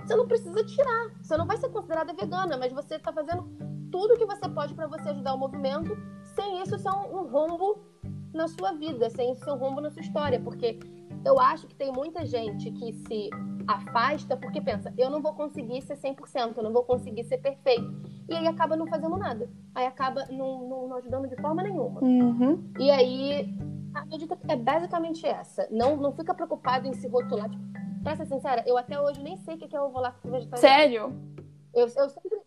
você 0.05 0.15
não 0.15 0.27
precisa 0.27 0.63
tirar. 0.63 1.11
Você 1.21 1.37
não 1.37 1.45
vai 1.45 1.57
ser 1.57 1.69
considerada 1.69 2.13
vegana, 2.13 2.57
mas 2.57 2.73
você 2.73 2.95
está 2.95 3.11
fazendo 3.11 3.43
tudo 3.91 4.13
o 4.13 4.17
que 4.17 4.25
você 4.25 4.47
pode 4.49 4.73
para 4.73 4.87
você 4.87 5.09
ajudar 5.09 5.33
o 5.33 5.37
movimento, 5.37 5.97
sem 6.35 6.61
isso 6.61 6.77
ser 6.79 6.89
um, 6.89 7.19
um 7.19 7.27
rombo 7.27 7.79
na 8.33 8.47
sua 8.47 8.71
vida, 8.73 9.09
sem 9.09 9.31
isso 9.31 9.43
ser 9.43 9.51
um 9.51 9.57
rombo 9.57 9.81
na 9.81 9.89
sua 9.89 10.01
história. 10.01 10.39
Porque 10.39 10.79
eu 11.25 11.39
acho 11.39 11.67
que 11.67 11.75
tem 11.75 11.91
muita 11.91 12.25
gente 12.25 12.71
que 12.71 12.93
se 12.93 13.29
afasta 13.67 14.35
porque 14.35 14.59
pensa, 14.59 14.93
eu 14.97 15.09
não 15.09 15.21
vou 15.21 15.33
conseguir 15.33 15.81
ser 15.81 15.95
100%, 15.95 16.57
eu 16.57 16.63
não 16.63 16.73
vou 16.73 16.83
conseguir 16.83 17.23
ser 17.25 17.37
perfeito. 17.37 17.93
E 18.27 18.35
aí 18.35 18.47
acaba 18.47 18.75
não 18.75 18.87
fazendo 18.87 19.15
nada. 19.17 19.49
Aí 19.75 19.85
acaba 19.85 20.25
não, 20.29 20.67
não, 20.67 20.87
não 20.87 20.97
ajudando 20.97 21.27
de 21.27 21.35
forma 21.35 21.61
nenhuma. 21.61 22.01
Uhum. 22.01 22.63
E 22.79 22.89
aí, 22.89 23.53
a 23.93 24.17
dica 24.17 24.37
é 24.47 24.55
basicamente 24.55 25.25
essa. 25.25 25.67
Não, 25.69 25.95
não 25.97 26.11
fica 26.13 26.33
preocupado 26.33 26.87
em 26.87 26.93
se 26.93 27.07
rotular. 27.07 27.49
Tipo, 27.49 27.63
Pra 28.03 28.15
ser 28.15 28.25
sincera, 28.25 28.63
eu 28.67 28.77
até 28.77 28.99
hoje 28.99 29.21
nem 29.21 29.37
sei 29.37 29.55
o 29.55 29.57
que 29.57 29.75
é 29.75 29.81
ovo 29.81 29.99
lacto 29.99 30.29
vegetariano. 30.29 30.59
Sério? 30.59 31.13
Eu, 31.73 31.87
eu 31.87 32.09
sempre. 32.09 32.41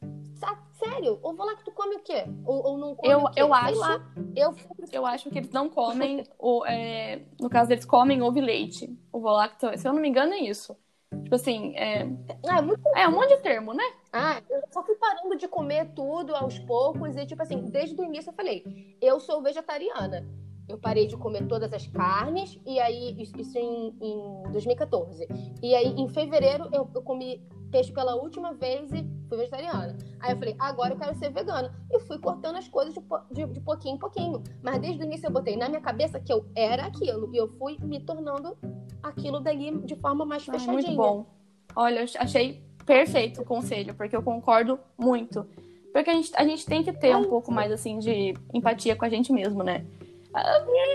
Sério, 0.73 1.19
ovo 1.23 1.45
lacto 1.45 1.71
come 1.73 1.97
o 1.97 2.01
quê? 2.01 2.25
Ou, 2.45 2.67
ou 2.67 2.79
não 2.79 2.95
come 2.95 3.13
eu, 3.13 3.21
o 3.21 3.31
quê? 3.31 3.41
Eu 3.41 3.47
Sei 3.47 3.55
acho, 3.55 3.79
lá. 3.79 4.01
Eu, 4.37 4.55
eu 4.93 5.07
acho 5.07 5.31
que 5.31 5.39
eles 5.39 5.51
não 5.51 5.71
comem, 5.71 6.25
o, 6.39 6.67
é, 6.67 7.23
no 7.41 7.49
caso, 7.49 7.73
eles 7.73 7.85
comem 7.85 8.21
ovo 8.21 8.39
e 8.39 8.41
leite. 8.43 8.99
Ovo 9.13 9.31
lacto, 9.31 9.79
se 9.79 9.87
eu 9.87 9.93
não 9.93 10.01
me 10.01 10.09
engano, 10.09 10.35
é 10.35 10.39
isso. 10.41 10.77
Tipo 11.23 11.37
assim, 11.37 11.75
é, 11.77 12.03
Ah, 12.49 12.59
é 12.59 12.61
muito. 12.61 12.83
é 12.97 13.09
um 13.09 13.13
monte 13.13 13.37
de 13.37 13.43
termo, 13.43 13.73
né? 13.73 13.85
Ah, 14.13 14.43
eu 14.51 14.61
só 14.73 14.83
fui 14.85 14.97
parando 14.97 15.37
de 15.37 15.49
comer 15.49 15.87
tudo 15.95 16.35
aos 16.35 16.59
poucos 16.59 17.17
e, 17.17 17.25
tipo 17.25 17.43
assim, 17.43 17.63
desde 17.71 17.99
o 18.01 18.05
início 18.05 18.31
eu 18.31 18.35
falei, 18.35 18.97
eu 19.01 19.19
sou 19.21 19.43
vegetariana. 19.43 20.27
Eu 20.69 20.79
parei 20.79 21.07
de 21.07 21.17
comer 21.17 21.47
todas 21.47 21.73
as 21.73 21.87
carnes, 21.87 22.59
e 22.65 22.81
aí, 22.81 23.15
isso 23.21 23.59
em, 23.59 23.95
em 24.01 24.43
2014. 24.51 25.29
E 25.63 25.75
aí, 25.75 25.89
em 25.89 26.09
fevereiro, 26.09 26.69
eu, 26.73 26.89
eu 26.95 27.03
comi 27.03 27.43
peixe 27.71 27.93
pela 27.93 28.15
última 28.15 28.55
vez 28.55 28.91
e 28.93 29.05
fui 29.29 29.37
vegetariana. 29.37 29.97
Aí 30.21 30.33
eu 30.33 30.39
falei, 30.39 30.55
agora 30.59 30.95
eu 30.95 30.99
quero 30.99 31.15
ser 31.17 31.31
vegana. 31.31 31.75
E 31.91 31.99
fui 32.01 32.19
cortando 32.19 32.57
as 32.57 32.69
coisas 32.69 32.95
de, 32.95 33.01
de, 33.33 33.53
de 33.53 33.61
pouquinho 33.61 33.97
em 33.97 33.99
pouquinho. 33.99 34.43
Mas 34.63 34.79
desde 34.79 35.03
o 35.03 35.05
início 35.05 35.27
eu 35.27 35.33
botei 35.33 35.57
na 35.57 35.69
minha 35.69 35.81
cabeça 35.81 36.21
que 36.21 36.33
eu 36.33 36.47
era 36.55 36.87
aquilo. 36.87 37.29
E 37.35 37.37
eu 37.37 37.49
fui 37.49 37.77
me 37.83 37.99
tornando 38.01 38.57
aquilo 39.03 39.41
dali 39.41 39.77
de 39.83 39.97
forma 39.97 40.25
mais 40.25 40.49
Ah, 40.49 40.53
fechadinha. 40.53 40.73
muito 40.73 40.95
bom. 40.95 41.27
Olha, 41.75 42.01
eu 42.01 42.07
achei 42.21 42.63
perfeito 42.87 43.43
o 43.43 43.45
conselho, 43.45 43.95
porque 43.95 44.15
eu 44.15 44.23
concordo 44.23 44.79
muito. 44.97 45.45
Porque 45.93 46.11
a 46.11 46.15
gente, 46.15 46.33
a 46.37 46.45
gente 46.45 46.65
tem 46.65 46.83
que 46.83 46.93
ter 46.93 47.15
um 47.17 47.25
pouco 47.25 47.53
mais, 47.53 47.73
assim, 47.73 47.99
de 47.99 48.35
empatia 48.53 48.95
com 48.97 49.05
a 49.05 49.09
gente 49.09 49.33
mesmo, 49.33 49.63
né? 49.63 49.85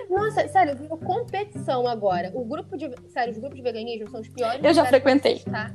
Nossa, 0.10 0.47
sério, 0.49 0.75
virou 0.75 0.97
competição 0.97 1.88
agora. 1.88 2.30
O 2.34 2.43
grupo 2.43 2.78
de. 2.78 2.89
Sério, 3.08 3.32
os 3.32 3.39
grupos 3.39 3.58
de 3.58 3.63
veganismo 3.63 4.10
são 4.10 4.19
os 4.19 4.28
piores. 4.28 4.63
Eu 4.63 4.73
já 4.73 4.86
frequentei. 4.86 5.39
terra. 5.39 5.71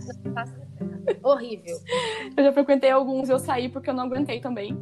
Horrível. 1.23 1.77
Eu 2.37 2.45
já 2.45 2.53
frequentei 2.53 2.91
alguns 2.91 3.29
eu 3.29 3.39
saí 3.39 3.69
porque 3.69 3.89
eu 3.89 3.95
não 3.95 4.05
aguentei 4.05 4.41
também. 4.41 4.77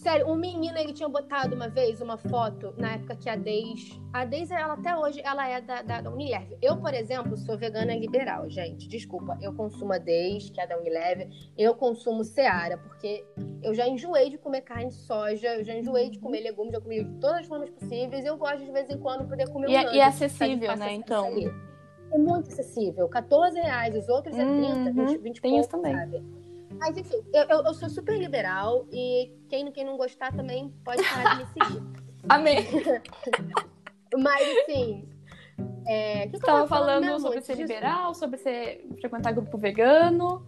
Sério, 0.00 0.26
um 0.28 0.34
menino, 0.34 0.78
ele 0.78 0.94
tinha 0.94 1.08
botado 1.10 1.54
uma 1.54 1.68
vez 1.68 2.00
uma 2.00 2.16
foto 2.16 2.72
na 2.78 2.92
época 2.94 3.14
que 3.16 3.28
a 3.28 3.36
Deis. 3.36 4.00
A 4.14 4.24
Deis, 4.24 4.50
ela 4.50 4.72
até 4.72 4.96
hoje, 4.96 5.20
ela 5.22 5.46
é 5.46 5.60
da, 5.60 5.82
da, 5.82 6.00
da 6.00 6.10
Unilever. 6.10 6.56
Eu, 6.62 6.78
por 6.78 6.94
exemplo, 6.94 7.36
sou 7.36 7.58
vegana 7.58 7.94
liberal, 7.94 8.48
gente. 8.48 8.88
Desculpa, 8.88 9.36
eu 9.42 9.52
consumo 9.52 9.92
a 9.92 9.98
Deis, 9.98 10.48
que 10.48 10.58
é 10.58 10.66
da 10.66 10.78
Unilever. 10.78 11.28
Eu 11.56 11.74
consumo 11.74 12.24
Seara, 12.24 12.78
porque 12.78 13.26
eu 13.62 13.74
já 13.74 13.86
enjoei 13.86 14.30
de 14.30 14.38
comer 14.38 14.62
carne 14.62 14.88
de 14.88 14.94
soja, 14.94 15.56
eu 15.56 15.64
já 15.64 15.74
enjoei 15.74 16.08
de 16.08 16.18
comer 16.18 16.40
legumes, 16.40 16.72
já 16.72 16.80
comi 16.80 17.04
de 17.04 17.20
todas 17.20 17.40
as 17.40 17.46
formas 17.46 17.68
possíveis. 17.68 18.24
Eu 18.24 18.38
gosto 18.38 18.64
de 18.64 18.72
vez 18.72 18.88
em 18.88 18.98
quando 18.98 19.28
poder 19.28 19.50
comer 19.50 19.68
E 19.68 19.70
um 19.70 19.74
é, 19.74 19.82
nugget, 19.82 19.96
e 19.96 20.00
é 20.00 20.04
acessível, 20.06 20.76
né? 20.76 20.94
Então. 20.94 21.26
É 22.10 22.18
muito 22.18 22.48
acessível. 22.48 23.06
14 23.06 23.60
reais, 23.60 23.94
os 23.94 24.08
outros 24.08 24.34
é 24.36 24.44
30, 24.44 24.90
Uhum, 24.90 25.06
20, 25.06 25.18
20 25.18 25.36
e 25.36 25.40
tem 25.42 25.50
pouco, 25.50 25.60
isso 25.60 25.68
também. 25.68 25.94
sabe? 25.94 26.39
Mas 26.80 26.96
enfim, 26.96 27.22
eu, 27.32 27.42
eu, 27.44 27.64
eu 27.66 27.74
sou 27.74 27.90
super 27.90 28.18
liberal 28.18 28.86
e 28.90 29.30
quem, 29.50 29.70
quem 29.70 29.84
não 29.84 29.98
gostar 29.98 30.32
também 30.34 30.70
pode 30.82 31.02
parar 31.04 31.34
de 31.36 31.44
me 31.44 31.46
seguir. 31.52 31.82
Amei. 32.28 32.66
Mas 34.18 34.48
assim. 34.58 35.06
É, 35.86 36.22
que 36.26 36.30
que 36.30 36.36
eu 36.36 36.40
Você 36.40 36.46
tava 36.46 36.58
tava 36.58 36.68
falando 36.68 37.04
mesmo 37.04 37.20
sobre 37.20 37.40
ser 37.42 37.54
liberal, 37.54 38.14
sobre 38.14 38.38
ser 38.38 38.86
frequentar 38.98 39.32
grupo 39.32 39.58
vegano. 39.58 40.46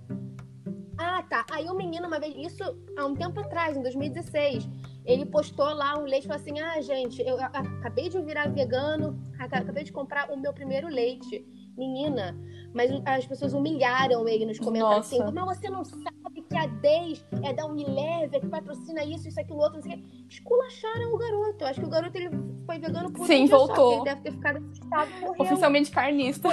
Ah, 0.98 1.22
tá. 1.22 1.44
Aí 1.50 1.66
o 1.68 1.74
menino, 1.74 2.06
uma 2.06 2.18
vez, 2.18 2.34
isso 2.36 2.62
há 2.96 3.04
um 3.04 3.14
tempo 3.14 3.40
atrás, 3.40 3.76
em 3.76 3.82
2016, 3.82 4.68
ele 5.04 5.26
postou 5.26 5.66
lá 5.74 5.98
um 5.98 6.04
leite 6.04 6.24
e 6.24 6.28
falou 6.28 6.40
assim: 6.40 6.60
Ah, 6.60 6.80
gente, 6.80 7.20
eu 7.22 7.38
acabei 7.40 8.08
de 8.08 8.20
virar 8.22 8.48
vegano, 8.48 9.18
aca- 9.38 9.58
acabei 9.58 9.84
de 9.84 9.92
comprar 9.92 10.30
o 10.30 10.36
meu 10.36 10.52
primeiro 10.52 10.88
leite. 10.88 11.44
Menina, 11.76 12.36
mas 12.74 12.90
as 13.04 13.26
pessoas 13.26 13.54
humilharam 13.54 14.28
ele 14.28 14.44
nos 14.44 14.58
comentários 14.58 15.10
Nossa. 15.10 15.24
assim: 15.24 15.34
Mas 15.34 15.58
você 15.58 15.70
não 15.70 15.84
sabe 15.84 16.42
que 16.48 16.56
a 16.56 16.66
Deis 16.66 17.24
é 17.42 17.52
da 17.52 17.66
Unilever, 17.66 18.40
que 18.40 18.48
patrocina 18.48 19.04
isso, 19.04 19.28
isso, 19.28 19.40
aquilo, 19.40 19.58
outro, 19.58 19.76
não 19.76 19.82
sei 19.82 19.94
o 19.94 19.96
quê. 19.96 20.04
Esculacharam 20.28 21.14
o 21.14 21.18
garoto. 21.18 21.64
Acho 21.64 21.80
que 21.80 21.86
o 21.86 21.90
garoto 21.90 22.16
ele 22.16 22.30
foi 22.66 22.78
vegano 22.78 23.10
por 23.10 23.26
Sim, 23.26 23.44
um 23.44 23.48
voltou. 23.48 23.94
Ele 23.94 24.04
deve 24.04 24.20
ter 24.20 24.32
ficado 24.32 24.58
assustado. 24.58 25.10
Oficialmente 25.38 25.90
carnista. 25.90 26.48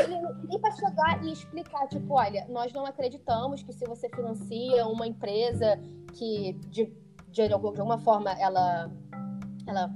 Nem 0.48 0.60
pra 0.60 0.72
chegar 0.72 1.24
e 1.24 1.32
explicar, 1.32 1.88
tipo, 1.88 2.14
olha, 2.14 2.46
nós 2.50 2.72
não 2.72 2.86
acreditamos 2.86 3.62
que 3.62 3.74
se 3.74 3.86
você 3.86 4.10
financia 4.10 4.86
uma 4.88 5.06
empresa 5.06 5.80
que 6.14 6.54
de, 6.70 6.92
de, 7.30 7.48
de 7.48 7.54
alguma 7.54 7.98
forma 8.00 8.32
ela, 8.32 8.90
ela 9.68 9.90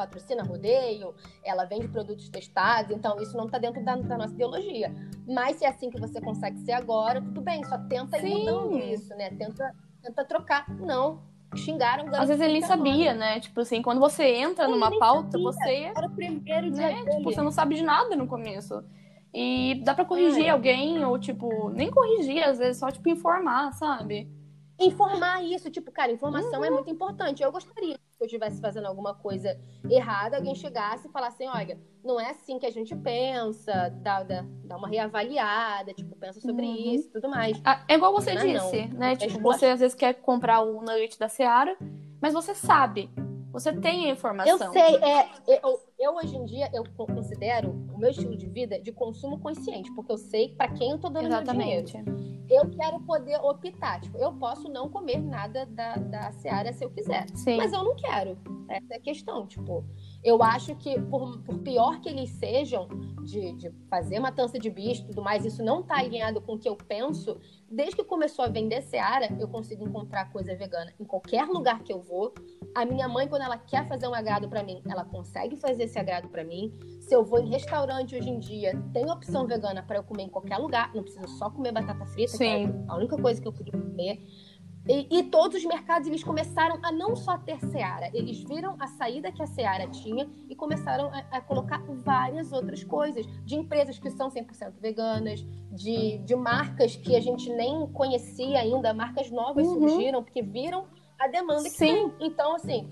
patrocina 0.00 0.42
rodeio, 0.42 1.14
ela 1.44 1.64
vende 1.66 1.86
produtos 1.88 2.28
testados, 2.30 2.96
então 2.96 3.20
isso 3.20 3.36
não 3.36 3.46
tá 3.46 3.58
dentro 3.58 3.84
da, 3.84 3.96
da 3.96 4.16
nossa 4.16 4.32
ideologia. 4.32 4.90
Mas 5.28 5.56
se 5.56 5.64
é 5.66 5.68
assim 5.68 5.90
que 5.90 6.00
você 6.00 6.18
consegue 6.20 6.58
ser 6.60 6.72
agora, 6.72 7.20
tudo 7.20 7.42
bem, 7.42 7.62
só 7.64 7.76
tenta 7.76 8.16
ir 8.16 8.22
Sim. 8.22 8.38
mudando 8.38 8.78
isso, 8.78 9.14
né? 9.14 9.30
Tenta, 9.30 9.74
tenta 10.02 10.24
trocar. 10.24 10.64
Não. 10.80 11.20
Xingaram. 11.54 12.06
Às 12.14 12.28
vezes 12.28 12.40
ele 12.40 12.52
nem 12.54 12.62
sabia, 12.62 13.12
né? 13.12 13.40
Tipo 13.40 13.60
assim, 13.60 13.82
quando 13.82 13.98
você 13.98 14.24
entra 14.24 14.64
Ele 14.64 14.72
numa 14.72 14.96
pauta, 14.98 15.32
sabia. 15.32 15.44
você, 15.44 15.92
Era 15.96 16.06
o 16.06 16.10
primeiro 16.10 16.70
dia 16.70 16.88
né? 16.88 17.04
Tipo, 17.10 17.24
você 17.24 17.42
não 17.42 17.50
sabe 17.50 17.74
de 17.74 17.82
nada 17.82 18.16
no 18.16 18.26
começo. 18.26 18.82
E 19.34 19.80
dá 19.84 19.94
pra 19.94 20.04
corrigir 20.04 20.46
É. 20.46 20.50
alguém, 20.50 21.04
ou 21.04 21.18
tipo, 21.18 21.68
nem 21.70 21.90
corrigir, 21.90 22.42
às 22.42 22.58
vezes 22.58 22.78
só, 22.78 22.90
tipo, 22.90 23.08
informar, 23.08 23.72
sabe? 23.74 24.28
Informar 24.80 25.42
isso, 25.44 25.70
tipo, 25.70 25.90
cara, 25.92 26.10
informação 26.10 26.60
Uhum. 26.60 26.64
é 26.64 26.70
muito 26.70 26.90
importante. 26.90 27.42
Eu 27.42 27.52
gostaria 27.52 27.94
que 27.94 28.00
eu 28.20 28.26
estivesse 28.26 28.60
fazendo 28.60 28.86
alguma 28.86 29.14
coisa 29.14 29.58
errada, 29.88 30.36
alguém 30.36 30.54
chegasse 30.54 31.06
e 31.08 31.10
falasse, 31.10 31.46
olha, 31.46 31.78
não 32.04 32.18
é 32.20 32.30
assim 32.30 32.58
que 32.58 32.66
a 32.66 32.70
gente 32.70 32.94
pensa, 32.96 33.90
dá, 34.02 34.22
dá, 34.22 34.44
dá 34.64 34.76
uma 34.76 34.88
reavaliada, 34.88 35.92
tipo, 35.92 36.16
pensa 36.16 36.40
sobre 36.40 36.64
Uhum. 36.66 36.94
isso 36.94 37.08
e 37.08 37.12
tudo 37.12 37.28
mais. 37.28 37.60
Ah, 37.64 37.82
É 37.88 37.94
igual 37.94 38.12
você 38.12 38.34
Não, 38.34 38.40
disse, 38.46 38.86
né? 38.88 39.12
É 39.12 39.16
Tipo, 39.16 39.40
você 39.40 39.66
às 39.66 39.80
vezes 39.80 39.94
quer 39.94 40.14
comprar 40.14 40.60
o 40.60 40.80
nugget 40.80 41.18
da 41.18 41.28
Seara, 41.28 41.76
mas 42.20 42.32
você 42.32 42.54
sabe. 42.54 43.10
Você 43.52 43.72
tem 43.72 44.04
a 44.04 44.08
Eu 44.08 44.12
informação. 44.12 44.72
sei, 44.72 44.96
é, 44.96 45.28
eu, 45.48 45.80
eu 45.98 46.14
hoje 46.14 46.36
em 46.36 46.44
dia 46.44 46.70
eu 46.72 46.84
considero 46.94 47.72
meu 48.00 48.10
estilo 48.10 48.36
de 48.36 48.46
vida 48.46 48.80
de 48.80 48.90
consumo 48.92 49.38
consciente, 49.38 49.92
porque 49.92 50.10
eu 50.10 50.18
sei 50.18 50.48
pra 50.48 50.68
quem 50.68 50.90
eu 50.90 50.98
tô 50.98 51.08
dando 51.08 51.28
meu 51.28 51.42
dinheiro. 51.42 51.88
Exatamente. 51.88 52.40
Eu 52.50 52.68
quero 52.68 53.00
poder 53.02 53.36
optar, 53.36 54.00
tipo, 54.00 54.18
eu 54.18 54.32
posso 54.32 54.68
não 54.68 54.88
comer 54.88 55.22
nada 55.22 55.64
da, 55.66 55.94
da 55.94 56.32
Seara 56.32 56.72
se 56.72 56.84
eu 56.84 56.90
quiser. 56.90 57.26
Sim. 57.32 57.58
Mas 57.58 57.72
eu 57.72 57.84
não 57.84 57.94
quero. 57.94 58.36
Essa 58.68 58.94
é 58.94 58.96
a 58.96 59.00
questão. 59.00 59.46
Tipo, 59.46 59.84
eu 60.22 60.42
acho 60.42 60.74
que, 60.76 61.00
por, 61.00 61.38
por 61.38 61.58
pior 61.58 62.00
que 62.00 62.08
eles 62.08 62.30
sejam, 62.30 62.88
de, 63.22 63.52
de 63.52 63.70
fazer 63.88 64.18
matança 64.18 64.58
de 64.58 64.68
bicho 64.68 65.02
e 65.02 65.06
tudo 65.06 65.22
mais, 65.22 65.44
isso 65.44 65.62
não 65.62 65.82
tá 65.82 65.98
alinhado 65.98 66.40
com 66.40 66.54
o 66.54 66.58
que 66.58 66.68
eu 66.68 66.76
penso. 66.76 67.38
Desde 67.70 67.96
que 67.96 68.04
começou 68.04 68.44
a 68.44 68.48
vender 68.48 68.82
Seara, 68.82 69.28
eu 69.38 69.48
consigo 69.48 69.86
encontrar 69.86 70.30
coisa 70.32 70.54
vegana 70.56 70.92
em 70.98 71.04
qualquer 71.04 71.44
lugar 71.46 71.82
que 71.82 71.92
eu 71.92 72.00
vou. 72.00 72.34
A 72.74 72.84
minha 72.84 73.08
mãe, 73.08 73.28
quando 73.28 73.42
ela 73.42 73.56
quer 73.56 73.86
fazer 73.88 74.08
um 74.08 74.14
agrado 74.14 74.48
pra 74.48 74.62
mim, 74.62 74.82
ela 74.88 75.04
consegue 75.04 75.56
fazer 75.56 75.84
esse 75.84 75.98
agrado 75.98 76.28
pra 76.28 76.44
mim. 76.44 76.72
Se 77.00 77.14
eu 77.14 77.24
vou 77.24 77.40
em 77.40 77.48
restaurante 77.48 78.16
hoje 78.16 78.28
em 78.28 78.38
dia, 78.38 78.72
tem 78.92 79.10
opção 79.10 79.46
vegana 79.46 79.82
pra 79.82 79.96
eu 79.96 80.02
comer 80.02 80.24
em 80.24 80.28
qualquer 80.28 80.58
lugar. 80.58 80.92
Não 80.94 81.02
preciso 81.02 81.28
só 81.28 81.50
comer 81.50 81.72
batata 81.72 82.04
frita, 82.06 82.32
que 82.32 82.38
Sim. 82.38 82.66
é 82.66 82.84
a 82.88 82.96
única 82.96 83.16
coisa 83.16 83.40
que 83.40 83.46
eu 83.46 83.52
podia 83.52 83.72
comer. 83.72 84.20
E, 84.88 85.18
e, 85.18 85.22
todos 85.24 85.58
os 85.58 85.64
mercados 85.64 86.08
eles 86.08 86.24
começaram 86.24 86.78
a 86.82 86.90
não 86.90 87.14
só 87.14 87.36
ter 87.36 87.60
Seara, 87.60 88.10
eles 88.14 88.42
viram 88.42 88.76
a 88.78 88.86
saída 88.86 89.30
que 89.30 89.42
a 89.42 89.46
Seara 89.46 89.86
tinha 89.88 90.28
e 90.48 90.56
começaram 90.56 91.10
a, 91.12 91.18
a 91.36 91.40
colocar 91.40 91.82
várias 91.86 92.50
outras 92.50 92.82
coisas, 92.82 93.26
de 93.44 93.56
empresas 93.56 93.98
que 93.98 94.10
são 94.10 94.30
100% 94.30 94.72
veganas, 94.80 95.44
de, 95.70 96.18
de 96.18 96.34
marcas 96.34 96.96
que 96.96 97.14
a 97.14 97.20
gente 97.20 97.52
nem 97.52 97.86
conhecia 97.88 98.58
ainda, 98.58 98.94
marcas 98.94 99.30
novas 99.30 99.66
uhum. 99.66 99.80
surgiram 99.80 100.24
porque 100.24 100.42
viram 100.42 100.86
a 101.18 101.28
demanda 101.28 101.64
que 101.64 101.70
Sim. 101.70 102.10
tem. 102.10 102.28
Então, 102.28 102.54
assim, 102.54 102.88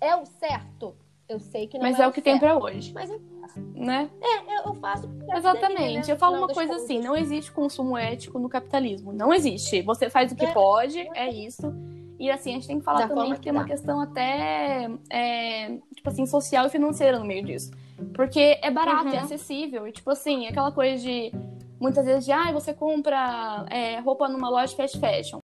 é 0.00 0.16
o 0.16 0.24
certo? 0.24 0.96
Eu 1.28 1.38
sei 1.38 1.66
que 1.66 1.76
não 1.76 1.84
Mas 1.84 1.98
é, 1.98 2.02
é 2.02 2.06
o 2.06 2.10
que 2.10 2.22
certo, 2.22 2.24
tem 2.24 2.38
para 2.38 2.56
hoje. 2.56 2.92
Mas 2.94 3.10
eu 3.10 3.20
faço. 3.40 3.60
Né? 3.74 4.10
É, 4.20 4.68
eu 4.68 4.74
faço. 4.74 5.08
Exatamente. 5.36 6.06
né? 6.06 6.12
Eu 6.12 6.16
falo 6.16 6.38
uma 6.38 6.48
coisa 6.48 6.76
assim: 6.76 7.00
não 7.00 7.16
existe 7.16 7.52
consumo 7.52 7.96
ético 7.96 8.38
no 8.38 8.48
capitalismo. 8.48 9.12
Não 9.12 9.32
existe. 9.32 9.82
Você 9.82 10.08
faz 10.08 10.32
o 10.32 10.36
que 10.36 10.46
é. 10.46 10.52
pode, 10.52 10.98
é 11.14 11.28
isso. 11.30 11.72
E 12.18 12.30
assim, 12.30 12.50
a 12.50 12.54
gente 12.54 12.66
tem 12.66 12.78
que 12.78 12.84
falar 12.84 13.06
da 13.06 13.14
também 13.14 13.32
que 13.34 13.40
tem 13.40 13.52
uma 13.52 13.64
questão 13.64 14.00
até, 14.00 14.90
é, 15.08 15.78
tipo 15.94 16.08
assim, 16.08 16.26
social 16.26 16.66
e 16.66 16.70
financeira 16.70 17.18
no 17.18 17.24
meio 17.24 17.44
disso. 17.44 17.70
Porque 18.12 18.58
é 18.60 18.70
barato, 18.70 19.08
é 19.08 19.10
uhum. 19.10 19.16
é 19.16 19.18
acessível. 19.18 19.86
E, 19.86 19.92
tipo 19.92 20.10
assim, 20.10 20.46
aquela 20.46 20.72
coisa 20.72 21.00
de. 21.02 21.32
Muitas 21.80 22.04
vezes 22.04 22.24
de, 22.24 22.32
ah, 22.32 22.50
você 22.50 22.74
compra 22.74 23.64
é, 23.70 24.00
roupa 24.00 24.28
numa 24.28 24.50
loja 24.50 24.74
fast 24.74 24.98
fashion. 24.98 25.38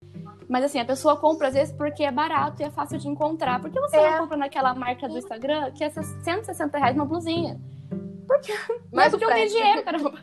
Mas 0.49 0.65
assim, 0.65 0.79
a 0.79 0.85
pessoa 0.85 1.17
compra 1.17 1.49
às 1.49 1.55
vezes 1.55 1.75
porque 1.75 2.03
é 2.03 2.13
barato 2.13 2.63
e 2.63 2.65
é 2.65 2.71
fácil 2.71 2.99
de 2.99 3.09
encontrar. 3.09 3.61
Por 3.61 3.71
que 3.71 3.81
você 3.81 3.97
é. 3.97 4.11
não 4.11 4.19
compra 4.21 4.37
naquela 4.37 4.75
marca 4.75 5.09
do 5.09 5.19
Instagram 5.19 5.71
que 5.73 5.85
é 5.85 5.91
160 5.91 6.79
reais 6.79 6.95
uma 6.95 7.05
blusinha? 7.05 7.61
Porque, 8.27 8.53
mas 8.93 9.11
porque 9.11 9.25
eu 9.25 9.29
ganho 9.29 9.49
dinheiro, 9.49 9.83
caramba. 9.85 10.15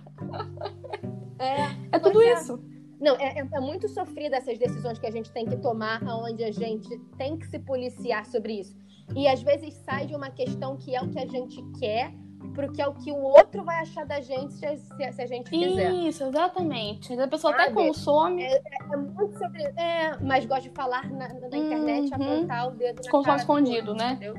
É, 1.40 1.96
é 1.96 2.00
tudo 2.00 2.22
é. 2.22 2.34
isso. 2.34 2.64
Não, 3.00 3.16
é, 3.16 3.40
é, 3.40 3.48
é, 3.52 3.60
muito 3.60 3.90
sofrida 3.90 4.38
essas 4.38 4.60
decisões 4.60 5.00
que 5.00 5.08
a 5.08 5.12
gente 5.12 5.32
tem 5.32 5.48
que 5.48 5.58
tomar, 5.58 6.04
onde 6.04 6.44
a 6.44 6.52
gente 6.52 7.00
tem 7.18 7.36
que 7.36 7.48
se 7.48 7.58
policiar 7.58 8.26
sobre 8.28 8.60
isso. 8.60 8.78
E 9.16 9.28
às 9.28 9.42
vezes 9.42 9.74
sai 9.84 10.06
de 10.06 10.16
uma 10.16 10.30
questão 10.30 10.78
que 10.78 10.96
é 10.96 11.02
o 11.02 11.10
que 11.10 11.18
a 11.18 11.26
gente 11.26 11.64
quer, 11.80 12.14
porque 12.54 12.82
é 12.82 12.88
o 12.88 12.94
que 12.94 13.12
o 13.12 13.22
outro 13.22 13.64
vai 13.64 13.80
achar 13.80 14.06
da 14.06 14.20
gente 14.20 14.54
se, 14.54 14.78
se, 14.78 15.12
se 15.12 15.22
a 15.22 15.26
gente 15.26 15.50
quiser. 15.50 15.92
Isso, 15.94 16.24
exatamente. 16.24 17.20
A 17.20 17.28
pessoa 17.28 17.54
Sabe? 17.54 17.64
até 17.64 17.74
consome. 17.74 18.44
É, 18.44 18.56
é, 18.56 18.62
é, 18.94 18.98
muito 18.98 19.38
sobre. 19.38 19.64
É, 19.64 20.18
mas 20.22 20.46
gosta 20.46 20.64
de 20.64 20.70
falar 20.70 21.10
na, 21.10 21.28
na 21.28 21.58
internet, 21.58 22.12
uhum. 22.14 22.38
apontar 22.38 22.68
o 22.68 22.72
dedo 22.72 23.02
na 23.04 23.12
Consome 23.12 23.38
escondido, 23.38 23.94
né? 23.94 24.14
Entendeu? 24.14 24.36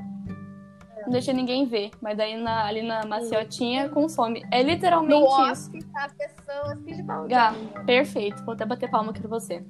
Não 1.05 1.11
deixa 1.11 1.33
ninguém 1.33 1.65
ver. 1.65 1.91
Mas 2.01 2.17
daí 2.17 2.35
na, 2.35 2.65
ali 2.65 2.81
na 2.81 3.05
maciotinha 3.05 3.89
consome. 3.89 4.43
É 4.51 4.61
literalmente 4.61 5.19
no 5.19 5.51
isso. 5.51 5.71
a 5.95 6.09
pessoa 6.09 6.75
se 6.77 6.91
esbalda. 6.91 7.27
Gá, 7.27 7.53
perfeito. 7.85 8.43
Vou 8.45 8.53
até 8.53 8.65
bater 8.65 8.89
palma 8.89 9.11
aqui 9.11 9.19
pra 9.19 9.29
você. 9.29 9.63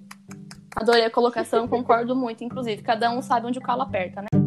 Adorei 0.76 1.06
a 1.06 1.12
colocação, 1.12 1.68
concordo 1.70 2.16
muito. 2.16 2.44
Inclusive, 2.44 2.82
cada 2.82 3.10
um 3.12 3.22
sabe 3.22 3.48
onde 3.48 3.60
o 3.60 3.62
calo 3.62 3.82
aperta, 3.82 4.22
né? 4.22 4.43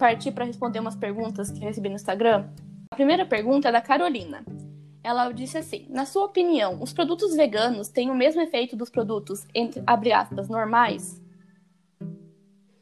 Partir 0.00 0.32
para 0.32 0.46
responder 0.46 0.80
umas 0.80 0.96
perguntas 0.96 1.50
que 1.50 1.60
recebi 1.60 1.90
no 1.90 1.94
Instagram. 1.94 2.48
A 2.90 2.96
primeira 2.96 3.26
pergunta 3.26 3.68
é 3.68 3.72
da 3.72 3.82
Carolina. 3.82 4.42
Ela 5.04 5.30
disse 5.30 5.58
assim: 5.58 5.86
Na 5.90 6.06
sua 6.06 6.24
opinião, 6.24 6.82
os 6.82 6.92
produtos 6.92 7.36
veganos 7.36 7.88
têm 7.88 8.10
o 8.10 8.14
mesmo 8.14 8.40
efeito 8.40 8.74
dos 8.74 8.88
produtos, 8.88 9.46
entre 9.54 9.82
abre 9.86 10.10
aspas, 10.12 10.48
normais? 10.48 11.22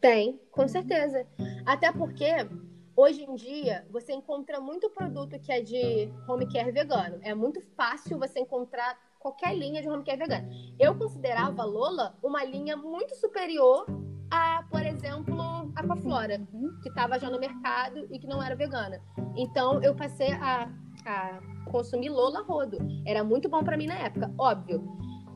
Tem, 0.00 0.40
com 0.52 0.68
certeza. 0.68 1.26
Até 1.66 1.90
porque 1.90 2.48
hoje 2.96 3.24
em 3.24 3.34
dia 3.34 3.84
você 3.90 4.12
encontra 4.12 4.60
muito 4.60 4.88
produto 4.88 5.38
que 5.40 5.50
é 5.50 5.60
de 5.60 6.08
home 6.28 6.46
care 6.46 6.70
vegano. 6.70 7.18
É 7.22 7.34
muito 7.34 7.60
fácil 7.76 8.16
você 8.16 8.38
encontrar 8.38 8.96
qualquer 9.18 9.56
linha 9.56 9.82
de 9.82 9.88
home 9.88 10.04
care 10.04 10.18
vegano. 10.18 10.48
Eu 10.78 10.96
considerava 10.96 11.62
a 11.62 11.66
Lola 11.66 12.16
uma 12.22 12.44
linha 12.44 12.76
muito 12.76 13.16
superior 13.16 13.86
a, 14.30 14.62
por 14.70 14.84
exemplo, 14.84 15.72
Aquaflora, 15.74 16.40
uhum. 16.52 16.78
que 16.82 16.88
estava 16.88 17.18
já 17.18 17.30
no 17.30 17.38
mercado 17.38 18.06
e 18.10 18.18
que 18.18 18.26
não 18.26 18.42
era 18.42 18.54
vegana. 18.54 19.00
Então 19.36 19.82
eu 19.82 19.94
passei 19.94 20.32
a, 20.32 20.70
a 21.06 21.40
consumir 21.70 22.10
Lola 22.10 22.42
Rodo. 22.42 22.78
Era 23.06 23.22
muito 23.24 23.48
bom 23.48 23.62
para 23.62 23.76
mim 23.76 23.86
na 23.86 23.98
época, 23.98 24.32
óbvio. 24.38 24.82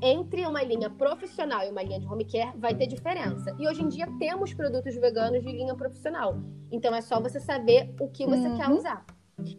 Entre 0.05 0.45
uma 0.45 0.62
linha 0.62 0.90
profissional 0.90 1.64
e 1.64 1.70
uma 1.70 1.82
linha 1.82 2.01
de 2.01 2.07
home 2.07 2.24
care 2.24 2.59
vai 2.59 2.74
ter 2.74 2.88
diferença. 2.88 3.55
E 3.59 3.68
hoje 3.68 3.82
em 3.82 3.88
dia 3.88 4.07
temos 4.18 4.53
produtos 4.53 4.95
veganos 4.97 5.43
de 5.43 5.53
linha 5.53 5.74
profissional. 5.76 6.36
Então 6.72 6.95
é 6.95 7.01
só 7.01 7.20
você 7.20 7.38
saber 7.38 7.95
o 8.01 8.09
que 8.09 8.26
você 8.26 8.49
uhum. 8.49 8.57
quer 8.57 8.68
usar. 8.70 9.07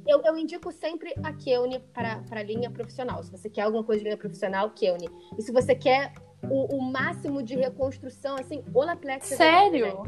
Eu, 0.07 0.21
eu, 0.23 0.37
indico 0.37 0.71
sempre 0.71 1.13
a 1.23 1.33
Keune 1.33 1.79
para 1.93 2.21
a 2.31 2.43
linha 2.43 2.69
profissional. 2.69 3.23
Se 3.23 3.31
você 3.31 3.49
quer 3.49 3.63
alguma 3.63 3.83
coisa 3.83 3.99
de 3.99 4.05
linha 4.05 4.17
profissional, 4.17 4.69
Keune. 4.71 5.09
E 5.37 5.41
se 5.41 5.51
você 5.51 5.75
quer 5.75 6.13
o, 6.49 6.77
o 6.77 6.81
máximo 6.81 7.41
de 7.41 7.55
reconstrução, 7.55 8.35
assim, 8.35 8.63
Olaplex. 8.73 9.27
Sério? 9.27 10.03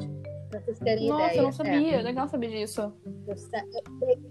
Pra 0.49 0.59
vocês 0.59 0.79
terem 0.79 1.09
Nossa, 1.09 1.25
ideia. 1.25 1.39
eu 1.39 1.43
não 1.43 1.51
sabia. 1.51 1.95
É. 1.95 2.01
Legal 2.01 2.27
saber 2.27 2.49
disso. 2.49 2.93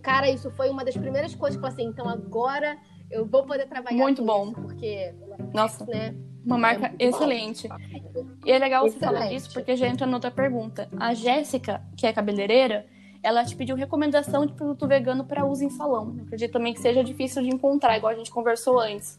Cara, 0.03 0.31
isso 0.31 0.51
foi 0.53 0.71
uma 0.71 0.85
das 0.85 0.97
primeiras 0.97 1.35
coisas 1.35 1.59
que 1.59 1.65
eu 1.65 1.71
falei 1.71 1.85
assim, 1.85 1.93
então 1.93 2.09
agora 2.09 2.79
eu 3.11 3.27
vou 3.27 3.45
poder 3.45 3.67
trabalhar 3.67 3.97
Muito 3.97 4.25
bom. 4.25 4.51
Isso, 4.51 4.61
porque... 4.61 5.15
Nossa, 5.53 5.85
né, 5.87 6.15
uma 6.45 6.59
marca 6.59 6.95
é 6.99 7.07
excelente. 7.07 7.69
Bom. 7.69 7.77
E 8.45 8.53
é 8.53 8.59
legal 8.59 8.87
excelente. 8.87 9.09
você 9.09 9.19
falar 9.19 9.29
disso, 9.29 9.53
porque 9.53 9.77
já 9.77 9.87
entra 9.87 10.07
noutra 10.07 10.31
pergunta. 10.31 10.89
A 10.99 11.15
Jéssica, 11.15 11.83
que 11.97 12.07
é 12.07 12.13
cabeleireira, 12.13 12.87
ela 13.23 13.45
te 13.45 13.57
pediu 13.57 13.75
recomendação 13.75 14.45
de 14.45 14.53
produto 14.53 14.87
vegano 14.87 15.25
para 15.25 15.47
uso 15.47 15.65
em 15.65 15.71
salão. 15.71 16.15
Eu 16.19 16.25
acredito 16.25 16.53
também 16.53 16.75
que 16.75 16.81
seja 16.81 17.03
difícil 17.03 17.43
de 17.43 17.49
encontrar, 17.49 17.97
igual 17.97 18.13
a 18.13 18.17
gente 18.17 18.31
conversou 18.31 18.79
antes. 18.79 19.19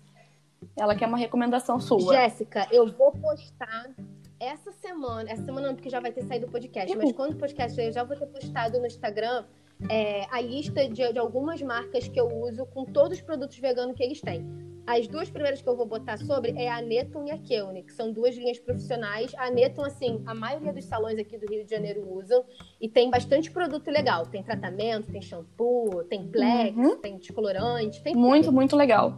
Ela 0.78 0.96
quer 0.96 1.08
uma 1.08 1.18
recomendação 1.18 1.80
sua. 1.80 2.14
Jéssica, 2.14 2.68
eu 2.72 2.92
vou 2.92 3.12
postar 3.12 3.92
essa 4.40 4.72
semana, 4.72 5.32
essa 5.32 5.44
semana 5.44 5.68
não, 5.68 5.76
porque 5.76 5.90
já 5.90 6.00
vai 6.00 6.12
ter 6.12 6.24
saído 6.24 6.48
o 6.48 6.52
podcast, 6.52 6.92
uhum. 6.92 7.02
mas 7.02 7.12
quando 7.14 7.34
o 7.34 7.38
podcast 7.38 7.80
eu 7.80 7.92
já 7.92 8.04
vou 8.04 8.18
ter 8.18 8.26
postado 8.28 8.80
no 8.80 8.86
Instagram 8.86 9.46
é, 9.90 10.26
a 10.32 10.42
lista 10.42 10.88
de, 10.88 11.12
de, 11.12 11.20
algumas 11.20 11.62
marcas 11.62 12.08
que 12.08 12.20
eu 12.20 12.28
uso 12.28 12.66
com 12.68 12.86
todos 12.86 13.18
os 13.18 13.22
produtos 13.22 13.58
veganos 13.58 13.96
que 13.96 14.04
eles 14.04 14.22
têm. 14.22 14.46
As 14.88 15.08
duas 15.08 15.30
primeiras 15.30 15.62
que 15.62 15.68
eu 15.68 15.76
vou 15.76 15.86
botar 15.88 16.18
sobre 16.18 16.52
é 16.52 16.70
a 16.70 16.80
Neton 16.80 17.26
e 17.26 17.32
a 17.32 17.38
Keune, 17.40 17.82
que 17.82 17.92
são 17.92 18.12
duas 18.12 18.36
linhas 18.36 18.60
profissionais. 18.60 19.34
A 19.36 19.50
Neton, 19.50 19.84
assim, 19.84 20.22
a 20.28 20.36
maioria 20.36 20.72
dos 20.72 20.86
salões 20.86 21.18
aqui 21.18 21.40
do 21.40 21.52
Rio 21.52 21.66
de 21.66 21.72
Janeiro 21.72 22.08
usam 22.14 22.46
e 22.80 22.88
tem 22.88 23.10
bastante 23.10 23.50
produto 23.50 23.90
legal. 23.90 24.28
Tem 24.28 24.44
tratamento, 24.44 25.12
tem 25.12 25.24
shampoo, 25.24 26.04
tem 26.04 26.28
plex, 26.28 26.78
uhum. 26.78 26.98
tem 26.98 27.18
descolorante, 27.18 28.02
tem 28.04 28.16
Muito, 28.16 28.46
tudo. 28.46 28.54
muito 28.54 28.76
legal. 28.76 29.18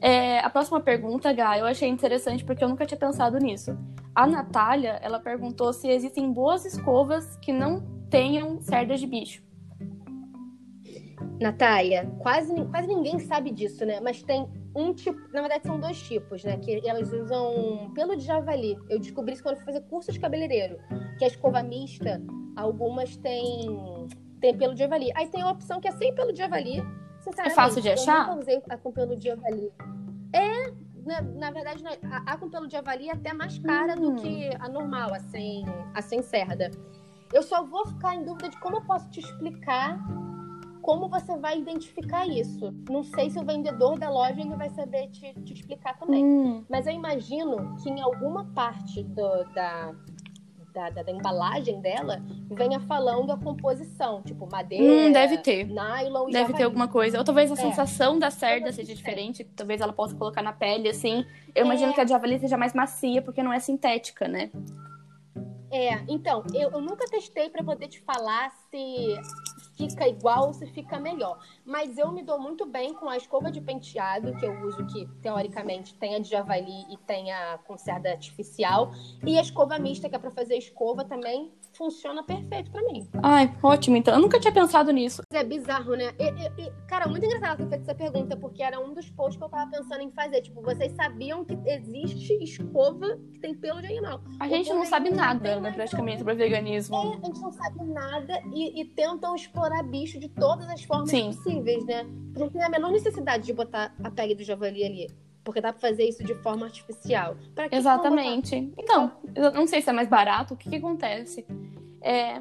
É, 0.00 0.40
a 0.40 0.50
próxima 0.50 0.80
pergunta, 0.80 1.32
Gá, 1.32 1.58
eu 1.58 1.66
achei 1.66 1.88
interessante 1.88 2.44
porque 2.44 2.62
eu 2.62 2.68
nunca 2.68 2.86
tinha 2.86 2.98
pensado 2.98 3.38
nisso. 3.38 3.76
A 4.14 4.26
Natália, 4.26 4.98
ela 5.02 5.20
perguntou 5.20 5.72
se 5.72 5.88
existem 5.88 6.32
boas 6.32 6.64
escovas 6.64 7.36
que 7.36 7.52
não 7.52 7.80
tenham 8.10 8.60
cerdas 8.60 9.00
de 9.00 9.06
bicho. 9.06 9.42
Natália, 11.40 12.10
quase, 12.18 12.54
quase 12.66 12.86
ninguém 12.86 13.18
sabe 13.18 13.50
disso, 13.50 13.84
né? 13.84 14.00
Mas 14.00 14.22
tem 14.22 14.46
um 14.74 14.92
tipo, 14.92 15.18
na 15.32 15.40
verdade 15.40 15.66
são 15.66 15.78
dois 15.78 16.00
tipos, 16.00 16.44
né? 16.44 16.56
Que 16.58 16.86
elas 16.86 17.12
usam 17.12 17.90
pelo 17.94 18.16
de 18.16 18.24
javali. 18.24 18.76
Eu 18.88 18.98
descobri 18.98 19.34
isso 19.34 19.42
quando 19.42 19.56
fui 19.56 19.64
fazer 19.64 19.80
curso 19.82 20.12
de 20.12 20.20
cabeleireiro, 20.20 20.78
que 21.18 21.24
a 21.24 21.28
escova 21.28 21.62
mista, 21.62 22.22
algumas 22.56 23.16
têm, 23.16 23.66
têm 24.40 24.56
pelo 24.56 24.74
de 24.74 24.80
javali. 24.80 25.10
Aí 25.14 25.28
tem 25.28 25.42
a 25.42 25.50
opção 25.50 25.80
que 25.80 25.88
é 25.88 25.92
sem 25.92 26.14
pelo 26.14 26.32
de 26.32 26.38
javali, 26.38 26.82
é 27.38 27.50
fácil 27.50 27.82
de 27.82 27.90
achar? 27.90 28.28
Eu 28.28 28.36
nunca 28.36 28.40
usei 28.40 28.62
a 28.68 29.16
de 29.16 29.28
javali. 29.28 29.72
É, 30.32 30.72
na, 31.04 31.22
na 31.22 31.50
verdade, 31.50 31.82
né, 31.82 31.90
a, 32.10 32.32
a, 32.32 32.36
com 32.36 32.48
pelo 32.48 32.66
de 32.66 32.72
javali 32.72 33.08
é 33.08 33.12
até 33.12 33.32
mais 33.32 33.58
cara 33.58 33.94
hum. 33.94 34.14
do 34.14 34.22
que 34.22 34.50
a 34.58 34.68
normal, 34.68 35.12
a 35.14 35.20
sem, 35.20 35.64
a 35.94 36.02
sem 36.02 36.22
cerda. 36.22 36.70
Eu 37.32 37.42
só 37.42 37.64
vou 37.64 37.86
ficar 37.86 38.14
em 38.14 38.24
dúvida 38.24 38.48
de 38.48 38.58
como 38.60 38.76
eu 38.76 38.82
posso 38.82 39.08
te 39.10 39.20
explicar 39.20 39.98
como 40.82 41.08
você 41.08 41.38
vai 41.38 41.58
identificar 41.58 42.26
isso. 42.26 42.74
Não 42.90 43.04
sei 43.04 43.30
se 43.30 43.38
o 43.38 43.44
vendedor 43.44 43.98
da 43.98 44.10
loja 44.10 44.40
ele 44.40 44.56
vai 44.56 44.68
saber 44.70 45.08
te, 45.08 45.32
te 45.42 45.54
explicar 45.54 45.96
também. 45.96 46.24
Hum. 46.24 46.64
Mas 46.68 46.86
eu 46.86 46.92
imagino 46.92 47.76
que 47.76 47.88
em 47.88 48.00
alguma 48.00 48.44
parte 48.46 49.02
do, 49.04 49.44
da, 49.54 49.94
da, 50.72 50.90
da, 50.90 51.02
da, 51.02 51.12
embalagem 51.12 51.80
dela 51.80 52.22
venha 52.50 52.80
falando 52.80 53.30
a 53.30 53.36
composição, 53.36 54.22
tipo 54.22 54.46
madeira, 54.50 55.08
hum, 55.08 55.12
deve 55.12 55.38
ter. 55.38 55.66
nylon 55.66 56.26
Deve 56.26 56.38
javali. 56.38 56.54
ter 56.54 56.62
alguma 56.64 56.88
coisa. 56.88 57.18
Ou 57.18 57.24
talvez 57.24 57.50
a 57.50 57.54
é. 57.54 57.56
sensação 57.56 58.18
da 58.18 58.30
cerda 58.30 58.72
seja 58.72 58.94
diferente, 58.94 59.44
talvez 59.44 59.80
ela 59.80 59.92
possa 59.92 60.14
colocar 60.14 60.42
na 60.42 60.52
pele, 60.52 60.88
assim. 60.88 61.24
Eu 61.54 61.64
é. 61.64 61.66
imagino 61.66 61.92
que 61.92 62.00
a 62.00 62.06
javali 62.06 62.38
seja 62.38 62.56
mais 62.56 62.72
macia, 62.72 63.20
porque 63.20 63.42
não 63.42 63.52
é 63.52 63.60
sintética, 63.60 64.26
né? 64.26 64.50
É, 65.70 65.94
então, 66.08 66.44
eu, 66.52 66.70
eu 66.70 66.80
nunca 66.80 67.06
testei 67.06 67.48
para 67.48 67.64
poder 67.64 67.88
te 67.88 68.00
falar 68.00 68.52
se 68.72 69.20
fica 69.76 70.08
igual 70.08 70.48
ou 70.48 70.54
se 70.54 70.66
fica 70.66 70.98
melhor. 70.98 71.38
Mas 71.64 71.98
eu 71.98 72.10
me 72.10 72.22
dou 72.22 72.38
muito 72.40 72.64
bem 72.66 72.94
com 72.94 73.08
a 73.08 73.16
escova 73.16 73.50
de 73.50 73.60
penteado, 73.60 74.34
que 74.36 74.46
eu 74.46 74.66
uso, 74.66 74.86
que 74.86 75.06
teoricamente 75.20 75.94
tem 75.94 76.14
a 76.14 76.18
de 76.18 76.30
javali 76.30 76.84
e 76.90 76.96
tem 77.06 77.30
a 77.32 77.58
com 77.58 77.76
cerda 77.76 78.10
artificial. 78.10 78.92
E 79.24 79.38
a 79.38 79.42
escova 79.42 79.78
mista, 79.78 80.08
que 80.08 80.16
é 80.16 80.18
pra 80.18 80.30
fazer 80.30 80.56
escova 80.56 81.04
também, 81.04 81.52
funciona 81.76 82.22
perfeito 82.22 82.70
pra 82.70 82.82
mim. 82.82 83.08
Ai, 83.22 83.54
ótimo. 83.62 83.96
Então, 83.96 84.14
eu 84.14 84.20
nunca 84.20 84.38
tinha 84.38 84.52
pensado 84.52 84.90
nisso. 84.90 85.22
É 85.32 85.44
bizarro, 85.44 85.94
né? 85.94 86.14
E, 86.18 86.24
e, 86.24 86.66
e, 86.66 86.72
cara, 86.86 87.08
muito 87.08 87.24
engraçado 87.24 87.58
ter 87.58 87.68
feito 87.68 87.82
essa 87.82 87.94
pergunta, 87.94 88.36
porque 88.36 88.62
era 88.62 88.78
um 88.78 88.94
dos 88.94 89.08
posts 89.10 89.36
que 89.36 89.44
eu 89.44 89.48
tava 89.48 89.70
pensando 89.70 90.02
em 90.02 90.10
fazer. 90.10 90.42
Tipo, 90.42 90.62
vocês 90.62 90.92
sabiam 90.92 91.44
que 91.44 91.58
existe 91.66 92.34
escova 92.42 93.18
que 93.32 93.38
tem 93.38 93.54
pelo 93.54 93.80
de 93.80 93.86
animal. 93.86 94.20
A 94.38 94.48
gente 94.48 94.72
não 94.72 94.84
sabe 94.84 95.10
nada, 95.10 95.60
né, 95.60 95.72
praticamente, 95.72 96.18
sobre 96.18 96.34
veganismo. 96.34 96.96
É, 96.96 97.00
a 97.00 97.26
gente 97.26 97.40
não 97.40 97.52
sabe 97.52 97.84
nada 97.84 98.42
e, 98.52 98.61
e 98.68 98.84
tentam 98.84 99.34
explorar 99.34 99.82
bicho 99.82 100.18
de 100.18 100.28
todas 100.28 100.68
as 100.68 100.82
formas 100.82 101.10
Sim. 101.10 101.32
possíveis, 101.32 101.84
né? 101.84 102.06
Não 102.36 102.48
tem 102.48 102.62
a 102.62 102.68
menor 102.68 102.90
necessidade 102.90 103.44
de 103.44 103.52
botar 103.52 103.94
a 104.02 104.10
pele 104.10 104.34
do 104.34 104.42
javali 104.42 104.84
ali. 104.84 105.10
Porque 105.44 105.60
dá 105.60 105.72
pra 105.72 105.80
fazer 105.80 106.04
isso 106.04 106.22
de 106.22 106.34
forma 106.36 106.66
artificial. 106.66 107.36
Exatamente. 107.70 108.72
Então, 108.78 109.12
eu 109.34 109.50
não 109.50 109.66
sei 109.66 109.82
se 109.82 109.90
é 109.90 109.92
mais 109.92 110.08
barato. 110.08 110.54
O 110.54 110.56
que, 110.56 110.70
que 110.70 110.76
acontece? 110.76 111.44
É... 112.00 112.40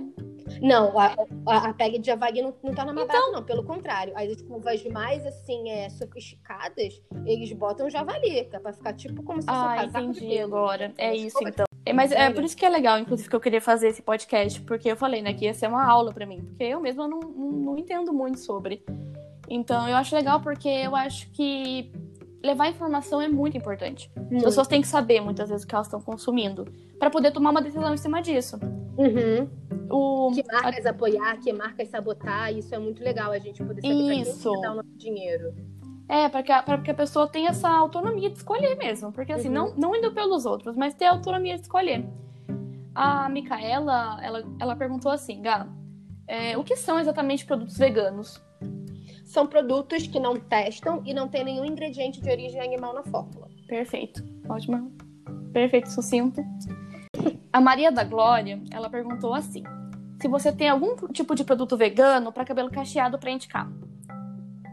Não, 0.61 0.99
a, 0.99 1.15
a, 1.47 1.69
a 1.69 1.73
PEG 1.73 1.99
de 1.99 2.07
Javali 2.07 2.41
não, 2.41 2.53
não 2.61 2.73
tá 2.73 2.83
na 2.83 2.93
mais 2.93 3.07
então... 3.07 3.31
não. 3.31 3.43
Pelo 3.43 3.63
contrário, 3.63 4.13
as 4.15 4.29
escovas 4.29 4.83
mais, 4.85 5.25
assim, 5.25 5.69
é, 5.69 5.89
sofisticadas, 5.89 7.01
eles 7.25 7.51
botam 7.53 7.89
javali, 7.89 8.45
que 8.45 8.55
é 8.55 8.59
pra 8.59 8.73
ficar 8.73 8.93
tipo 8.93 9.23
como 9.23 9.41
se 9.41 9.47
fosse 9.47 9.57
ah, 9.57 9.89
um 9.95 10.11
entendi 10.11 10.39
agora. 10.39 10.93
É 10.97 11.15
isso, 11.15 11.37
então. 11.41 11.65
É, 11.85 11.93
mas 11.93 12.11
é 12.11 12.29
por 12.29 12.43
isso 12.43 12.55
que 12.55 12.65
é 12.65 12.69
legal, 12.69 12.99
inclusive, 12.99 13.27
que 13.27 13.35
eu 13.35 13.39
queria 13.39 13.61
fazer 13.61 13.87
esse 13.87 14.01
podcast, 14.01 14.61
porque 14.61 14.91
eu 14.91 14.95
falei, 14.95 15.21
né, 15.21 15.33
que 15.33 15.45
ia 15.45 15.53
ser 15.53 15.67
uma 15.67 15.83
aula 15.83 16.13
para 16.13 16.25
mim, 16.25 16.41
porque 16.41 16.63
eu 16.63 16.79
mesma 16.79 17.07
não, 17.07 17.19
não, 17.19 17.51
não 17.51 17.77
entendo 17.77 18.13
muito 18.13 18.39
sobre. 18.39 18.83
Então, 19.49 19.89
eu 19.89 19.95
acho 19.95 20.15
legal 20.15 20.41
porque 20.41 20.69
eu 20.69 20.95
acho 20.95 21.29
que 21.31 21.91
levar 22.43 22.69
informação 22.69 23.21
é 23.21 23.27
muito 23.27 23.57
importante. 23.57 24.11
Muito. 24.15 24.37
As 24.37 24.43
pessoas 24.43 24.67
têm 24.67 24.81
que 24.81 24.87
saber 24.87 25.21
muitas 25.21 25.49
vezes 25.49 25.63
o 25.63 25.67
que 25.67 25.75
elas 25.75 25.87
estão 25.87 26.01
consumindo 26.01 26.65
para 26.97 27.09
poder 27.09 27.31
tomar 27.31 27.49
uma 27.49 27.61
decisão 27.61 27.93
em 27.93 27.97
cima 27.97 28.21
disso. 28.21 28.59
Uhum. 28.97 29.49
O... 29.89 30.31
Que 30.31 30.43
marcas 30.45 30.85
a... 30.85 30.91
apoiar, 30.91 31.37
que 31.37 31.51
marcas 31.51 31.89
sabotar, 31.89 32.53
isso 32.55 32.73
é 32.73 32.79
muito 32.79 33.03
legal 33.03 33.31
a 33.31 33.39
gente 33.39 33.63
poder 33.63 33.81
saber 33.81 34.13
isso. 34.15 34.41
pra 34.41 34.51
quem 34.51 34.61
dar 34.61 34.71
o 34.71 34.75
nosso 34.75 34.97
dinheiro. 34.97 35.53
É, 36.11 36.27
para 36.27 36.43
que, 36.43 36.51
a, 36.51 36.61
pra 36.61 36.77
que 36.79 36.91
a 36.91 36.93
pessoa 36.93 37.27
tenha 37.27 37.51
essa 37.51 37.69
autonomia 37.69 38.29
de 38.29 38.37
escolher 38.37 38.75
mesmo. 38.75 39.11
Porque 39.13 39.31
assim, 39.31 39.47
uhum. 39.47 39.53
não, 39.53 39.75
não 39.75 39.95
indo 39.95 40.11
pelos 40.11 40.45
outros, 40.45 40.75
mas 40.75 40.93
ter 40.93 41.05
a 41.05 41.11
autonomia 41.11 41.55
de 41.55 41.61
escolher. 41.61 42.05
A 42.93 43.29
Micaela, 43.29 44.19
ela, 44.21 44.43
ela 44.59 44.75
perguntou 44.75 45.09
assim, 45.09 45.41
Gá, 45.41 45.65
é, 46.27 46.57
o 46.57 46.63
que 46.63 46.75
são 46.75 46.99
exatamente 46.99 47.45
produtos 47.45 47.77
veganos? 47.77 48.41
são 49.31 49.47
produtos 49.47 50.05
que 50.05 50.19
não 50.19 50.35
testam 50.35 51.01
e 51.05 51.13
não 51.13 51.27
tem 51.27 51.43
nenhum 51.45 51.63
ingrediente 51.63 52.21
de 52.21 52.29
origem 52.29 52.59
animal 52.59 52.93
na 52.93 53.03
fórmula. 53.03 53.47
Perfeito. 53.65 54.21
Ótimo. 54.47 54.91
Perfeito, 55.53 55.89
sucinto. 55.89 56.43
A 57.51 57.61
Maria 57.61 57.91
da 57.91 58.03
Glória, 58.03 58.61
ela 58.71 58.89
perguntou 58.89 59.33
assim: 59.33 59.63
se 60.21 60.27
você 60.27 60.51
tem 60.51 60.67
algum 60.67 60.95
tipo 61.07 61.33
de 61.33 61.45
produto 61.45 61.77
vegano 61.77 62.31
para 62.31 62.43
cabelo 62.43 62.69
cacheado 62.69 63.17
para 63.17 63.31
indicar. 63.31 63.71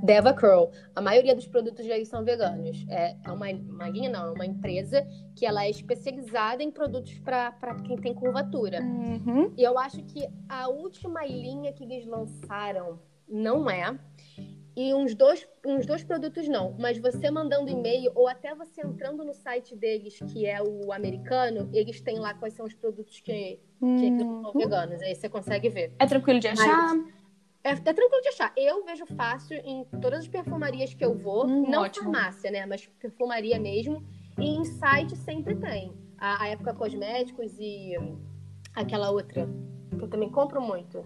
Deva 0.02 0.32
Curl. 0.32 0.70
A 0.94 1.00
maioria 1.00 1.34
dos 1.34 1.46
produtos 1.46 1.88
aí 1.90 2.04
são 2.04 2.24
veganos. 2.24 2.84
É, 2.88 3.16
é 3.24 3.30
uma, 3.30 3.48
uma 3.48 3.88
linha, 3.88 4.10
não, 4.10 4.28
é 4.28 4.30
uma 4.30 4.46
empresa 4.46 5.06
que 5.34 5.46
ela 5.46 5.64
é 5.64 5.70
especializada 5.70 6.62
em 6.62 6.70
produtos 6.70 7.18
para 7.18 7.52
quem 7.86 7.96
tem 7.96 8.14
curvatura. 8.14 8.80
Uhum. 8.80 9.52
E 9.56 9.62
eu 9.62 9.78
acho 9.78 10.02
que 10.04 10.26
a 10.48 10.68
última 10.68 11.24
linha 11.24 11.72
que 11.72 11.84
eles 11.84 12.06
lançaram 12.06 12.98
não 13.28 13.68
é. 13.68 13.98
E 14.76 14.94
uns 14.94 15.12
dois, 15.12 15.44
uns 15.66 15.84
dois 15.86 16.04
produtos 16.04 16.46
não, 16.48 16.76
mas 16.78 16.98
você 16.98 17.32
mandando 17.32 17.68
e-mail 17.68 18.12
ou 18.14 18.28
até 18.28 18.54
você 18.54 18.80
entrando 18.80 19.24
no 19.24 19.34
site 19.34 19.74
deles, 19.74 20.20
que 20.32 20.46
é 20.46 20.62
o 20.62 20.92
americano, 20.92 21.68
eles 21.72 22.00
têm 22.00 22.20
lá 22.20 22.32
quais 22.32 22.54
são 22.54 22.64
os 22.64 22.74
produtos 22.74 23.18
que, 23.18 23.58
que 23.80 23.84
uhum. 23.84 24.42
são 24.42 24.52
veganos. 24.52 25.02
Aí 25.02 25.16
você 25.16 25.28
consegue 25.28 25.68
ver. 25.68 25.92
É 25.98 26.06
tranquilo 26.06 26.38
de 26.38 26.46
achar? 26.46 26.94
Mas, 26.94 27.12
é, 27.68 27.72
é, 27.72 27.92
tranquilo 27.92 28.22
de 28.22 28.28
achar. 28.28 28.52
Eu 28.56 28.84
vejo 28.84 29.06
fácil 29.06 29.58
em 29.64 29.84
todas 30.00 30.20
as 30.20 30.28
perfumarias 30.28 30.94
que 30.94 31.04
eu 31.04 31.16
vou. 31.16 31.46
Hum, 31.46 31.68
não 31.68 31.82
ótimo. 31.82 32.12
farmácia, 32.12 32.50
né? 32.50 32.64
Mas 32.66 32.86
perfumaria 32.98 33.58
mesmo. 33.58 34.02
E 34.38 34.48
em 34.56 34.64
site 34.64 35.16
sempre 35.16 35.54
tem. 35.56 35.92
A, 36.18 36.44
a 36.44 36.48
Época 36.48 36.74
Cosméticos 36.74 37.52
e 37.58 37.94
aquela 38.74 39.10
outra, 39.10 39.48
que 39.96 40.02
eu 40.02 40.08
também 40.08 40.30
compro 40.30 40.60
muito. 40.60 41.04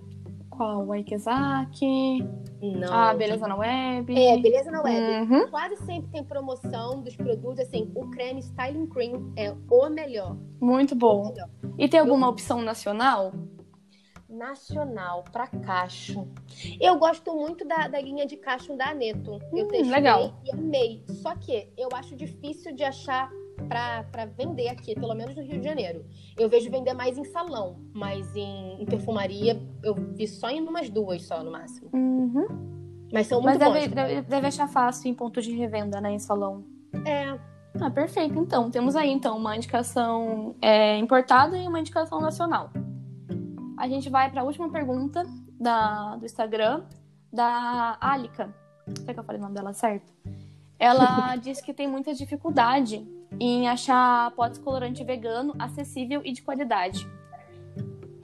Qual? 0.50 0.86
O 0.86 0.94
Ikezaki? 0.94 2.22
Não. 2.60 2.92
Ah, 2.92 3.14
Beleza 3.14 3.48
na 3.48 3.56
Web. 3.56 4.14
É, 4.14 4.38
Beleza 4.38 4.70
na 4.70 4.82
Web. 4.82 5.32
Uhum. 5.32 5.48
Quase 5.48 5.76
sempre 5.78 6.10
tem 6.10 6.22
promoção 6.22 7.00
dos 7.00 7.16
produtos. 7.16 7.58
Assim, 7.58 7.90
o 7.94 8.08
creme 8.10 8.40
Styling 8.40 8.86
Cream 8.86 9.32
é 9.34 9.54
o 9.70 9.88
melhor. 9.88 10.36
Muito 10.60 10.94
bom. 10.94 11.30
Melhor. 11.30 11.48
E 11.78 11.88
tem 11.88 11.98
alguma 11.98 12.28
opção 12.28 12.60
nacional? 12.60 13.32
Nacional, 14.32 15.24
para 15.30 15.46
cacho. 15.46 16.26
Eu 16.80 16.98
gosto 16.98 17.34
muito 17.34 17.66
da, 17.66 17.86
da 17.88 18.00
linha 18.00 18.26
de 18.26 18.36
cacho 18.36 18.76
da 18.76 18.90
Aneto. 18.90 19.38
Eu 19.52 19.66
hum, 19.66 19.68
testei 19.68 19.90
legal. 19.90 20.40
e 20.44 20.50
amei. 20.52 21.04
Só 21.08 21.36
que 21.36 21.68
eu 21.76 21.88
acho 21.94 22.16
difícil 22.16 22.74
de 22.74 22.82
achar 22.82 23.30
para 23.68 24.24
vender 24.24 24.68
aqui, 24.68 24.94
pelo 24.94 25.14
menos 25.14 25.36
no 25.36 25.42
Rio 25.42 25.58
de 25.58 25.64
Janeiro. 25.64 26.04
Eu 26.36 26.48
vejo 26.48 26.70
vender 26.70 26.94
mais 26.94 27.16
em 27.18 27.24
salão, 27.24 27.76
mas 27.94 28.34
em, 28.34 28.82
em 28.82 28.86
perfumaria 28.86 29.60
eu 29.82 29.94
vi 29.94 30.26
só 30.26 30.50
em 30.50 30.60
umas 30.60 30.90
duas 30.90 31.22
só 31.22 31.42
no 31.42 31.50
máximo. 31.50 31.90
Uhum. 31.92 32.46
Mas 33.12 33.26
são 33.26 33.42
muito 33.42 33.58
mas 33.58 33.72
deve, 33.72 33.94
deve, 33.94 34.22
deve, 34.22 34.46
achar 34.46 34.66
fácil 34.66 35.10
em 35.10 35.14
ponto 35.14 35.40
de 35.42 35.52
revenda, 35.52 36.00
né, 36.00 36.12
em 36.12 36.18
salão. 36.18 36.64
É. 37.04 37.38
Ah, 37.80 37.90
perfeito. 37.90 38.38
Então, 38.38 38.70
temos 38.70 38.96
aí 38.96 39.10
então 39.10 39.36
uma 39.36 39.56
indicação 39.56 40.54
é, 40.60 40.96
importada 40.98 41.56
e 41.56 41.66
uma 41.66 41.80
indicação 41.80 42.20
nacional. 42.20 42.70
A 43.82 43.88
gente 43.88 44.08
vai 44.08 44.30
para 44.30 44.42
a 44.42 44.44
última 44.44 44.70
pergunta 44.70 45.24
da, 45.58 46.14
do 46.14 46.24
Instagram, 46.24 46.84
da 47.32 47.98
Alica. 48.00 48.54
Será 49.00 49.12
que 49.12 49.18
eu 49.18 49.24
falei 49.24 49.40
o 49.40 49.42
nome 49.42 49.56
dela 49.56 49.72
certo? 49.72 50.12
Ela 50.78 51.34
disse 51.42 51.60
que 51.60 51.74
tem 51.74 51.88
muita 51.88 52.14
dificuldade 52.14 53.04
em 53.40 53.68
achar 53.68 54.30
pó 54.36 54.46
descolorante 54.46 55.02
vegano 55.02 55.52
acessível 55.58 56.22
e 56.24 56.30
de 56.30 56.42
qualidade. 56.42 57.04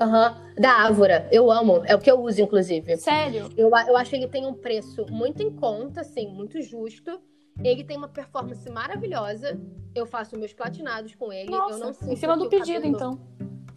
Aham, 0.01 0.29
uhum. 0.31 0.63
da 0.63 0.87
Ávora. 0.87 1.29
Eu 1.33 1.51
amo. 1.51 1.83
É 1.87 1.97
o 1.97 1.99
que 1.99 2.09
eu 2.09 2.21
uso, 2.21 2.41
inclusive. 2.41 2.97
Sério? 2.97 3.51
Eu, 3.57 3.69
eu 3.71 3.97
acho 3.97 4.11
que 4.11 4.17
ele 4.17 4.29
tem 4.29 4.47
um 4.47 4.55
preço 4.55 5.07
muito 5.11 5.43
em 5.43 5.51
conta, 5.51 6.03
assim, 6.03 6.29
muito 6.29 6.63
justo. 6.63 7.21
Ele 7.65 7.83
tem 7.83 7.97
uma 7.97 8.07
performance 8.07 8.71
maravilhosa. 8.71 9.61
Eu 9.93 10.07
faço 10.07 10.39
meus 10.39 10.53
platinados 10.53 11.17
com 11.17 11.33
ele. 11.33 11.51
Nossa, 11.51 11.75
eu 11.75 11.79
não 11.79 12.13
em 12.13 12.15
cima 12.15 12.37
do 12.37 12.49
pedido, 12.49 12.87
então. 12.87 13.19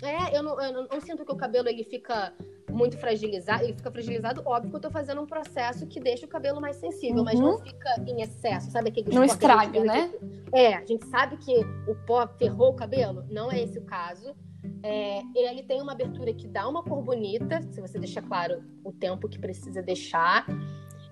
É, 0.02 0.38
eu 0.38 0.42
não, 0.42 0.60
eu 0.62 0.88
não 0.88 1.02
sinto 1.02 1.24
que 1.24 1.32
o 1.32 1.36
cabelo 1.36 1.70
ele 1.70 1.84
fica 1.84 2.34
muito 2.72 2.98
fragilizado. 2.98 3.64
Ele 3.64 3.74
fica 3.74 3.92
fragilizado, 3.92 4.42
óbvio 4.46 4.70
que 4.70 4.76
eu 4.78 4.82
tô 4.82 4.90
fazendo 4.90 5.22
um 5.22 5.26
processo 5.26 5.86
que 5.86 6.00
deixa 6.00 6.26
o 6.26 6.30
cabelo 6.30 6.60
mais 6.60 6.78
sensível, 6.78 7.18
uhum. 7.18 7.24
mas 7.24 7.40
não 7.40 7.52
uhum. 7.52 7.60
fica 7.60 8.04
em 8.08 8.22
excesso, 8.22 8.72
sabe? 8.72 8.90
Aquele 8.90 9.14
não 9.14 9.24
estraga, 9.24 9.84
né? 9.84 10.12
É, 10.52 10.76
a 10.76 10.86
gente 10.86 11.06
sabe 11.08 11.38
que 11.38 11.54
o 11.88 11.96
pó 12.06 12.28
ferrou 12.40 12.70
o 12.70 12.76
cabelo, 12.76 13.26
não 13.30 13.52
é 13.52 13.62
esse 13.62 13.78
o 13.78 13.84
caso. 13.84 14.36
É, 14.84 15.22
ele 15.36 15.64
tem 15.64 15.82
uma 15.82 15.92
abertura 15.92 16.34
que 16.34 16.48
dá 16.48 16.68
uma 16.68 16.84
cor 16.84 17.02
bonita, 17.04 17.62
se 17.72 17.80
você 17.80 18.00
deixar 18.00 18.22
claro 18.24 18.64
o 18.84 18.92
tempo 18.92 19.30
que 19.30 19.40
precisa 19.40 19.82
deixar. 19.82 20.46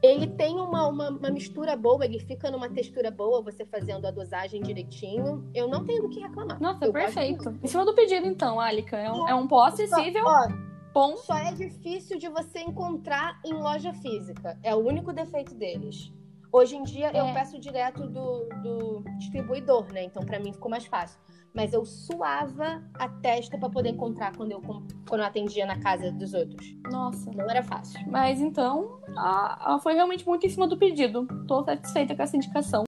Ele 0.02 0.28
tem 0.28 0.56
uma, 0.56 0.88
uma, 0.88 1.10
uma, 1.10 1.30
mistura 1.30 1.76
boa, 1.76 2.06
ele 2.06 2.20
fica 2.20 2.50
numa 2.50 2.70
textura 2.70 3.12
boa, 3.12 3.42
você 3.42 3.66
fazendo 3.66 4.06
a 4.08 4.12
dosagem 4.12 4.62
direitinho. 4.62 5.44
Eu 5.54 5.68
não 5.68 5.84
tenho 5.84 6.04
do 6.04 6.10
que 6.10 6.20
reclamar. 6.20 6.62
Nossa, 6.62 6.86
eu 6.86 6.94
perfeito. 6.94 7.58
Em 7.62 7.68
cima 7.68 7.86
do 7.86 7.94
pedido, 7.94 8.26
então, 8.26 8.60
Alica. 8.60 8.98
É 8.98 9.12
um, 9.12 9.28
é 9.28 9.36
um 9.36 9.48
pó 9.48 9.66
acessível. 9.66 10.24
Ó, 10.26 10.48
bom. 10.94 11.18
Só 11.18 11.38
é 11.38 11.52
difícil 11.52 12.18
de 12.18 12.30
você 12.30 12.60
encontrar 12.60 13.40
em 13.46 13.54
loja 13.54 13.94
física. 13.94 14.58
É 14.64 14.74
o 14.74 14.80
único 14.80 15.12
defeito 15.12 15.54
deles. 15.54 16.12
Hoje 16.52 16.76
em 16.76 16.84
dia 16.84 17.12
é. 17.14 17.20
eu 17.20 17.34
peço 17.34 17.60
direto 17.60 18.08
do, 18.08 18.50
do 18.64 19.04
distribuidor, 19.18 19.92
né? 19.94 20.04
Então 20.04 20.26
para 20.26 20.40
mim 20.40 20.52
ficou 20.52 20.70
mais 20.70 20.86
fácil. 20.86 21.20
Mas 21.54 21.74
eu 21.74 21.84
suava 21.84 22.84
a 22.94 23.10
testa 23.10 23.58
para 23.58 23.70
poder 23.70 23.90
encontrar 23.90 24.36
quando 24.36 24.52
eu, 24.52 24.62
quando 24.62 25.22
eu 25.22 25.26
atendia 25.26 25.66
na 25.66 25.80
casa 25.80 26.12
dos 26.12 26.34
outros. 26.34 26.76
Nossa. 26.92 27.32
Não 27.32 27.50
era 27.50 27.64
fácil. 27.64 28.00
Mas 28.08 28.40
então, 28.40 29.00
a, 29.18 29.76
a 29.76 29.80
foi 29.80 29.94
realmente 29.94 30.28
muito 30.28 30.46
em 30.46 30.50
cima 30.50 30.68
do 30.68 30.78
pedido. 30.78 31.28
Tô 31.48 31.64
satisfeita 31.64 32.16
com 32.16 32.22
essa 32.22 32.36
indicação. 32.36 32.84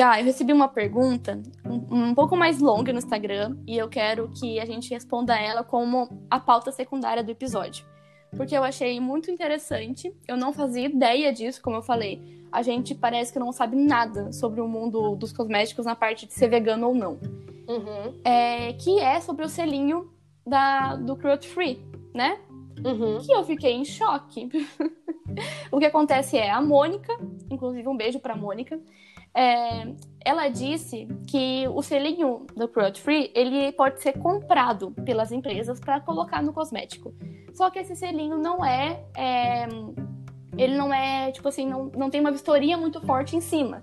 Gá, 0.00 0.18
eu 0.18 0.24
recebi 0.24 0.50
uma 0.50 0.66
pergunta 0.66 1.38
um, 1.62 2.08
um, 2.08 2.14
pouco 2.14 2.34
mais 2.34 2.58
longa 2.58 2.90
no 2.90 2.98
Instagram 2.98 3.58
e 3.66 3.76
eu 3.76 3.86
quero 3.86 4.30
que 4.30 4.58
a 4.58 4.64
gente 4.64 4.88
responda 4.88 5.38
ela 5.38 5.62
como 5.62 6.24
a 6.30 6.40
pauta 6.40 6.72
secundária 6.72 7.22
do 7.22 7.30
episódio. 7.30 7.84
Porque 8.34 8.56
eu 8.56 8.64
achei 8.64 8.98
muito 8.98 9.30
interessante, 9.30 10.10
eu 10.26 10.38
não 10.38 10.54
fazia 10.54 10.86
ideia 10.86 11.30
disso, 11.34 11.60
como 11.60 11.76
eu 11.76 11.82
falei. 11.82 12.18
a 12.50 12.62
gente 12.62 12.94
parece 12.94 13.30
que 13.30 13.38
não 13.38 13.52
sabe 13.52 13.76
nada 13.76 14.32
sobre 14.32 14.62
o 14.62 14.66
mundo 14.66 15.16
dos 15.16 15.34
cosméticos 15.34 15.84
na 15.84 15.94
parte 15.94 16.26
de 16.26 16.32
ser 16.32 16.48
vegano 16.48 16.88
ou 16.88 16.94
não. 16.94 17.18
Uhum. 17.68 18.18
É, 18.24 18.72
que 18.72 18.98
é 19.00 19.20
sobre 19.20 19.44
o 19.44 19.50
selinho 19.50 20.10
da, 20.46 20.96
do 20.96 21.14
cruelty 21.14 21.46
free, 21.46 21.78
né? 22.14 22.40
Uhum. 22.82 23.18
Que 23.18 23.32
eu 23.32 23.44
fiquei 23.44 23.74
em 23.74 23.84
choque. 23.84 24.48
o 25.70 25.78
que 25.78 25.84
acontece 25.84 26.38
é 26.38 26.50
a 26.50 26.62
Mônica, 26.62 27.12
inclusive 27.50 27.86
um 27.86 27.96
beijo 27.98 28.18
pra 28.18 28.34
Mônica, 28.34 28.80
é, 29.34 29.92
ela 30.24 30.48
disse 30.48 31.06
que 31.26 31.66
o 31.68 31.82
selinho 31.82 32.46
do 32.56 32.68
cruelty 32.68 33.00
free 33.00 33.30
ele 33.34 33.72
pode 33.72 34.00
ser 34.02 34.18
comprado 34.18 34.90
pelas 35.04 35.30
empresas 35.32 35.80
para 35.80 36.00
colocar 36.00 36.42
no 36.42 36.52
cosmético. 36.52 37.14
Só 37.54 37.70
que 37.70 37.78
esse 37.78 37.94
selinho 37.96 38.38
não 38.38 38.64
é, 38.64 39.04
é, 39.16 39.68
ele 40.56 40.76
não 40.76 40.92
é 40.92 41.30
tipo 41.30 41.48
assim 41.48 41.66
não, 41.66 41.86
não 41.96 42.10
tem 42.10 42.20
uma 42.20 42.30
vistoria 42.30 42.76
muito 42.76 43.00
forte 43.00 43.36
em 43.36 43.40
cima. 43.40 43.82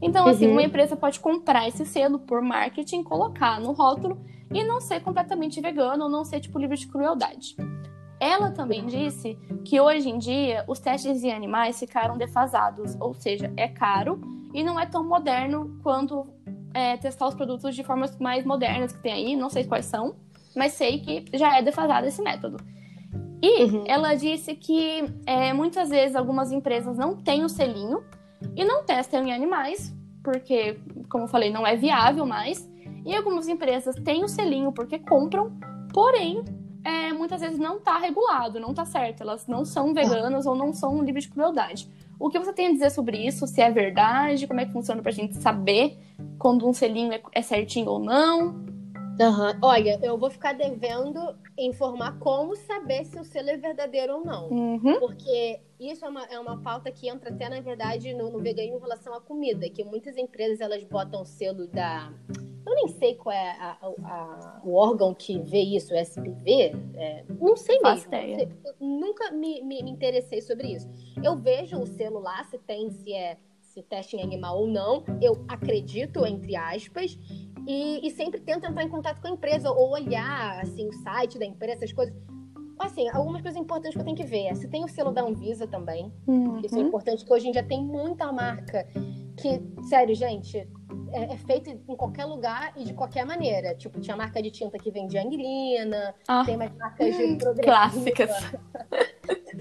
Então 0.00 0.26
assim 0.26 0.46
Uhum. 0.46 0.52
uma 0.52 0.62
empresa 0.62 0.96
pode 0.96 1.18
comprar 1.20 1.66
esse 1.68 1.84
selo 1.84 2.18
por 2.20 2.40
marketing, 2.40 3.02
colocar 3.02 3.60
no 3.60 3.72
rótulo 3.72 4.18
e 4.52 4.62
não 4.62 4.80
ser 4.80 5.00
completamente 5.00 5.60
vegano 5.60 6.04
ou 6.04 6.10
não 6.10 6.24
ser 6.24 6.40
tipo 6.40 6.58
livre 6.58 6.76
de 6.76 6.86
crueldade. 6.86 7.56
Ela 8.20 8.50
também 8.52 8.86
disse 8.86 9.36
que 9.64 9.80
hoje 9.80 10.08
em 10.08 10.18
dia 10.18 10.64
os 10.68 10.78
testes 10.78 11.24
em 11.24 11.32
animais 11.32 11.78
ficaram 11.78 12.16
defasados, 12.16 12.96
ou 13.00 13.12
seja, 13.12 13.52
é 13.56 13.66
caro 13.68 14.20
e 14.54 14.62
não 14.62 14.78
é 14.80 14.86
tão 14.86 15.04
moderno 15.04 15.78
quanto 15.82 16.26
é, 16.72 16.96
testar 16.96 17.26
os 17.28 17.34
produtos 17.34 17.74
de 17.74 17.82
formas 17.84 18.16
mais 18.18 18.44
modernas 18.46 18.92
que 18.92 19.02
tem 19.02 19.12
aí, 19.12 19.36
não 19.36 19.50
sei 19.50 19.64
quais 19.64 19.84
são, 19.86 20.14
mas 20.56 20.72
sei 20.72 21.00
que 21.00 21.36
já 21.36 21.58
é 21.58 21.62
defasado 21.62 22.06
esse 22.06 22.22
método. 22.22 22.56
E 23.42 23.64
Uhum. 23.64 23.84
ela 23.86 24.14
disse 24.14 24.54
que 24.54 25.04
é, 25.26 25.52
muitas 25.52 25.90
vezes 25.90 26.16
algumas 26.16 26.50
empresas 26.50 26.96
não 26.96 27.14
têm 27.16 27.44
o 27.44 27.48
selinho 27.48 28.02
e 28.56 28.64
não 28.64 28.84
testam 28.84 29.22
em 29.26 29.32
animais, 29.34 29.94
porque, 30.22 30.78
como 31.10 31.24
eu 31.24 31.28
falei, 31.28 31.50
não 31.50 31.66
é 31.66 31.76
viável 31.76 32.24
mais. 32.24 32.66
E 33.04 33.14
algumas 33.14 33.46
empresas 33.48 33.94
têm 33.96 34.24
o 34.24 34.28
selinho 34.28 34.72
porque 34.72 34.98
compram, 34.98 35.52
porém, 35.92 36.42
é, 36.82 37.12
muitas 37.12 37.40
vezes 37.42 37.58
não 37.58 37.76
está 37.76 37.98
regulado, 37.98 38.58
não 38.58 38.70
está 38.70 38.86
certo. 38.86 39.20
Elas 39.22 39.46
não 39.46 39.64
são 39.64 39.92
veganas 39.92 40.46
ou 40.46 40.54
não 40.54 40.72
são 40.72 41.02
livres 41.02 41.24
de 41.24 41.30
crueldade. 41.30 41.86
O 42.18 42.28
que 42.30 42.38
você 42.38 42.52
tem 42.52 42.68
a 42.68 42.72
dizer 42.72 42.90
sobre 42.90 43.18
isso? 43.26 43.46
Se 43.46 43.60
é 43.60 43.70
verdade? 43.70 44.46
Como 44.46 44.60
é 44.60 44.66
que 44.66 44.72
funciona 44.72 45.02
pra 45.02 45.10
gente 45.10 45.36
saber 45.36 45.98
quando 46.38 46.68
um 46.68 46.72
selinho 46.72 47.12
é, 47.12 47.20
é 47.32 47.42
certinho 47.42 47.88
ou 47.88 47.98
não? 47.98 48.64
Aham. 49.20 49.58
Olha, 49.62 49.98
eu 50.02 50.18
vou 50.18 50.30
ficar 50.30 50.54
devendo 50.54 51.36
informar 51.56 52.18
como 52.18 52.56
saber 52.56 53.04
se 53.04 53.18
o 53.18 53.24
selo 53.24 53.50
é 53.50 53.56
verdadeiro 53.56 54.16
ou 54.18 54.24
não. 54.24 54.48
Uhum. 54.50 54.98
Porque 54.98 55.60
isso 55.78 56.04
é 56.04 56.08
uma, 56.08 56.24
é 56.24 56.38
uma 56.38 56.60
pauta 56.60 56.90
que 56.90 57.08
entra 57.08 57.30
até, 57.32 57.48
na 57.48 57.60
verdade, 57.60 58.12
no, 58.14 58.30
no 58.30 58.40
veganismo 58.40 58.78
em 58.78 58.80
relação 58.80 59.14
à 59.14 59.20
comida, 59.20 59.68
que 59.68 59.84
muitas 59.84 60.16
empresas 60.16 60.60
elas 60.60 60.82
botam 60.84 61.22
o 61.22 61.24
selo 61.24 61.66
da. 61.68 62.12
Eu 62.66 62.74
nem 62.74 62.88
sei 62.88 63.14
qual 63.14 63.34
é 63.34 63.50
a- 63.50 63.76
a- 63.80 63.86
a- 64.04 64.60
o 64.64 64.74
órgão 64.74 65.14
que 65.14 65.38
vê 65.38 65.60
isso, 65.60 65.92
o 65.92 65.96
SPV. 65.96 66.72
é, 66.94 67.24
não 67.38 67.56
sei 67.56 67.78
mesmo. 67.80 68.06
ideia. 68.08 68.48
Nunca 68.80 69.30
me, 69.30 69.62
me, 69.62 69.82
me 69.82 69.90
interessei 69.90 70.40
sobre 70.40 70.68
isso. 70.72 70.88
Eu 71.22 71.36
vejo 71.36 71.78
o 71.78 71.86
selo 71.86 72.18
lá, 72.20 72.42
se 72.44 72.58
tem, 72.58 72.90
se 72.90 73.12
é 73.12 73.36
se 73.60 73.82
teste 73.82 74.16
em 74.16 74.22
animal 74.22 74.60
ou 74.60 74.66
não. 74.68 75.02
Eu 75.20 75.44
acredito, 75.48 76.24
entre 76.24 76.54
aspas, 76.54 77.18
e, 77.66 78.06
e 78.06 78.10
sempre 78.10 78.40
tento 78.40 78.66
entrar 78.66 78.82
em 78.84 78.88
contato 78.88 79.20
com 79.20 79.28
a 79.28 79.30
empresa 79.30 79.70
ou 79.70 79.90
olhar 79.92 80.60
assim, 80.60 80.88
o 80.88 80.92
site 80.92 81.38
da 81.38 81.44
empresa, 81.44 81.74
essas 81.84 81.92
coisas. 81.92 82.14
Assim, 82.78 83.08
algumas 83.10 83.40
coisas 83.40 83.58
importantes 83.60 83.94
que 83.94 84.00
eu 84.00 84.04
tenho 84.04 84.16
que 84.16 84.24
ver 84.24 84.54
se 84.56 84.66
tem 84.68 84.84
o 84.84 84.88
selo 84.88 85.12
da 85.12 85.22
Anvisa 85.22 85.66
também. 85.66 86.12
Isso 86.64 86.74
é 86.74 86.78
Uhum. 86.80 86.88
importante, 86.88 87.24
que 87.24 87.32
hoje 87.32 87.48
em 87.48 87.52
dia 87.52 87.62
tem 87.62 87.82
muita 87.82 88.30
marca 88.32 88.86
que, 89.36 89.60
sério, 89.88 90.14
gente, 90.14 90.58
é, 91.12 91.32
é 91.32 91.36
feito 91.38 91.70
em 91.70 91.96
qualquer 91.96 92.24
lugar 92.24 92.72
e 92.76 92.82
de 92.84 92.92
qualquer 92.92 93.24
maneira. 93.24 93.74
Tipo, 93.76 94.00
tinha 94.00 94.16
marca 94.16 94.42
de 94.42 94.50
tinta 94.50 94.76
que 94.76 94.90
vende 94.90 95.16
anguilina, 95.16 96.14
Ah, 96.26 96.42
tem 96.44 96.56
mais 96.56 96.74
marcas 96.76 97.16
de 97.16 97.36
progressiva. 97.38 97.62
clássicas. 97.62 98.30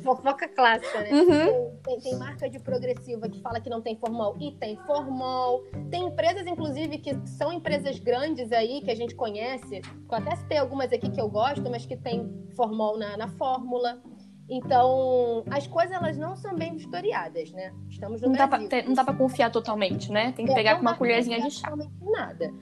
Fofoca 0.03 0.47
clássica, 0.47 0.99
né? 1.01 1.09
Uhum. 1.11 1.77
Tem, 1.83 1.99
tem- 1.99 2.17
marca 2.17 2.49
de 2.49 2.59
progressiva 2.59 3.27
que 3.29 3.41
fala 3.41 3.59
que 3.59 3.69
não 3.69 3.81
tem 3.81 3.95
formol 3.97 4.35
e 4.39 4.51
tem 4.53 4.75
formol. 4.85 5.63
Tem 5.89 6.03
empresas, 6.05 6.45
inclusive, 6.45 6.97
que 6.97 7.15
são 7.27 7.51
empresas 7.51 7.97
grandes 7.99 8.51
aí, 8.51 8.81
que 8.81 8.91
a 8.91 8.95
gente 8.95 9.15
conhece. 9.15 9.81
Eu 10.09 10.17
até 10.17 10.35
citei 10.35 10.57
algumas 10.57 10.91
aqui 10.93 11.09
que 11.09 11.19
eu 11.21 11.29
gosto, 11.29 11.69
mas 11.69 11.85
que 11.85 11.95
tem 11.97 12.29
formol 12.55 12.97
na, 12.97 13.17
na 13.17 13.27
fórmula. 13.29 14.01
Então, 14.49 15.43
as 15.49 15.65
coisas 15.67 15.91
elas 15.95 16.17
não 16.17 16.35
são 16.35 16.53
bem 16.55 16.73
vistoriadas, 16.73 17.51
né? 17.51 17.73
Estamos 17.89 18.21
no 18.21 18.27
Não 18.27 18.35
dá, 18.35 18.47
pra, 18.47 18.57
Brasil. 18.59 18.83
não 18.87 18.93
dá 18.93 19.03
pra 19.03 19.13
confiar 19.13 19.49
totalmente, 19.51 20.11
né? 20.11 20.33
Tem 20.33 20.45
que 20.45 20.51
É, 20.51 20.55
pegar 20.55 20.71
não 20.71 20.77
com 20.79 20.81
uma 20.83 20.91
dá 20.91 20.97
pra 20.97 21.07
colherzinha 21.07 21.37
de 21.37 21.43
confiar 21.43 21.59
chá. 21.61 21.69
totalmente 21.71 21.93
em 22.03 22.11
nada. 22.11 22.53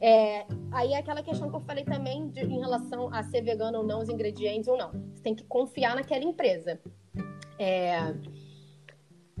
É, 0.00 0.46
aí 0.72 0.92
é 0.94 0.98
aquela 0.98 1.22
questão 1.22 1.50
que 1.50 1.56
eu 1.56 1.60
falei 1.60 1.84
também 1.84 2.28
de- 2.28 2.40
em 2.40 2.58
relação 2.58 3.12
a 3.12 3.22
ser 3.22 3.42
vegano 3.42 3.78
ou 3.78 3.84
não, 3.84 4.00
os 4.00 4.08
ingredientes 4.08 4.66
ou 4.68 4.76
não. 4.78 4.90
Você 5.14 5.22
tem 5.22 5.34
que 5.34 5.44
confiar 5.44 5.94
naquela 5.94 6.24
empresa. 6.24 6.80
É, 7.58 8.14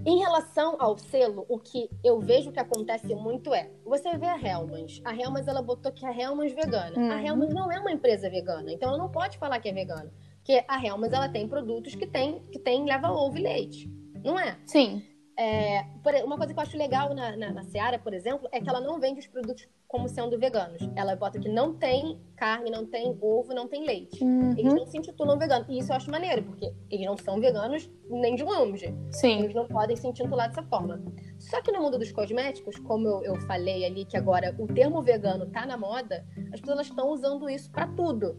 em 0.04 0.18
relação 0.18 0.76
ao 0.78 0.96
selo, 0.98 1.44
o 1.48 1.58
que 1.58 1.90
eu 2.02 2.20
vejo 2.20 2.52
que 2.52 2.58
acontece 2.60 3.14
muito 3.14 3.52
é, 3.54 3.70
você 3.84 4.16
vê 4.16 4.26
a 4.26 4.36
Hellmann's. 4.38 5.00
A 5.04 5.14
Hellmann's, 5.14 5.46
ela 5.48 5.62
botou 5.62 5.92
que 5.92 6.04
a 6.06 6.10
Hellmann's 6.12 6.52
vegana. 6.52 6.96
A 6.96 7.16
Uhum. 7.16 7.26
Hellmann's 7.26 7.54
não 7.54 7.70
é 7.72 7.78
uma 7.78 7.92
empresa 7.92 8.28
vegana, 8.30 8.72
então 8.72 8.88
ela 8.90 8.98
não 8.98 9.10
pode 9.10 9.36
falar 9.38 9.60
que 9.60 9.68
é 9.68 9.72
vegana. 9.72 10.12
Porque 10.36 10.64
a 10.66 10.84
Hellmann's, 10.84 11.12
ela 11.12 11.28
tem 11.28 11.46
produtos 11.48 11.94
que 11.94 12.06
tem, 12.06 12.40
que 12.50 12.58
tem 12.58 12.84
leva 12.86 13.10
ovo 13.10 13.36
e 13.38 13.42
leite. 13.42 13.90
Não 14.24 14.38
é? 14.38 14.58
Sim. 14.66 15.02
É, 15.38 15.84
uma 16.24 16.36
coisa 16.36 16.52
que 16.52 16.58
eu 16.58 16.62
acho 16.62 16.76
legal 16.76 17.14
na, 17.14 17.34
na, 17.36 17.52
na 17.52 17.62
Seara, 17.62 17.98
por 17.98 18.12
exemplo, 18.12 18.48
é 18.52 18.60
que 18.60 18.68
ela 18.68 18.80
não 18.80 18.98
vende 19.00 19.20
os 19.20 19.26
produtos 19.26 19.66
como 19.90 20.08
sendo 20.08 20.38
veganos. 20.38 20.80
Ela 20.94 21.16
bota 21.16 21.38
que 21.40 21.48
não 21.48 21.74
tem 21.74 22.18
carne, 22.40 22.70
não 22.70 22.86
tem 22.86 23.16
ovo, 23.20 23.52
não 23.54 23.68
tem 23.68 23.84
leite. 23.84 24.24
Eles 24.56 24.72
Uhum. 24.72 24.78
não 24.80 24.86
se 24.86 24.96
intitulam 24.96 25.38
veganos. 25.38 25.68
E 25.68 25.78
isso 25.78 25.92
eu 25.92 25.96
acho 25.96 26.10
maneiro, 26.10 26.42
porque 26.42 26.72
eles 26.90 27.04
não 27.04 27.16
são 27.18 27.38
veganos 27.38 27.88
nem 28.08 28.34
de 28.34 28.42
longe. 28.42 28.94
Sim. 29.12 29.40
Eles 29.40 29.54
não 29.54 29.66
podem 29.68 29.94
se 29.94 30.06
intitular 30.08 30.48
dessa 30.48 30.62
forma. 30.62 31.02
Só 31.38 31.60
que 31.60 31.70
no 31.70 31.82
mundo 31.82 31.98
dos 31.98 32.10
cosméticos, 32.10 32.78
como 32.78 33.06
eu, 33.06 33.22
eu 33.24 33.36
falei 33.42 33.84
ali, 33.84 34.06
que 34.06 34.16
agora 34.16 34.56
o 34.58 34.66
termo 34.66 35.02
vegano 35.02 35.46
tá 35.50 35.66
na 35.66 35.76
moda, 35.76 36.24
as 36.52 36.60
pessoas 36.60 36.86
estão 36.86 37.10
usando 37.10 37.48
isso 37.48 37.70
pra 37.70 37.86
tudo. 37.88 38.34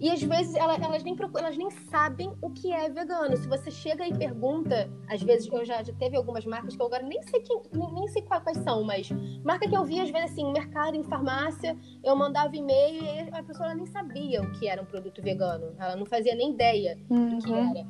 E 0.00 0.08
às 0.10 0.22
vezes 0.22 0.54
ela- 0.54 0.76
elas, 0.76 1.02
nem, 1.02 1.16
procu- 1.16 1.38
elas 1.38 1.56
nem 1.56 1.68
sabem 1.70 2.32
o 2.40 2.50
que 2.50 2.72
é 2.72 2.88
vegano. 2.88 3.36
Se 3.36 3.48
você 3.48 3.68
chega 3.68 4.06
e 4.06 4.16
pergunta, 4.16 4.88
às 5.08 5.20
vezes 5.20 5.50
eu 5.52 5.64
já, 5.64 5.82
já 5.82 5.92
teve 5.94 6.16
algumas 6.16 6.44
marcas 6.46 6.76
que 6.76 6.80
eu 6.82 6.86
agora 6.86 7.02
nem 7.02 7.20
sei, 7.22 7.40
quem, 7.40 7.60
nem, 7.72 7.92
nem 7.94 8.06
sei 8.08 8.22
quais, 8.22 8.58
são, 8.58 8.84
mas 8.84 9.08
marca 9.44 9.68
que 9.68 9.76
eu 9.76 9.84
vi 9.84 9.98
às 10.00 10.08
vezes 10.10 10.30
assim, 10.30 10.52
mercado, 10.52 10.96
em 10.96 11.02
farmácia, 11.02 11.76
eu 12.04 12.14
mandava 12.14 12.54
e-mail 12.54 13.02
e 13.02 13.30
a 13.38 13.42
pessoa 13.42 13.74
nem 13.74 13.86
sabia 13.86 14.42
o 14.42 14.52
que 14.52 14.68
era 14.68 14.80
um 14.82 14.84
produto 14.84 15.22
vegano. 15.22 15.74
Ela 15.78 15.96
não 15.96 16.04
fazia 16.06 16.34
nem 16.34 16.52
ideia 16.52 16.96
do 17.08 17.38
que 17.42 17.50
Uhum. 17.50 17.70
era. 17.70 17.86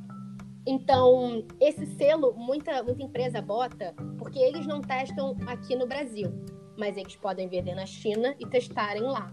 Então, 0.67 1.45
esse 1.61 1.87
selo, 1.87 2.35
muita, 2.37 2.83
muita 2.83 3.03
empresa 3.03 3.41
bota, 3.41 3.95
porque 4.19 4.39
eles 4.39 4.67
não 4.67 4.81
testam 4.83 5.35
aqui 5.47 5.75
no 5.75 5.87
Brasil, 5.87 6.31
mas 6.77 6.97
eles 6.97 7.17
podem 7.17 7.49
vender 7.49 7.75
na 7.75 7.87
China 7.87 8.35
e 8.39 8.47
testarem 8.47 9.03
lá. 9.03 9.33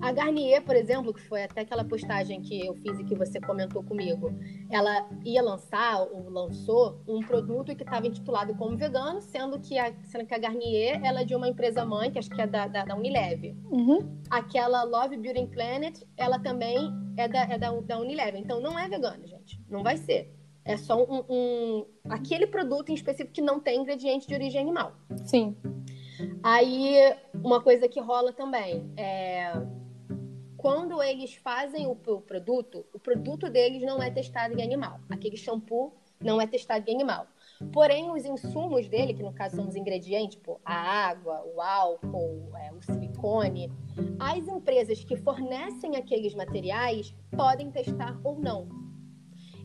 A 0.00 0.12
Garnier, 0.12 0.62
por 0.62 0.76
exemplo, 0.76 1.12
que 1.12 1.20
foi 1.20 1.42
até 1.44 1.62
aquela 1.62 1.84
postagem 1.84 2.40
que 2.40 2.64
eu 2.66 2.74
fiz 2.74 2.98
e 2.98 3.04
que 3.04 3.14
você 3.14 3.40
comentou 3.40 3.82
comigo, 3.82 4.32
ela 4.70 5.08
ia 5.24 5.42
lançar 5.42 6.00
ou 6.02 6.28
lançou 6.30 7.00
um 7.06 7.20
produto 7.20 7.74
que 7.74 7.82
estava 7.82 8.06
intitulado 8.06 8.54
como 8.54 8.76
vegano, 8.76 9.20
sendo 9.20 9.58
que 9.60 9.78
a, 9.78 9.92
sendo 10.04 10.26
que 10.26 10.34
a 10.34 10.38
Garnier 10.38 11.00
ela 11.04 11.20
é 11.22 11.24
de 11.24 11.34
uma 11.34 11.48
empresa 11.48 11.84
mãe, 11.84 12.10
que 12.10 12.18
acho 12.18 12.30
que 12.30 12.40
é 12.40 12.46
da, 12.46 12.66
da, 12.66 12.84
da 12.84 12.94
Unilever 12.96 13.54
Uhum. 13.70 13.98
aquela 14.30 14.82
Love 14.84 15.16
Beauty 15.16 15.46
Planet, 15.46 16.00
ela 16.16 16.38
também 16.38 16.76
é 17.16 17.26
da, 17.28 17.42
é 17.44 17.58
da, 17.58 17.70
da 17.80 17.98
Unilever. 18.00 18.40
Então 18.40 18.60
não 18.60 18.78
é 18.78 18.88
vegano, 18.88 19.26
gente. 19.26 19.60
Não 19.68 19.82
vai 19.82 19.96
ser. 19.96 20.34
É 20.64 20.76
só 20.76 21.02
um, 21.02 21.24
um- 21.30 21.86
aquele 22.10 22.46
produto 22.46 22.90
em 22.90 22.94
específico 22.94 23.32
que 23.32 23.40
não 23.40 23.58
tem 23.58 23.80
ingrediente 23.80 24.28
de 24.28 24.34
origem 24.34 24.60
animal. 24.60 24.92
Sim. 25.24 25.56
Aí, 26.42 26.96
uma 27.34 27.62
coisa 27.62 27.88
que 27.88 28.00
rola 28.00 28.32
também 28.32 28.92
é 28.96 29.52
quando 30.58 31.00
eles 31.00 31.36
fazem 31.36 31.86
o, 31.86 31.92
o 31.92 32.20
produto, 32.20 32.84
o 32.92 32.98
produto 32.98 33.48
deles 33.48 33.82
não 33.82 34.02
é 34.02 34.10
testado 34.10 34.58
em 34.58 34.62
animal. 34.62 35.00
Aquele 35.08 35.36
shampoo 35.36 35.94
não 36.20 36.40
é 36.40 36.46
testado 36.46 36.84
em 36.90 36.94
animal. 36.94 37.28
Porém, 37.72 38.10
os 38.10 38.24
insumos 38.24 38.88
dele, 38.88 39.14
que 39.14 39.22
no 39.22 39.32
caso 39.32 39.56
são 39.56 39.68
os 39.68 39.76
ingredientes, 39.76 40.36
tipo 40.36 40.60
a 40.64 40.74
água, 40.74 41.44
o 41.54 41.60
álcool, 41.60 42.50
é, 42.56 42.72
o 42.72 42.82
silicone, 42.82 43.72
as 44.18 44.46
empresas 44.48 45.02
que 45.04 45.16
fornecem 45.16 45.96
aqueles 45.96 46.34
materiais 46.34 47.14
podem 47.36 47.70
testar 47.70 48.20
ou 48.24 48.36
não. 48.38 48.87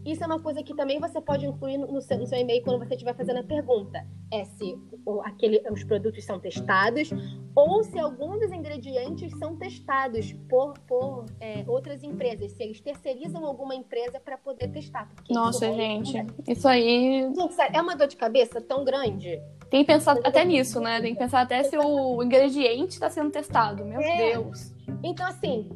Isso 0.05 0.23
é 0.23 0.27
uma 0.27 0.39
coisa 0.39 0.61
que 0.61 0.75
também 0.75 0.99
você 0.99 1.21
pode 1.21 1.45
incluir 1.45 1.77
no 1.77 2.01
seu, 2.01 2.17
no 2.17 2.27
seu 2.27 2.37
e-mail 2.37 2.61
quando 2.63 2.79
você 2.79 2.93
estiver 2.93 3.15
fazendo 3.15 3.39
a 3.39 3.43
pergunta. 3.43 4.05
É 4.31 4.43
se 4.43 4.77
o, 5.05 5.21
aquele, 5.21 5.61
os 5.71 5.83
produtos 5.83 6.23
são 6.23 6.39
testados 6.39 7.09
ou 7.55 7.83
se 7.83 7.99
alguns 7.99 8.39
dos 8.39 8.51
ingredientes 8.51 9.31
são 9.37 9.55
testados 9.55 10.33
por, 10.49 10.73
por 10.87 11.25
é, 11.39 11.63
outras 11.67 12.03
empresas, 12.03 12.51
se 12.51 12.63
eles 12.63 12.81
terceirizam 12.81 13.45
alguma 13.45 13.75
empresa 13.75 14.19
para 14.19 14.37
poder 14.37 14.69
testar. 14.69 15.09
Nossa, 15.29 15.67
isso 15.67 15.75
gente, 15.75 16.25
isso 16.47 16.67
aí. 16.67 17.31
Gente, 17.33 17.55
é 17.73 17.81
uma 17.81 17.95
dor 17.95 18.07
de 18.07 18.15
cabeça 18.15 18.59
tão 18.59 18.83
grande. 18.83 19.41
Tem 19.69 19.83
que 19.83 19.91
pensar 19.91 20.17
até 20.23 20.43
nisso, 20.43 20.79
né? 20.79 21.01
Tem 21.01 21.13
que 21.13 21.19
pensar 21.19 21.41
até 21.41 21.63
se 21.63 21.77
o 21.77 22.21
ingrediente 22.21 22.93
está 22.93 23.09
sendo 23.09 23.31
testado. 23.31 23.85
Meu 23.85 23.99
é. 24.01 24.31
Deus. 24.33 24.73
Então, 25.01 25.25
assim, 25.25 25.69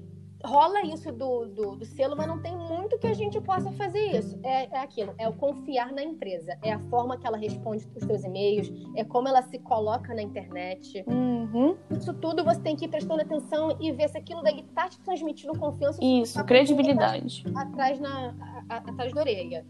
rola 0.44 0.82
isso 0.82 1.12
do, 1.12 1.46
do, 1.46 1.76
do, 1.76 1.86
selo, 1.86 2.16
mas 2.16 2.28
não 2.28 2.40
tem 2.42 2.56
muito 2.56 2.98
que 3.00 3.08
a 3.08 3.14
gente 3.14 3.40
possa 3.42 3.72
fazer 3.72 4.18
isso. 4.18 4.40
É, 4.44 4.66
é 4.76 4.80
aquilo, 4.80 5.14
é 5.18 5.28
o 5.28 5.34
confiar 5.34 5.92
na 5.92 6.04
empresa, 6.04 6.58
é 6.62 6.72
a 6.72 6.80
forma 6.90 7.18
que 7.18 7.26
ela 7.26 7.38
responde 7.38 7.88
os 7.96 8.04
seus 8.04 8.24
e-mails, 8.24 8.72
é 8.96 9.04
como 9.04 9.28
ela 9.28 9.42
se 9.42 9.58
coloca 9.60 10.14
na 10.14 10.22
internet. 10.22 11.04
Uhum. 11.08 11.76
Isso 11.92 12.14
tudo 12.14 12.44
você 12.44 12.62
tem 12.62 12.76
que 12.76 12.86
ir 12.86 12.90
prestando 12.90 13.22
atenção 13.22 13.78
e 13.80 13.92
ver 13.92 14.10
se 14.10 14.18
aquilo 14.18 14.42
daí 14.42 14.64
tá 14.76 14.88
te 14.88 15.00
transmitindo 15.02 15.58
confiança. 15.58 16.00
Isso, 16.02 16.36
tá 16.36 16.44
credibilidade. 16.44 17.44
Atrás, 17.56 18.00
na, 18.00 18.36
a, 18.70 18.76
a, 18.76 18.78
atrás 18.78 19.14
da 19.14 19.22
orelha. 19.22 19.66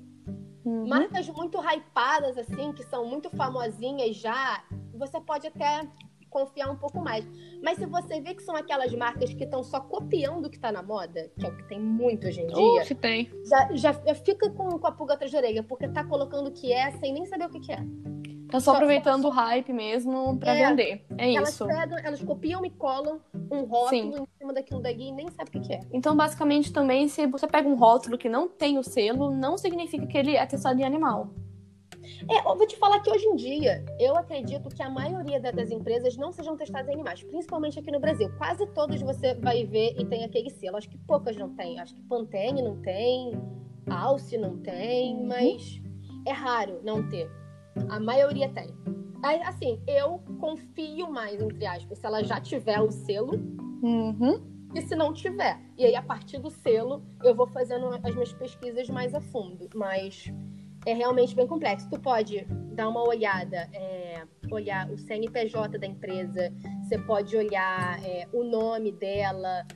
Uhum. 0.66 0.86
Marcas 0.88 1.30
muito 1.30 1.58
hypadas, 1.60 2.38
assim, 2.38 2.74
que 2.74 2.84
são 2.84 3.06
muito 3.06 3.30
famosinhas 3.30 4.18
já, 4.18 4.62
você 4.94 5.22
pode 5.22 5.48
até 5.48 5.88
confiar 6.30 6.70
um 6.70 6.76
pouco 6.76 7.00
mais. 7.00 7.28
Mas 7.64 7.78
se 7.78 7.86
você 7.86 8.20
vê 8.22 8.34
que 8.34 8.44
são 8.44 8.56
aquelas 8.56 8.94
marcas 8.94 9.34
que 9.34 9.44
estão 9.44 9.64
só 9.64 9.80
copiando 9.80 10.46
o 10.46 10.50
que 10.50 10.56
está 10.56 10.72
na 10.72 10.82
moda, 10.82 11.32
que 11.38 11.46
é 11.46 11.50
o 11.50 11.56
que 11.56 11.64
tem 11.64 11.80
muito 11.80 12.28
hoje 12.28 12.42
em 12.42 12.48
dia. 12.48 12.84
Uh, 12.84 12.96
tem. 12.96 13.30
Já, 13.46 13.74
já, 13.74 13.94
fica 14.16 14.50
com, 14.50 14.78
com 14.80 14.88
a 14.88 14.92
pulga 14.92 15.14
atrás 15.14 15.32
da 15.32 15.40
orelha, 15.40 15.64
porque 15.64 15.88
tá 15.88 16.04
colocando 16.04 16.48
o 16.48 16.52
que 16.52 16.72
é 16.72 16.92
sem 16.92 17.14
nem 17.14 17.26
saber 17.26 17.46
o 17.46 17.50
que, 17.50 17.60
que 17.60 17.72
é. 17.72 17.84
Tá 18.50 18.62
só, 18.62 18.72
só 18.72 18.78
aproveitando 18.78 19.24
só, 19.24 19.28
o 19.28 19.32
hype 19.32 19.74
mesmo 19.74 20.38
para 20.38 20.56
é, 20.56 20.70
vender. 20.70 21.06
É 21.18 21.34
elas 21.34 21.50
isso. 21.50 21.66
Pegam, 21.66 21.98
elas 22.02 22.24
copiam 22.24 22.66
e 22.66 22.70
colam 22.70 23.20
um 23.52 23.64
rótulo 23.64 23.90
Sim. 23.90 24.24
em 24.24 24.28
cima 24.38 24.54
daquilo 24.54 24.82
dali 24.82 25.10
e 25.10 25.12
nem 25.12 25.30
sabe 25.32 25.50
o 25.50 25.52
que, 25.52 25.60
que, 25.60 25.74
é. 25.74 25.82
Então, 25.92 26.16
basicamente, 26.16 26.72
também, 26.72 27.08
se 27.08 27.28
você 27.28 27.46
pega 27.46 27.68
um 27.68 27.76
rótulo 27.76 28.18
que 28.18 28.30
não 28.30 28.48
tem 28.48 28.78
o 28.78 28.84
selo, 28.84 29.32
não 29.32 29.58
significa 29.58 30.06
que 30.06 30.18
ele 30.18 30.36
é 30.36 30.46
testado 30.46 30.80
em 30.80 30.86
animal. 30.86 31.30
É, 32.30 32.40
eu 32.40 32.58
vou 32.58 32.66
te 32.66 32.78
falar 32.78 33.00
que 33.00 33.10
hoje 33.10 33.26
em 33.26 33.36
dia, 33.36 33.84
eu 34.00 34.16
acredito 34.16 34.70
que 34.70 34.82
a 34.82 34.90
maioria 34.90 35.40
das 35.40 35.72
empresas 35.72 36.18
não 36.18 36.32
sejam 36.32 36.56
testadas 36.56 36.90
em 36.90 36.94
animais, 36.94 37.24
principalmente 37.24 37.80
aqui 37.80 37.92
no 37.92 38.00
Brasil. 38.00 38.30
Quase 38.38 38.66
todas 38.68 39.02
você 39.02 39.34
vai 39.36 39.66
ver 39.66 39.96
e 40.00 40.06
tem 40.06 40.24
aquele 40.24 40.50
selo. 40.50 40.78
Acho 40.78 40.90
que 40.90 40.98
poucas 41.00 41.36
não 41.38 41.56
tem. 41.56 41.80
Acho 41.80 41.96
que 41.96 42.02
Pantene 42.04 42.62
não 42.62 42.82
tem, 42.82 43.32
Alce 43.90 44.38
não 44.38 44.58
tem, 44.58 45.24
mas 45.24 45.82
é 46.26 46.32
raro 46.32 46.82
não 46.84 47.08
ter. 47.10 47.30
A 47.90 48.00
maioria 48.00 48.50
tem. 48.50 48.74
Assim, 49.46 49.82
eu 49.88 50.20
confio 50.40 51.12
mais, 51.12 51.42
entre 51.42 51.66
aspas, 51.66 51.98
se 51.98 52.06
ela 52.06 52.24
já 52.24 52.40
tiver 52.40 52.80
o 52.80 52.92
selo. 52.92 53.34
Uhum. 53.82 54.58
E 54.76 54.82
se 54.82 54.96
não 54.96 55.14
tiver. 55.14 55.60
E 55.78 55.86
aí, 55.86 55.96
a 55.96 56.02
partir 56.02 56.40
do 56.40 56.50
selo, 56.50 57.02
eu 57.24 57.34
vou 57.34 57.48
fazendo 57.48 57.88
as 57.88 58.14
minhas 58.14 58.34
pesquisas 58.34 58.90
mais 58.90 59.14
a 59.16 59.22
fundo. 59.22 59.70
Mas 59.74 60.32
é 60.88 60.94
realmente 60.94 61.36
bem 61.36 61.46
complexo. 61.46 61.90
Tu 61.90 62.00
pode 62.00 62.46
dar 62.74 62.88
uma 62.88 63.04
olhada, 63.04 63.70
é, 63.74 64.24
olhar 64.50 64.90
o 64.90 64.98
CNPJ 64.98 65.78
da 65.78 65.86
empresa, 65.86 66.54
você 66.82 66.98
pode 66.98 67.36
olhar 67.36 68.02
é, 68.06 68.26
o 68.32 68.42
nome 68.44 68.94
dela, 68.94 69.68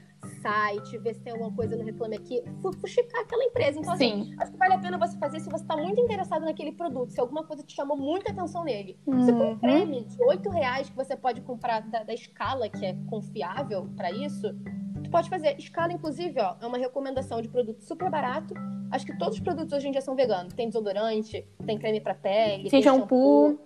site, 0.42 0.98
ver 1.00 1.16
se 1.16 1.22
tem 1.22 1.34
alguma 1.34 1.52
coisa 1.54 1.76
no 1.76 1.84
Reclame 1.84 2.16
Aqui, 2.16 2.42
fuxicar 2.80 3.22
aquela 3.24 3.44
empresa. 3.44 3.78
Então, 3.78 3.92
assim, 3.92 4.10
Sim. 4.10 4.22
assim, 4.22 4.36
acho 4.40 4.52
que 4.54 4.58
vale 4.58 4.74
a 4.74 4.80
pena 4.80 4.98
você 4.98 5.18
fazer 5.18 5.42
se 5.42 5.50
você 5.50 5.64
está 5.64 5.76
muito 5.76 6.00
interessado 6.00 6.46
naquele 6.46 6.72
produto, 6.72 7.12
se 7.12 7.20
alguma 7.20 7.44
coisa 7.44 7.62
te 7.62 7.76
chamou 7.76 7.98
muita 7.98 8.32
atenção 8.32 8.64
nele. 8.64 8.98
Uhum. 9.06 9.22
Se 9.22 9.34
for 9.34 9.48
um 9.48 9.60
creme 9.60 10.06
de 10.06 10.24
8 10.24 10.50
reais 10.50 10.90
que 10.90 10.96
você 10.96 11.18
pode 11.18 11.42
comprar 11.42 11.82
da, 11.82 12.04
da 12.04 12.14
escala, 12.14 12.70
que 12.70 12.86
é 12.86 12.96
confiável 13.10 13.90
para 13.98 14.12
isso, 14.12 14.48
pode 15.10 15.30
fazer. 15.30 15.58
Escala, 15.58 15.94
inclusive, 15.94 16.40
ó, 16.40 16.56
é 16.62 16.66
uma 16.66 16.78
recomendação 16.78 17.42
de 17.42 17.48
produto 17.48 17.82
super 17.82 18.10
barato. 18.10 18.54
Acho 18.92 19.06
que 19.06 19.18
todos 19.18 19.36
os 19.36 19.40
produtos 19.40 19.72
hoje 19.74 19.88
em 19.88 19.92
dia 19.92 20.02
são 20.02 20.16
veganos. 20.16 20.54
Tem 20.54 20.68
desodorante, 20.68 21.46
tem 21.66 21.78
creme 21.78 22.02
para 22.02 22.14
pele, 22.14 22.64
tem, 22.64 22.72
tem 22.72 22.82
shampoo, 22.82 23.60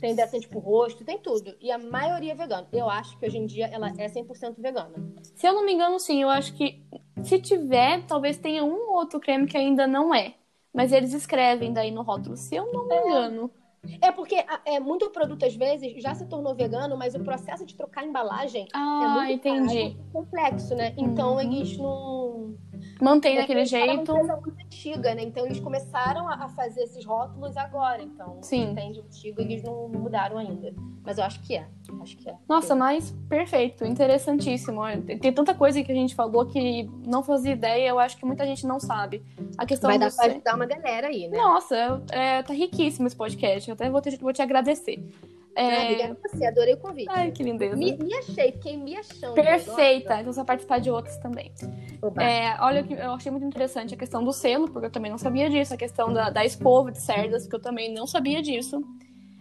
tem 0.00 0.12
hidratante 0.12 0.48
pro 0.48 0.58
rosto, 0.58 1.04
tem 1.04 1.18
tudo. 1.18 1.54
E 1.60 1.70
a 1.70 1.78
maioria 1.78 2.32
é 2.32 2.34
vegana. 2.34 2.66
Eu 2.72 2.90
acho 2.90 3.16
que 3.18 3.26
hoje 3.26 3.38
em 3.38 3.46
dia 3.46 3.66
ela 3.66 3.88
é 3.96 4.08
100% 4.08 4.54
vegana. 4.58 4.94
Se 5.34 5.46
eu 5.46 5.54
não 5.54 5.64
me 5.64 5.72
engano, 5.72 5.98
sim. 6.00 6.22
Eu 6.22 6.28
acho 6.28 6.52
que 6.54 6.82
se 7.22 7.38
tiver, 7.38 8.04
talvez 8.06 8.36
tenha 8.36 8.64
um 8.64 8.90
outro 8.90 9.20
creme 9.20 9.46
que 9.46 9.56
ainda 9.56 9.86
não 9.86 10.14
é. 10.14 10.34
Mas 10.72 10.92
eles 10.92 11.12
escrevem 11.12 11.72
daí 11.72 11.92
no 11.92 12.02
rótulo, 12.02 12.36
se 12.36 12.56
eu 12.56 12.72
não 12.72 12.88
me 12.88 12.94
é. 12.94 13.06
engano. 13.06 13.50
É. 13.60 13.63
É 14.00 14.10
porque 14.10 14.44
é, 14.64 14.80
muito 14.80 15.10
produto, 15.10 15.44
às 15.44 15.54
vezes, 15.54 16.02
já 16.02 16.14
se 16.14 16.26
tornou 16.26 16.54
vegano, 16.54 16.96
mas 16.96 17.14
o 17.14 17.20
processo 17.20 17.64
de 17.64 17.74
trocar 17.74 18.02
a 18.02 18.06
embalagem 18.06 18.66
ah, 18.72 19.02
é 19.04 19.08
muito 19.26 19.48
entendi. 19.48 19.96
complexo, 20.12 20.74
né? 20.74 20.94
Então, 20.96 21.34
uhum. 21.34 21.40
eles 21.40 21.76
não 21.78 22.54
Mantém 23.00 23.36
daquele 23.36 23.64
jeito. 23.64 24.12
É 24.12 24.22
uma 24.22 24.36
muito 24.36 24.60
antiga, 24.64 25.14
né? 25.14 25.22
Então 25.22 25.44
eles 25.44 25.60
começaram 25.60 26.28
a 26.28 26.48
fazer 26.48 26.82
esses 26.82 27.04
rótulos 27.04 27.56
agora. 27.56 28.02
Então, 28.02 28.38
Sim. 28.42 28.70
entende 28.70 29.00
antigo, 29.00 29.40
eles 29.40 29.62
não 29.62 29.88
mudaram 29.88 30.38
ainda. 30.38 30.74
Mas 31.04 31.18
eu 31.18 31.24
acho 31.24 31.40
que 31.42 31.54
é. 31.56 31.66
Acho 32.00 32.16
que 32.16 32.28
é. 32.28 32.34
Nossa, 32.48 32.74
mas 32.74 33.14
perfeito, 33.28 33.84
interessantíssimo. 33.84 34.80
Tem 35.20 35.32
tanta 35.32 35.54
coisa 35.54 35.82
que 35.82 35.92
a 35.92 35.94
gente 35.94 36.14
falou 36.14 36.46
que 36.46 36.88
não 37.06 37.22
fazia 37.22 37.52
ideia, 37.52 37.88
eu 37.88 37.98
acho 37.98 38.16
que 38.16 38.24
muita 38.24 38.46
gente 38.46 38.66
não 38.66 38.80
sabe. 38.80 39.22
A 39.58 39.66
questão 39.66 39.90
Vai 39.90 39.98
dar 39.98 40.10
pra 40.10 40.26
ajudar 40.26 40.54
uma 40.54 40.66
galera 40.66 41.08
aí, 41.08 41.28
né? 41.28 41.36
Nossa, 41.36 42.02
é, 42.10 42.42
tá 42.42 42.54
riquíssimo 42.54 43.06
esse 43.06 43.16
podcast. 43.16 43.68
Eu 43.68 43.74
até 43.74 43.90
vou 43.90 44.00
te, 44.00 44.16
vou 44.16 44.32
te 44.32 44.40
agradecer. 44.40 45.04
É... 45.56 45.84
Obrigada 45.84 46.18
a 46.22 46.28
você, 46.28 46.46
adorei 46.46 46.74
o 46.74 46.78
convite. 46.78 47.08
Ai, 47.10 47.30
que 47.30 47.42
lindeza. 47.42 47.76
Me, 47.76 47.96
me 47.96 48.14
achei, 48.14 48.52
fiquei 48.52 48.76
me 48.76 48.96
achando. 48.96 49.34
Perfeita, 49.34 50.20
então 50.20 50.32
você 50.32 50.38
vai 50.38 50.46
participar 50.46 50.80
de 50.80 50.90
outros 50.90 51.16
também. 51.18 51.52
É, 52.20 52.56
olha, 52.60 52.84
eu 52.90 53.12
achei 53.12 53.30
muito 53.30 53.46
interessante 53.46 53.94
a 53.94 53.96
questão 53.96 54.24
do 54.24 54.32
selo, 54.32 54.68
porque 54.68 54.86
eu 54.86 54.90
também 54.90 55.10
não 55.10 55.18
sabia 55.18 55.48
disso, 55.48 55.72
a 55.72 55.76
questão 55.76 56.12
da, 56.12 56.30
da 56.30 56.44
escova 56.44 56.90
de 56.90 57.00
cerdas, 57.00 57.44
porque 57.44 57.56
eu 57.56 57.62
também 57.62 57.92
não 57.92 58.06
sabia 58.06 58.42
disso. 58.42 58.82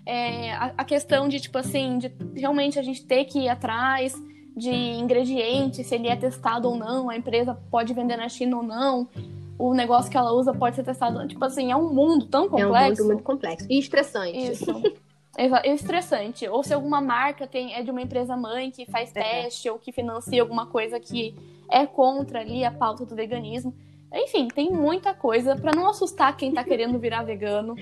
É, 0.06 0.52
a, 0.54 0.74
a, 0.78 0.84
questão 0.84 1.28
de, 1.28 1.40
tipo 1.40 1.58
assim, 1.58 1.98
de 1.98 2.14
realmente 2.36 2.78
a 2.78 2.84
gente 2.84 3.06
ter 3.06 3.26
que 3.26 3.40
ir 3.40 3.50
atrás 3.50 4.14
de 4.56 4.70
ingredientes, 4.70 5.88
se 5.88 5.96
ele 5.96 6.10
é 6.10 6.16
testado 6.16 6.70
ou 6.70 6.76
não, 6.76 7.10
a 7.10 7.18
empresa 7.18 7.58
pode 7.72 7.94
vender 7.94 8.18
na 8.18 8.30
China 8.30 8.58
ou 8.58 8.64
não 8.64 9.10
o 9.58 9.74
negócio 9.74 10.12
que 10.12 10.18
ela 10.18 10.34
usa 10.34 10.54
pode 10.54 10.76
ser 10.76 10.84
testado. 10.84 11.26
Tipo 11.28 11.46
assim, 11.46 11.72
é 11.72 11.76
um 11.76 11.94
mundo 11.94 12.26
tão 12.26 12.50
complexo. 12.50 12.76
É 12.76 12.86
um 12.86 12.90
mundo 12.90 13.06
muito 13.06 13.24
complexo. 13.24 13.68
E 13.70 13.80
estressante. 13.80 14.38
Isso. 14.38 14.66
É 15.36 15.74
estressante. 15.74 16.48
Ou 16.48 16.64
se 16.64 16.74
alguma 16.74 17.02
marca 17.02 17.48
tem, 17.48 17.74
é 17.74 17.82
de 17.82 17.90
uma 17.90 18.02
empresa 18.02 18.38
mãe 18.38 18.70
que 18.70 18.86
faz 18.86 19.16
é. 19.16 19.22
teste 19.22 19.70
ou 19.70 19.80
que 19.80 19.92
financia 19.92 20.42
alguma 20.42 20.68
coisa 20.68 21.00
que 21.00 21.36
é 21.70 21.86
contra 21.88 22.42
ali 22.42 22.64
a 22.64 22.72
pauta 22.72 23.06
do 23.06 23.16
veganismo. 23.16 23.74
Enfim, 24.14 24.48
tem 24.48 24.70
muita 24.72 25.14
coisa 25.14 25.56
para 25.56 25.76
não 25.76 25.90
assustar 25.90 26.38
quem 26.38 26.54
tá 26.54 26.64
querendo 26.64 27.00
virar 27.00 27.24
vegano, 27.24 27.76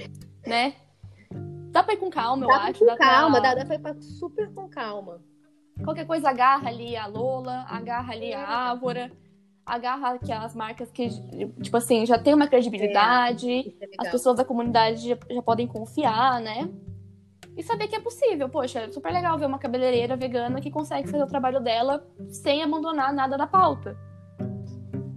né? 0.47 0.73
Dá 1.71 1.83
pra 1.83 1.93
ir 1.93 1.97
com 1.97 2.09
calma, 2.09 2.47
dá 2.47 2.53
eu 2.53 2.59
acho. 2.59 2.79
Com 2.79 2.85
dá 2.85 2.97
calma, 2.97 3.41
pra... 3.41 3.53
dá, 3.53 3.63
dá 3.63 3.79
pra 3.79 3.91
ir 3.91 4.01
super 4.01 4.53
com 4.53 4.69
calma. 4.69 5.21
Qualquer 5.83 6.05
coisa 6.05 6.29
agarra 6.29 6.69
ali 6.69 6.95
a 6.95 7.05
Lola, 7.05 7.65
agarra 7.67 8.13
ali 8.13 8.33
a 8.33 8.69
Ávora, 8.69 9.11
agarra 9.65 10.17
que 10.19 10.31
as 10.31 10.55
marcas 10.55 10.89
que, 10.91 11.09
tipo 11.61 11.75
assim, 11.75 12.05
já 12.05 12.17
tem 12.17 12.33
uma 12.33 12.47
credibilidade, 12.47 13.75
é, 13.81 13.85
é 13.85 13.89
as 13.99 14.09
pessoas 14.09 14.37
da 14.37 14.45
comunidade 14.45 15.09
já, 15.09 15.17
já 15.29 15.41
podem 15.41 15.67
confiar, 15.67 16.39
né? 16.39 16.69
E 17.55 17.63
saber 17.63 17.87
que 17.87 17.95
é 17.95 17.99
possível. 17.99 18.49
Poxa, 18.49 18.81
é 18.81 18.91
super 18.91 19.11
legal 19.11 19.37
ver 19.37 19.45
uma 19.45 19.59
cabeleireira 19.59 20.15
vegana 20.15 20.61
que 20.61 20.71
consegue 20.71 21.09
fazer 21.09 21.23
o 21.23 21.27
trabalho 21.27 21.59
dela 21.59 22.05
sem 22.29 22.63
abandonar 22.63 23.13
nada 23.13 23.37
da 23.37 23.47
pauta. 23.47 23.97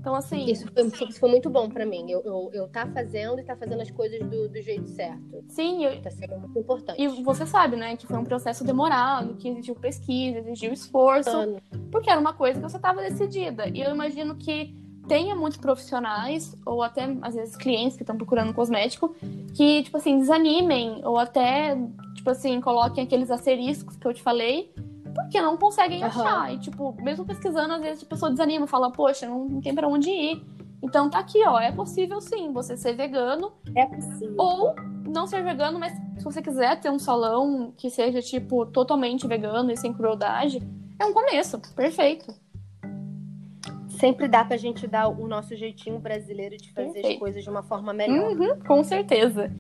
Então, 0.05 0.15
assim. 0.15 0.45
Isso 0.45 0.71
foi, 0.71 1.09
isso 1.09 1.19
foi 1.19 1.31
muito 1.31 1.49
bom 1.49 1.67
para 1.71 1.87
mim. 1.87 2.11
Eu, 2.11 2.21
eu, 2.27 2.51
eu 2.53 2.69
tá 2.69 2.87
fazendo 2.87 3.41
e 3.41 3.43
tá 3.43 3.57
fazendo 3.57 3.81
as 3.81 3.91
coisas 3.91 4.21
do, 4.21 4.51
do 4.51 4.61
jeito 4.61 4.87
certo. 4.87 5.43
Sim, 5.49 5.83
eu... 5.83 6.03
tá 6.03 6.11
sendo 6.11 6.39
muito 6.39 6.59
importante. 6.59 7.01
E 7.01 7.09
você 7.23 7.47
sabe, 7.47 7.75
né, 7.77 7.97
que 7.97 8.07
foi 8.07 8.19
um 8.19 8.25
processo 8.25 8.63
demorado, 8.65 9.35
que 9.37 9.49
exigiu 9.49 9.75
pesquisa, 9.75 10.41
exigiu 10.41 10.75
esforço, 10.75 11.31
Ano. 11.31 11.59
porque 11.91 12.11
era 12.11 12.21
uma 12.21 12.35
coisa 12.35 12.61
que 12.61 12.69
você 12.69 12.77
estava 12.77 13.01
decidida. 13.01 13.67
E 13.69 13.81
eu 13.81 13.91
imagino 13.93 14.37
que 14.37 14.77
tenha 15.07 15.35
muitos 15.35 15.59
profissionais, 15.59 16.57
ou 16.65 16.83
até, 16.83 17.17
às 17.23 17.35
vezes, 17.35 17.57
clientes 17.57 17.97
que 17.97 18.03
estão 18.03 18.17
procurando 18.17 18.53
cosmético, 18.53 19.15
que, 19.55 19.83
tipo 19.83 19.97
assim, 19.97 20.19
desanimem, 20.19 21.01
ou 21.05 21.19
até, 21.19 21.77
tipo 22.15 22.31
assim, 22.31 22.61
coloquem 22.61 23.05
aqueles 23.05 23.31
asteriscos 23.31 23.97
que 23.97 24.07
eu 24.07 24.15
te 24.15 24.23
falei, 24.23 24.73
porque 25.15 25.41
não 25.41 25.57
conseguem 25.57 26.01
uhum. 26.01 26.07
achar. 26.07 26.53
E, 26.53 26.59
tipo, 26.59 26.95
mesmo 27.01 27.25
pesquisando, 27.25 27.75
às 27.75 27.83
vezes 27.83 28.03
a 28.03 28.07
pessoa 28.07 28.31
desanima, 28.31 28.67
fala, 28.67 28.91
poxa, 28.91 29.27
não, 29.27 29.45
não 29.47 29.61
tem 29.61 29.75
para 29.75 29.89
onde 29.89 30.11
ir. 30.11 30.43
Então 30.83 31.09
tá 31.09 31.19
aqui, 31.19 31.43
ó, 31.47 31.59
é 31.59 31.73
possível 31.73 32.21
sim 32.21 32.53
você 32.53 32.77
ser 32.77 32.95
vegano. 32.95 33.53
É 33.75 33.87
possível. 33.87 34.35
Ou 34.37 34.75
não 35.07 35.27
ser 35.27 35.43
vegano, 35.43 35.79
mas 35.79 35.93
se 36.19 36.25
você 36.25 36.43
quiser 36.43 36.79
ter 36.79 36.91
um 36.91 36.99
salão 36.99 37.73
que 37.77 37.89
seja, 37.89 38.21
tipo, 38.21 38.67
totalmente 38.67 39.27
vegano 39.27 39.71
e 39.71 39.77
sem 39.77 39.95
crueldade, 39.95 40.61
é 40.99 41.07
um 41.07 41.13
começo, 41.13 41.59
perfeito 41.75 42.44
sempre 43.95 44.29
dá 44.29 44.45
pra 44.45 44.57
gente 44.57 44.87
dar 44.87 45.09
o 45.09 45.27
nosso 45.27 45.57
jeitinho 45.57 45.99
brasileiro 45.99 46.57
de 46.57 46.73
fazer 46.73 46.93
Perfeito. 46.93 47.15
as 47.15 47.19
coisas 47.19 47.43
de 47.43 47.51
uma 47.51 47.63
forma 47.63 47.93
melhor. 47.93 48.33
Uhum, 48.33 48.59
com 48.61 48.85
certeza. 48.85 49.51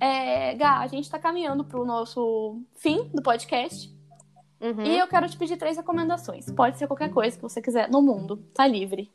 É, 0.00 0.54
Gá, 0.54 0.78
a 0.78 0.86
gente 0.86 1.04
está 1.04 1.18
caminhando 1.18 1.64
para 1.64 1.80
o 1.80 1.84
nosso 1.84 2.62
fim 2.76 3.08
do 3.14 3.22
podcast. 3.22 3.92
Uhum. 4.60 4.84
E 4.84 4.98
eu 4.98 5.06
quero 5.06 5.28
te 5.28 5.36
pedir 5.36 5.56
três 5.56 5.76
recomendações. 5.76 6.50
Pode 6.50 6.78
ser 6.78 6.86
qualquer 6.86 7.10
coisa 7.10 7.36
que 7.36 7.42
você 7.42 7.62
quiser 7.62 7.88
no 7.88 8.02
mundo, 8.02 8.36
tá 8.54 8.66
livre. 8.66 9.10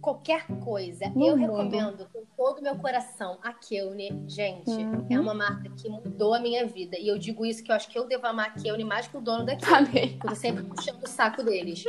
Qualquer 0.00 0.46
coisa. 0.60 1.08
No 1.10 1.26
eu 1.26 1.36
mundo. 1.36 1.56
recomendo 1.56 2.06
todo 2.40 2.60
o 2.60 2.62
meu 2.62 2.74
coração 2.76 3.38
a 3.42 3.52
Keune. 3.52 4.24
Gente, 4.26 4.70
Uhum. 4.70 5.06
é 5.10 5.20
uma 5.20 5.34
marca 5.34 5.68
que 5.76 5.90
mudou 5.90 6.32
a 6.32 6.40
minha 6.40 6.66
vida. 6.66 6.96
E 6.98 7.06
eu 7.06 7.18
digo 7.18 7.44
isso 7.44 7.62
que 7.62 7.70
eu 7.70 7.76
acho 7.76 7.86
que 7.90 7.98
eu 7.98 8.08
devo 8.08 8.26
amar 8.26 8.46
a 8.46 8.50
Keune 8.52 8.82
mais 8.82 9.06
que 9.06 9.14
o 9.14 9.20
dono 9.20 9.44
daqui. 9.44 9.62
Amei. 9.66 10.14
Eu 10.24 10.30
tô 10.30 10.34
sempre 10.34 10.64
puxando 10.64 11.02
o 11.02 11.06
saco 11.06 11.42
deles. 11.42 11.84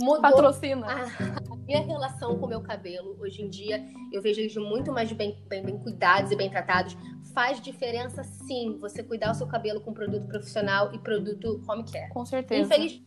Mudou 0.00 0.22
Patrocina. 0.22 0.86
a 0.86 1.56
minha 1.56 1.82
relação 1.82 2.38
com 2.38 2.46
o 2.46 2.48
meu 2.48 2.62
cabelo. 2.62 3.18
Hoje 3.20 3.42
em 3.42 3.50
dia, 3.50 3.84
eu 4.10 4.22
vejo 4.22 4.40
eles 4.40 4.56
muito 4.56 4.90
mais 4.92 5.12
bem, 5.12 5.38
bem, 5.46 5.62
bem 5.62 5.78
cuidados 5.78 6.30
e 6.32 6.36
bem 6.36 6.48
tratados. 6.48 6.96
Faz 7.34 7.60
diferença, 7.60 8.24
sim, 8.24 8.78
você 8.80 9.02
cuidar 9.02 9.30
o 9.32 9.34
seu 9.34 9.46
cabelo 9.46 9.82
com 9.82 9.92
produto 9.92 10.26
profissional 10.26 10.94
e 10.94 10.98
produto 10.98 11.62
home 11.68 11.84
care. 11.84 12.08
Com 12.14 12.24
certeza. 12.24 12.62
Infeliz... 12.74 13.02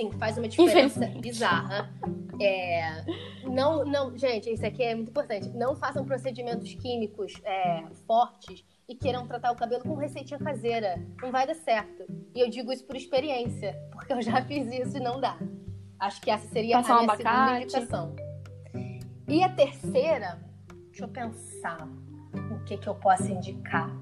Sim, 0.00 0.10
faz 0.18 0.38
uma 0.38 0.48
diferença 0.48 1.06
bizarra. 1.20 1.92
É, 2.40 3.04
não, 3.44 3.84
não, 3.84 4.16
gente, 4.16 4.50
isso 4.50 4.64
aqui 4.64 4.82
é 4.82 4.94
muito 4.94 5.10
importante. 5.10 5.48
Não 5.50 5.76
façam 5.76 6.04
procedimentos 6.04 6.72
químicos 6.74 7.34
é, 7.44 7.84
fortes 8.06 8.64
e 8.88 8.94
queiram 8.94 9.26
tratar 9.26 9.52
o 9.52 9.56
cabelo 9.56 9.82
com 9.82 9.94
receitinha 9.94 10.38
caseira. 10.38 10.96
Não 11.20 11.30
vai 11.30 11.46
dar 11.46 11.54
certo. 11.54 12.04
E 12.34 12.40
eu 12.40 12.48
digo 12.48 12.72
isso 12.72 12.84
por 12.84 12.96
experiência, 12.96 13.76
porque 13.92 14.12
eu 14.12 14.22
já 14.22 14.42
fiz 14.46 14.66
isso 14.72 14.96
e 14.96 15.00
não 15.00 15.20
dá. 15.20 15.38
Acho 15.98 16.20
que 16.22 16.30
essa 16.30 16.48
seria 16.48 16.78
Passar 16.78 16.94
a 16.94 16.96
um 16.96 17.02
minha 17.02 17.16
segunda 17.16 17.30
abacate. 17.30 17.62
indicação. 17.64 18.16
E 19.28 19.44
a 19.44 19.48
terceira, 19.50 20.40
deixa 20.86 21.04
eu 21.04 21.08
pensar 21.08 21.86
o 22.50 22.64
que, 22.64 22.78
que 22.78 22.88
eu 22.88 22.94
posso 22.94 23.30
indicar. 23.30 23.94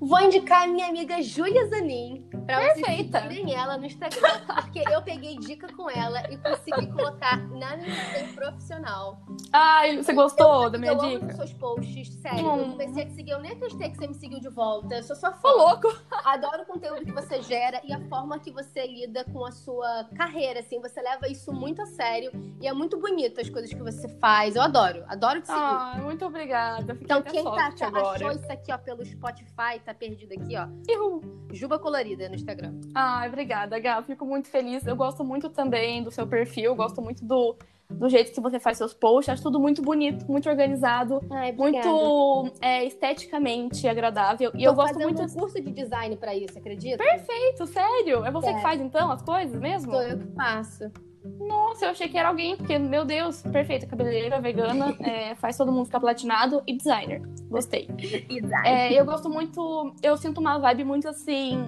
Vou 0.00 0.18
indicar 0.22 0.62
a 0.62 0.66
minha 0.66 0.86
amiga 0.88 1.20
Júlia 1.20 1.66
Zanin 1.68 2.26
pra 2.46 2.58
vocês 2.72 2.74
Perfeita. 2.86 3.20
seguirem 3.20 3.54
ela 3.54 3.76
no 3.76 3.84
Instagram. 3.84 4.40
Porque 4.62 4.82
eu 4.90 5.02
peguei 5.02 5.36
dica 5.36 5.70
com 5.74 5.90
ela 5.90 6.22
e 6.32 6.38
consegui 6.38 6.86
colocar 6.90 7.36
na 7.50 7.76
minha 7.76 8.32
profissional. 8.34 9.18
Ai, 9.52 9.98
você 9.98 10.12
gostou 10.14 10.70
da 10.70 10.78
minha 10.78 10.92
eu 10.92 11.00
amo 11.00 11.10
dica? 11.18 11.26
os 11.26 11.36
seus 11.36 11.52
posts, 11.52 12.14
sério. 12.14 12.50
Hum. 12.50 12.56
Eu 12.60 12.70
comecei 12.70 13.02
a 13.02 13.06
te 13.06 13.12
seguir, 13.12 13.30
eu 13.32 13.40
nem 13.40 13.52
acreditei 13.52 13.90
que 13.90 13.96
você 13.98 14.06
me 14.06 14.14
seguiu 14.14 14.40
de 14.40 14.48
volta. 14.48 14.94
Eu 14.94 15.02
sou 15.02 15.14
sua 15.16 15.30
Ô, 15.30 15.34
fã. 15.34 15.48
louco! 15.50 15.88
Adoro 16.24 16.62
o 16.62 16.66
conteúdo 16.66 17.04
que 17.04 17.12
você 17.12 17.42
gera 17.42 17.80
e 17.84 17.92
a 17.92 18.00
forma 18.08 18.38
que 18.38 18.50
você 18.50 18.86
lida 18.86 19.24
com 19.24 19.44
a 19.44 19.52
sua 19.52 20.08
carreira, 20.16 20.60
assim. 20.60 20.80
Você 20.80 21.00
leva 21.02 21.28
isso 21.28 21.52
muito 21.52 21.82
a 21.82 21.86
sério 21.86 22.30
e 22.60 22.66
é 22.66 22.72
muito 22.72 22.98
bonito 22.98 23.38
as 23.40 23.50
coisas 23.50 23.70
que 23.70 23.82
você 23.82 24.08
faz. 24.18 24.56
Eu 24.56 24.62
adoro, 24.62 25.04
adoro 25.08 25.40
te 25.42 25.46
seguir. 25.48 25.58
Ai, 25.60 26.00
muito 26.00 26.24
obrigada. 26.24 26.94
Fiquei 26.94 27.04
então, 27.04 27.22
quem 27.22 27.44
tá, 27.44 27.70
tá- 27.72 27.86
agora. 27.88 28.16
achou 28.16 28.30
isso 28.32 28.50
aqui, 28.50 28.72
ó, 28.72 28.78
pelo 28.78 29.04
Spotify, 29.04 29.78
tá 29.84 29.89
perdido 29.94 30.32
aqui, 30.32 30.56
ó. 30.56 30.66
Ihu. 30.88 31.20
Juba 31.52 31.78
Colorida 31.78 32.28
no 32.28 32.34
Instagram. 32.36 32.74
Ai, 32.94 33.28
obrigada, 33.28 33.78
Gá. 33.80 34.00
Fico 34.02 34.24
muito 34.24 34.48
feliz. 34.48 34.86
Eu 34.86 34.94
gosto 34.94 35.24
muito 35.24 35.48
também 35.50 36.02
do 36.02 36.10
seu 36.10 36.26
perfil, 36.26 36.74
gosto 36.76 37.02
muito 37.02 37.24
do, 37.24 37.56
do 37.90 38.08
jeito 38.08 38.32
que 38.32 38.40
você 38.40 38.60
faz 38.60 38.78
seus 38.78 38.94
posts. 38.94 39.32
Acho 39.32 39.42
tudo 39.42 39.58
muito 39.58 39.82
bonito, 39.82 40.30
muito 40.30 40.48
organizado, 40.48 41.20
Ai, 41.28 41.50
muito 41.52 42.52
é, 42.60 42.84
esteticamente 42.84 43.88
agradável. 43.88 44.50
E 44.54 44.58
Tô 44.62 44.70
eu 44.70 44.74
gosto 44.74 44.98
muito. 45.00 45.22
um 45.22 45.28
curso 45.28 45.60
de 45.60 45.72
design 45.72 46.16
pra 46.16 46.34
isso, 46.36 46.56
acredita? 46.56 46.98
Perfeito, 47.02 47.66
sério? 47.66 48.24
É 48.24 48.30
você 48.30 48.50
É. 48.50 48.54
que 48.54 48.62
faz 48.62 48.80
então 48.80 49.10
as 49.10 49.22
coisas 49.22 49.60
mesmo? 49.60 49.90
Sou 49.90 50.02
eu 50.02 50.18
que 50.18 50.26
faço. 50.34 50.84
Nossa, 51.24 51.86
eu 51.86 51.90
achei 51.90 52.08
que 52.08 52.16
era 52.16 52.28
alguém, 52.28 52.56
porque, 52.56 52.78
meu 52.78 53.04
Deus, 53.04 53.42
perfeita, 53.42 53.86
cabeleireira, 53.86 54.40
vegana, 54.40 54.96
é, 55.00 55.34
faz 55.34 55.56
todo 55.56 55.70
mundo 55.70 55.86
ficar 55.86 56.00
platinado 56.00 56.62
e 56.66 56.76
designer. 56.76 57.22
Gostei. 57.48 57.86
Design. 57.86 58.68
É, 58.68 58.92
eu 58.98 59.04
gosto 59.04 59.28
muito. 59.28 59.94
Eu 60.02 60.16
sinto 60.16 60.38
uma 60.40 60.58
vibe 60.58 60.84
muito 60.84 61.08
assim. 61.08 61.64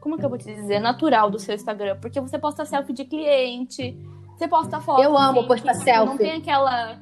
Como 0.00 0.18
que 0.18 0.24
eu 0.24 0.28
vou 0.28 0.38
te 0.38 0.44
dizer? 0.52 0.80
Natural 0.80 1.30
do 1.30 1.38
seu 1.38 1.54
Instagram. 1.54 1.98
Porque 2.00 2.20
você 2.20 2.38
posta 2.38 2.64
selfie 2.64 2.92
de 2.92 3.04
cliente, 3.04 3.96
você 4.36 4.46
posta 4.48 4.80
foto. 4.80 5.02
Eu 5.02 5.16
amo 5.16 5.40
assim, 5.40 5.48
postar 5.48 5.72
tipo, 5.72 5.84
Não 5.86 5.94
selfie. 5.94 6.18
tem 6.18 6.32
aquela. 6.32 6.98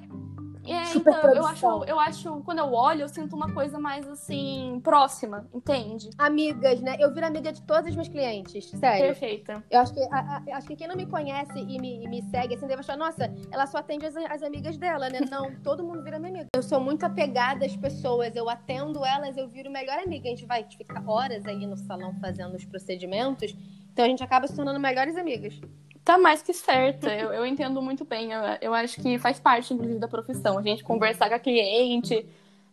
É, 0.67 0.85
Super 0.87 1.13
então, 1.15 1.35
eu 1.35 1.47
acho, 1.47 1.67
eu 1.85 2.01
acho, 2.01 2.41
quando 2.43 2.59
eu 2.59 2.73
olho, 2.73 3.03
eu 3.03 3.09
sinto 3.09 3.35
uma 3.37 3.53
coisa 3.53 3.79
mais 3.79 4.09
assim, 4.09 4.81
próxima, 4.83 5.47
entende? 5.53 6.11
Amigas, 6.17 6.81
né? 6.81 6.97
Eu 6.99 7.13
viro 7.13 7.27
amiga 7.27 7.53
de 7.53 7.61
todas 7.63 7.87
as 7.87 7.93
minhas 7.95 8.09
clientes, 8.09 8.71
sério. 8.71 9.07
Perfeita. 9.09 9.63
Eu 9.71 9.81
acho 9.81 9.93
que, 9.93 10.01
a- 10.11 10.43
a- 10.49 10.57
acho 10.57 10.67
que 10.67 10.77
quem 10.77 10.89
não 10.89 10.97
me 10.97 11.07
conhece 11.07 11.59
e 11.59 11.79
me, 11.79 12.05
e 12.05 12.09
me 12.09 12.23
segue, 12.31 12.55
assim, 12.55 12.67
deve 12.67 12.81
achar, 12.81 12.97
nossa, 12.97 13.31
ela 13.51 13.67
só 13.67 13.79
atende 13.79 14.07
as, 14.07 14.17
as 14.17 14.43
amigas 14.43 14.77
dela, 14.79 15.09
né? 15.11 15.21
Não, 15.31 15.55
todo 15.63 15.83
mundo 15.85 16.03
vira 16.03 16.19
minha 16.19 16.31
amiga. 16.31 16.47
Eu 16.55 16.63
sou 16.63 16.81
muito 16.81 17.05
apegada 17.05 17.67
às 17.67 17.77
pessoas, 17.77 18.35
eu 18.35 18.49
atendo 18.49 19.05
elas, 19.05 19.37
eu 19.37 19.49
viro 19.49 19.71
melhor 19.71 19.99
amiga. 19.99 20.27
A 20.27 20.31
gente 20.31 20.47
vai 20.47 20.65
ficar 20.65 21.03
horas 21.07 21.45
aí 21.47 21.67
no 21.67 21.77
salão 21.77 22.15
fazendo 22.21 22.55
os 22.55 22.65
procedimentos, 22.65 23.55
então 23.93 24.05
a 24.05 24.09
gente 24.09 24.23
acaba 24.23 24.47
se 24.47 24.55
tornando 24.57 24.81
melhores 24.81 25.17
amigas. 25.17 25.61
Tá 26.05 26.19
mais 26.19 26.43
que 26.43 26.53
certa. 26.53 27.13
Eu, 27.15 27.33
eu 27.33 27.47
entendo 27.47 27.81
muito 27.81 28.05
bem. 28.05 28.31
Eu, 28.31 28.41
eu 28.61 28.75
acho 28.75 29.01
que 29.01 29.19
faz 29.19 29.41
parte, 29.41 29.73
inclusive, 29.73 29.99
da 29.99 30.09
profissão. 30.09 30.59
A 30.59 30.63
gente 30.63 30.85
conversar 30.85 31.29
com 31.31 31.35
a 31.35 31.39
cliente, 31.39 32.27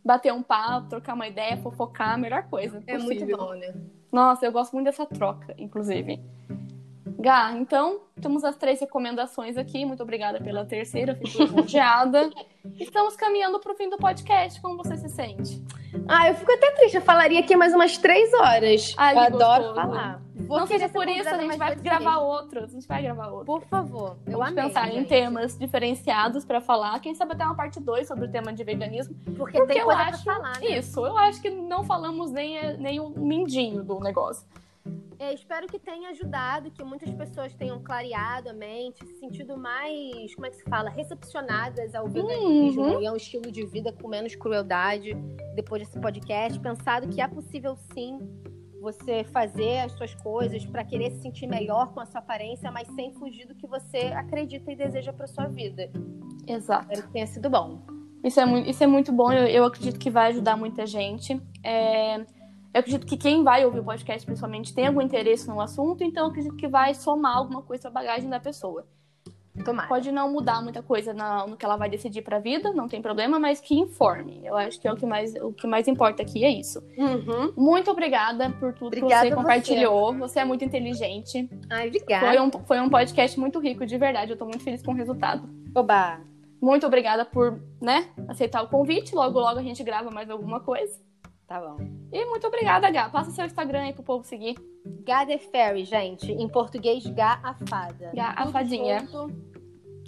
bater 0.03 0.34
um 0.34 0.43
papo, 0.43 0.89
trocar 0.89 1.13
uma 1.13 1.27
ideia, 1.27 1.55
fofocar, 1.57 2.15
a 2.15 2.17
melhor 2.17 2.43
coisa. 2.43 2.84
É 2.86 2.97
possível. 2.97 3.38
muito 3.38 3.38
bom, 3.38 3.53
né? 3.53 3.73
Nossa, 4.11 4.45
eu 4.45 4.51
gosto 4.51 4.73
muito 4.73 4.86
dessa 4.86 5.05
troca, 5.05 5.55
inclusive. 5.57 6.19
Gá, 7.22 7.51
então, 7.55 7.99
temos 8.19 8.43
as 8.43 8.55
três 8.55 8.80
recomendações 8.80 9.55
aqui. 9.55 9.86
Muito 9.86 10.01
obrigada 10.01 10.41
pela 10.41 10.65
terceira, 10.65 11.13
fico 11.13 11.43
lisonjeada. 11.43 12.32
Estamos 12.80 13.15
caminhando 13.15 13.59
para 13.59 13.72
o 13.72 13.76
fim 13.76 13.88
do 13.89 13.97
podcast. 13.97 14.59
Como 14.59 14.76
você 14.76 14.97
se 14.97 15.07
sente? 15.07 15.63
Ah, 16.07 16.30
eu 16.30 16.34
fico 16.34 16.51
até 16.51 16.72
triste, 16.72 16.95
eu 16.95 17.01
falaria 17.01 17.39
aqui 17.39 17.55
mais 17.55 17.76
umas 17.76 17.95
três 17.95 18.34
horas. 18.34 18.95
Ai, 18.97 19.15
eu 19.15 19.19
adoro 19.19 19.63
gostoso. 19.65 19.76
falar. 19.76 20.22
Vou 20.34 20.59
Não 20.59 20.65
seja 20.65 20.89
por 20.89 21.07
isso, 21.07 21.30
a 21.30 21.38
gente 21.38 21.57
vai 21.57 21.76
gravar 21.76 22.17
outros. 22.17 22.63
A 22.63 22.67
gente 22.74 22.88
vai 22.88 23.03
gravar 23.03 23.28
outros. 23.28 23.45
Por 23.45 23.61
favor, 23.67 24.17
eu 24.26 24.39
Vamos 24.39 24.47
amei, 24.47 24.63
pensar 24.63 24.89
em 24.89 24.93
gente. 24.93 25.07
temas 25.09 25.55
diferenciados 25.57 26.43
para 26.43 26.59
falar. 26.59 26.99
Quem 27.01 27.13
sabe 27.13 27.34
até 27.34 27.45
uma 27.45 27.55
parte 27.55 27.80
2 27.80 28.07
sobre 28.07 28.26
o 28.26 28.32
tema 28.32 28.51
de 28.51 28.63
veganismo. 28.63 29.13
Porque, 29.38 29.59
Porque 29.59 29.74
tem 29.74 29.78
eu 29.78 29.86
coisa 29.86 30.01
acho 30.01 30.24
falar, 30.24 30.59
né? 30.59 30.78
Isso, 30.78 31.05
eu 31.05 31.15
acho 31.19 31.39
que 31.39 31.51
não 31.51 31.84
falamos 31.84 32.32
nem, 32.32 32.78
nem 32.78 32.99
o 32.99 33.09
mindinho 33.09 33.84
do 33.84 33.99
negócio. 33.99 34.43
É, 35.22 35.36
espero 35.36 35.67
que 35.67 35.78
tenha 35.78 36.09
ajudado, 36.09 36.72
que 36.72 36.84
muitas 36.84 37.13
pessoas 37.13 37.53
tenham 37.53 37.80
clareado 37.84 38.49
a 38.49 38.53
mente, 38.53 39.05
se 39.05 39.19
sentido 39.19 39.55
mais, 39.55 40.34
como 40.34 40.47
é 40.47 40.49
que 40.49 40.55
se 40.55 40.63
fala, 40.63 40.89
recepcionadas 40.89 41.93
ao 41.93 42.07
veganismo 42.07 42.82
Uhum. 42.82 43.01
e 43.03 43.05
a 43.05 43.13
um 43.13 43.15
estilo 43.15 43.51
de 43.51 43.63
vida 43.67 43.93
com 43.93 44.07
menos 44.07 44.36
crueldade 44.36 45.13
depois 45.53 45.84
desse 45.84 45.99
podcast, 45.99 46.59
pensado 46.59 47.07
que 47.07 47.22
é 47.22 47.28
possível 47.28 47.76
sim 47.93 48.17
você 48.82 49.24
fazer 49.26 49.82
as 49.82 49.91
suas 49.91 50.15
coisas 50.15 50.65
para 50.65 50.84
querer 50.84 51.11
se 51.11 51.22
sentir 51.22 51.45
melhor 51.45 51.93
com 51.93 51.99
a 51.99 52.05
sua 52.07 52.19
aparência, 52.19 52.72
mas 52.72 52.88
sem 52.95 53.13
fugir 53.13 53.45
do 53.45 53.53
que 53.53 53.67
você 53.67 54.07
acredita 54.15 54.72
e 54.72 54.76
deseja 54.76 55.13
para 55.13 55.28
sua 55.28 55.45
vida. 55.45 55.91
Exato. 56.47 56.86
Espero 56.86 57.03
que 57.07 57.13
tenha 57.13 57.28
sido 57.28 57.47
bom. 57.47 57.80
Isso 58.24 58.39
é, 58.39 58.45
muito, 58.45 58.67
isso 58.67 58.84
é 58.84 58.88
muito 58.88 59.11
bom, 59.11 59.32
eu, 59.32 59.45
eu 59.45 59.65
acredito 59.65 59.99
que 59.99 60.09
vai 60.09 60.32
ajudar 60.32 60.57
muita 60.57 60.88
gente. 60.88 61.39
É, 61.63 62.26
eu 62.74 62.80
acredito 62.80 63.05
que 63.05 63.17
quem 63.17 63.43
vai 63.43 63.65
ouvir 63.65 63.80
o 63.80 63.84
podcast, 63.84 64.26
principalmente, 64.26 64.74
tem 64.74 64.88
algum 64.88 65.01
interesse 65.01 65.47
no 65.47 65.59
assunto, 65.61 66.03
então 66.03 66.24
eu 66.26 66.30
acredito 66.30 66.55
que 66.55 66.67
vai 66.67 66.93
somar 66.93 67.38
alguma 67.38 67.61
coisa 67.61 67.88
à 67.88 67.91
bagagem 67.91 68.30
da 68.30 68.39
pessoa. 68.39 68.86
Tomara. 69.65 69.89
Pode 69.89 70.13
não 70.13 70.32
mudar 70.32 70.61
muita 70.63 70.82
coisa 70.82 71.13
na- 71.13 71.45
no 71.45 71.57
que 71.57 71.65
ela 71.65 71.76
vai 71.76 71.89
decidir 71.89 72.22
pra 72.22 72.39
vida, 72.39 72.72
não 72.72 72.88
tem 72.88 73.01
problema, 73.01 73.38
mas 73.38 73.59
que 73.59 73.76
informe. 73.78 74.39
Eu 74.45 74.55
acho 74.55 74.80
que 74.80 74.88
é 74.88 74.93
o 74.93 74.95
que 74.95 75.05
mais, 75.05 75.36
o 75.36 75.51
que 75.51 75.67
mais 75.67 75.89
importa 75.89 76.22
aqui, 76.24 76.45
é 76.45 76.49
isso. 76.49 76.82
Uhum. 76.97 77.51
Muito 77.57 77.91
obrigada 77.91 78.49
por 78.51 78.74
tudo 78.74 78.88
Obrigada 78.88 79.24
que 79.24 79.28
você 79.28 79.28
a 79.28 79.30
você. 79.30 79.36
compartilhou. 79.36 80.13
Você. 80.19 80.39
é 80.39 80.45
muito 80.45 80.63
inteligente. 80.63 81.49
Ai, 81.69 81.89
obrigada. 81.89 82.26
Foi 82.28 82.39
um, 82.39 82.51
foi 82.65 82.80
um 82.80 82.89
podcast 82.89 83.38
muito 83.38 83.59
rico, 83.59 83.86
de 83.86 83.97
verdade. 83.97 84.32
Eu 84.32 84.38
tô 84.38 84.45
muito 84.45 84.63
feliz 84.63 84.82
com 84.82 84.93
o 84.93 84.95
resultado. 84.95 85.47
Oba. 85.76 86.22
Muito 86.61 86.88
obrigada 86.88 87.26
por, 87.26 87.61
né, 87.82 88.07
aceitar 88.30 88.61
o 88.63 88.69
convite. 88.69 89.13
Logo, 89.13 89.38
logo 89.38 89.59
a 89.59 89.63
gente 89.63 89.84
grava 89.84 90.09
mais 90.09 90.30
alguma 90.30 90.61
coisa. 90.61 90.97
Tá 91.52 91.60
bom. 91.60 91.76
E 92.14 92.26
muito 92.28 92.47
obrigada, 92.47 92.89
Gá. 92.89 93.10
Passa 93.10 93.30
seu 93.32 93.45
Instagram 93.45 93.82
aí 93.82 93.91
pro 93.91 94.04
povo 94.04 94.24
seguir. 94.24 94.56
Gá 95.04 95.26
the 95.26 95.38
Fairy, 95.38 95.84
gente. 95.84 96.32
Em 96.32 96.47
português, 96.47 97.06
Gá 97.08 97.41
a 97.43 97.54
fada. 97.54 98.10
Gá 98.14 98.30
a 98.30 98.43
Tudo 98.43 98.52
fadinha. 98.54 98.99
junto, 98.99 99.36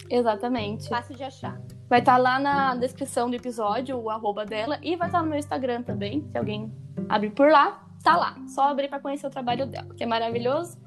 Exatamente. 0.09 0.87
Fácil 0.87 1.17
de 1.17 1.23
achar. 1.25 1.61
Vai 1.89 1.99
estar 1.99 2.15
lá 2.15 2.39
na 2.39 2.75
descrição 2.75 3.29
do 3.29 3.35
episódio 3.35 3.97
o 3.99 4.09
arroba 4.09 4.45
dela 4.45 4.79
e 4.81 4.95
vai 4.95 5.09
estar 5.09 5.21
no 5.21 5.27
meu 5.27 5.37
Instagram 5.37 5.83
também. 5.83 6.25
Se 6.29 6.37
alguém 6.37 6.71
abrir 7.09 7.31
por 7.31 7.51
lá, 7.51 7.85
tá 8.01 8.15
lá. 8.15 8.37
Só 8.47 8.69
abrir 8.69 8.87
pra 8.87 9.01
conhecer 9.01 9.27
o 9.27 9.29
trabalho 9.29 9.65
dela, 9.65 9.93
que 9.95 10.03
é 10.05 10.07
maravilhoso. 10.07 10.77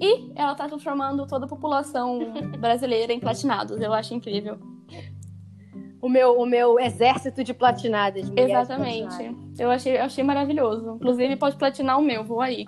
E 0.00 0.30
ela 0.36 0.54
tá 0.54 0.68
transformando 0.68 1.26
toda 1.26 1.46
a 1.46 1.48
população 1.48 2.32
brasileira 2.60 3.12
em 3.12 3.18
platinados. 3.18 3.80
Eu 3.80 3.92
acho 3.92 4.14
incrível. 4.14 4.56
O 6.00 6.08
meu, 6.08 6.38
o 6.38 6.46
meu 6.46 6.78
exército 6.78 7.44
de 7.44 7.52
platinadas. 7.52 8.30
Exatamente. 8.36 9.08
platinadas. 9.08 9.60
Eu 9.60 9.70
achei, 9.70 9.96
eu 9.98 10.04
achei 10.04 10.24
maravilhoso. 10.24 10.94
Inclusive, 10.96 11.36
pode 11.36 11.56
platinar 11.56 11.98
o 11.98 12.02
meu, 12.02 12.24
vou 12.24 12.40
aí. 12.40 12.64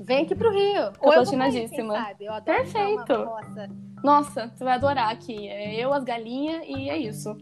Vem 0.00 0.22
aqui 0.22 0.34
pro 0.34 0.52
Rio. 0.52 0.92
Tô 0.92 1.06
Ou 1.06 1.12
aí, 1.12 1.16
platinadíssima. 1.16 1.94
sabe? 1.94 2.26
Eu 2.26 2.42
Perfeito. 2.42 3.28
Nossa, 4.04 4.48
tu 4.56 4.64
vai 4.64 4.74
adorar 4.74 5.10
aqui. 5.10 5.48
É 5.48 5.74
eu, 5.74 5.92
as 5.92 6.04
galinhas 6.04 6.62
e 6.66 6.88
é 6.88 6.96
isso. 6.96 7.36